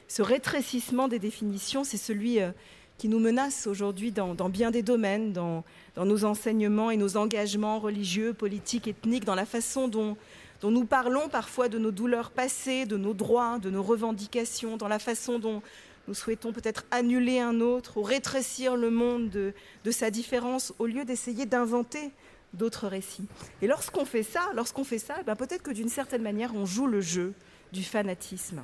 Ce 0.08 0.22
rétrécissement 0.22 1.08
des 1.08 1.20
définitions, 1.20 1.84
c'est 1.84 1.98
celui 1.98 2.40
euh, 2.40 2.52
qui 2.98 3.08
nous 3.08 3.20
menace 3.20 3.68
aujourd'hui 3.68 4.12
dans, 4.12 4.36
bien 4.50 4.72
des 4.72 4.82
domaines, 4.82 5.34
dans, 5.34 5.64
nos 5.98 6.26
enseignements 6.26 6.92
et 6.92 6.98
nos 6.98 7.18
engagements 7.18 7.80
religieux, 7.80 8.34
politiques, 8.34 8.88
ethniques, 8.88 9.26
dans 9.26 9.36
la 9.36 9.46
façon 9.46 9.88
dont, 9.88 10.18
nous 10.64 10.86
parlons 10.86 11.28
parfois 11.30 11.68
de 11.68 11.78
nos 11.78 11.92
douleurs 11.92 12.32
passées, 12.32 12.86
de 12.86 12.96
nos 12.96 13.14
droits, 13.14 13.60
de 13.60 13.70
nos 13.70 13.84
revendications, 13.84 14.78
dans 14.78 14.88
la 14.88 15.00
façon 15.00 15.38
dont 15.38 15.62
nous 16.08 16.14
souhaitons 16.14 16.54
peut-être 16.54 16.86
annuler 16.92 17.40
un 17.40 17.60
autre 17.60 17.98
ou 17.98 18.04
rétrécir 18.04 18.76
le 18.76 18.90
monde 18.90 19.30
de, 19.30 19.54
de 19.84 19.92
sa 19.92 20.10
différence 20.10 20.74
au 20.80 20.86
lieu 20.86 21.06
d'essayer 21.06 21.46
d'inventer 21.46 22.12
d'autres 22.54 22.88
récits. 22.88 23.28
Et 23.62 23.68
lorsqu'on 23.68 24.06
fait 24.06 24.24
ça, 24.24 24.52
lorsqu'on 24.56 24.84
fait 24.84 25.00
ça, 25.00 25.22
ben 25.26 25.36
peut-être 25.36 25.64
que 25.64 25.72
d'une 25.72 25.90
certaine 25.90 26.22
manière, 26.22 26.56
on 26.56 26.66
joue 26.66 26.88
le 26.88 27.02
jeu 27.02 27.34
du 27.72 27.84
fanatisme. 27.84 28.64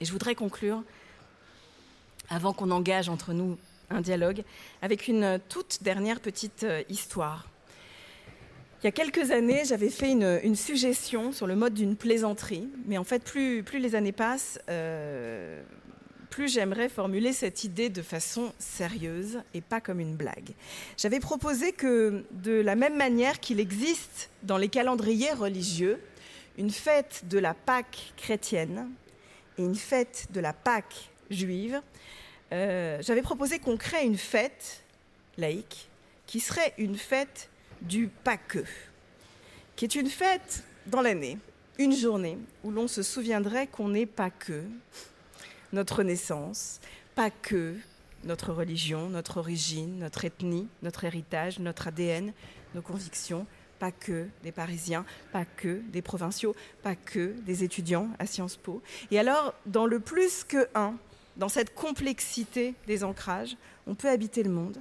Et 0.00 0.04
je 0.04 0.12
voudrais 0.12 0.34
conclure, 0.34 0.82
avant 2.30 2.52
qu'on 2.52 2.70
engage 2.70 3.08
entre 3.08 3.32
nous 3.32 3.58
un 3.90 4.00
dialogue, 4.00 4.44
avec 4.82 5.08
une 5.08 5.40
toute 5.48 5.82
dernière 5.82 6.20
petite 6.20 6.64
euh, 6.64 6.82
histoire. 6.88 7.48
Il 8.80 8.84
y 8.84 8.86
a 8.86 8.92
quelques 8.92 9.32
années, 9.32 9.64
j'avais 9.64 9.88
fait 9.88 10.12
une, 10.12 10.54
suggestion 10.54 11.32
sur 11.32 11.48
le 11.48 11.56
mode 11.56 11.74
d'une 11.74 11.96
plaisanterie, 11.96 12.68
mais 12.86 12.96
en 12.96 13.02
fait, 13.02 13.24
plus, 13.24 13.64
plus 13.64 13.80
les 13.80 13.96
années 13.96 14.12
passent, 14.12 14.60
euh, 14.68 15.60
plus 16.30 16.52
j'aimerais 16.52 16.88
formuler 16.88 17.32
cette 17.32 17.64
idée 17.64 17.88
de 17.88 18.02
façon 18.02 18.52
sérieuse 18.58 19.40
et 19.54 19.60
pas 19.60 19.80
comme 19.80 20.00
une 20.00 20.14
blague. 20.14 20.50
J'avais 20.96 21.20
proposé 21.20 21.72
que, 21.72 22.24
de 22.30 22.52
la 22.52 22.74
même 22.74 22.96
manière 22.96 23.40
qu'il 23.40 23.60
existe 23.60 24.30
dans 24.42 24.58
les 24.58 24.68
calendriers 24.68 25.32
religieux, 25.32 26.00
une 26.56 26.70
fête 26.70 27.22
de 27.28 27.38
la 27.38 27.54
Pâque 27.54 28.12
chrétienne 28.16 28.90
et 29.58 29.62
une 29.62 29.76
fête 29.76 30.28
de 30.30 30.40
la 30.40 30.52
Pâque 30.52 31.10
juive, 31.30 31.80
euh, 32.52 32.98
j'avais 33.02 33.22
proposé 33.22 33.58
qu'on 33.58 33.76
crée 33.76 34.04
une 34.04 34.16
fête 34.16 34.82
laïque 35.36 35.88
qui 36.26 36.40
serait 36.40 36.74
une 36.78 36.96
fête 36.96 37.48
du 37.80 38.08
Pâqueux, 38.08 38.66
qui 39.76 39.84
est 39.84 39.94
une 39.94 40.08
fête 40.08 40.64
dans 40.86 41.00
l'année, 41.00 41.38
une 41.78 41.94
journée 41.94 42.38
où 42.64 42.70
l'on 42.70 42.88
se 42.88 43.02
souviendrait 43.02 43.66
qu'on 43.66 43.88
n'est 43.88 44.06
pas 44.06 44.30
que 44.30 44.64
notre 45.72 46.02
naissance, 46.02 46.80
pas 47.14 47.30
que 47.30 47.74
notre 48.24 48.52
religion, 48.52 49.08
notre 49.08 49.38
origine, 49.38 49.98
notre 49.98 50.24
ethnie, 50.24 50.68
notre 50.82 51.04
héritage, 51.04 51.58
notre 51.58 51.88
ADN, 51.88 52.32
nos 52.74 52.82
convictions, 52.82 53.46
pas 53.78 53.92
que 53.92 54.26
des 54.42 54.52
Parisiens, 54.52 55.04
pas 55.32 55.44
que 55.44 55.80
des 55.92 56.02
provinciaux, 56.02 56.54
pas 56.82 56.96
que 56.96 57.34
des 57.46 57.62
étudiants 57.64 58.08
à 58.18 58.26
Sciences 58.26 58.56
Po. 58.56 58.82
Et 59.10 59.18
alors, 59.18 59.54
dans 59.66 59.86
le 59.86 60.00
plus 60.00 60.44
que 60.44 60.68
un, 60.74 60.94
dans 61.36 61.48
cette 61.48 61.74
complexité 61.74 62.74
des 62.86 63.04
ancrages, 63.04 63.56
on 63.86 63.94
peut 63.94 64.08
habiter 64.08 64.42
le 64.42 64.50
monde, 64.50 64.78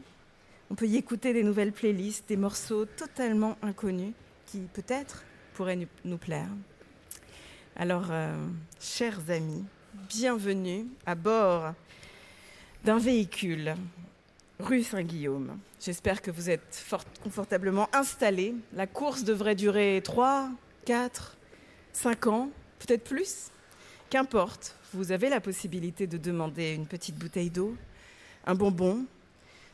on 0.69 0.75
peut 0.75 0.87
y 0.87 0.97
écouter 0.97 1.31
des 1.33 1.43
nouvelles 1.43 1.71
playlists, 1.71 2.27
des 2.27 2.37
morceaux 2.37 2.85
totalement 2.85 3.57
inconnus 3.61 4.13
qui 4.47 4.59
peut-être 4.73 5.23
pourraient 5.53 5.87
nous 6.03 6.17
plaire. 6.17 6.49
Alors, 7.75 8.07
euh, 8.09 8.35
chers 8.79 9.29
amis, 9.29 9.63
bienvenue 10.05 10.85
à 11.05 11.15
bord 11.15 11.73
d'un 12.83 12.97
véhicule 12.97 13.75
rue 14.59 14.83
Saint-Guillaume. 14.83 15.57
J'espère 15.81 16.21
que 16.21 16.31
vous 16.31 16.49
êtes 16.49 16.75
fort 16.75 17.03
confortablement 17.23 17.89
installés. 17.93 18.53
La 18.73 18.87
course 18.87 19.23
devrait 19.23 19.55
durer 19.55 20.01
3, 20.03 20.49
4, 20.85 21.35
5 21.93 22.27
ans, 22.27 22.49
peut-être 22.79 23.03
plus. 23.03 23.51
Qu'importe, 24.09 24.75
vous 24.93 25.11
avez 25.11 25.29
la 25.29 25.41
possibilité 25.41 26.07
de 26.07 26.17
demander 26.17 26.73
une 26.73 26.87
petite 26.87 27.17
bouteille 27.17 27.49
d'eau, 27.49 27.75
un 28.45 28.55
bonbon, 28.55 29.05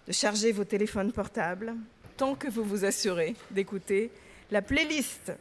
de 0.08 0.12
charger 0.12 0.52
vos 0.52 0.66
téléphones 0.66 1.12
portables, 1.12 1.76
tant 2.18 2.36
que 2.36 2.48
vous 2.48 2.64
vous 2.64 2.86
assurez 2.86 3.36
d'écouter 3.52 4.10
la 4.52 4.62
playlist 4.62 5.34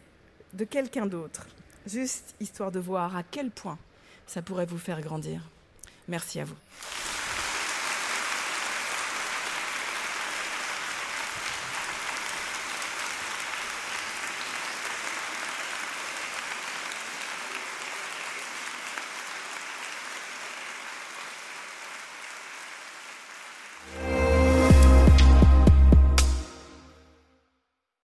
de 0.53 0.64
quelqu'un 0.64 1.07
d'autre, 1.07 1.47
juste 1.87 2.35
histoire 2.41 2.70
de 2.70 2.80
voir 2.80 3.16
à 3.16 3.22
quel 3.22 3.51
point 3.51 3.78
ça 4.27 4.43
pourrait 4.43 4.66
vous 4.66 4.79
faire 4.79 5.01
grandir. 5.01 5.41
Merci 6.09 6.41
à 6.41 6.45
vous. 6.45 6.57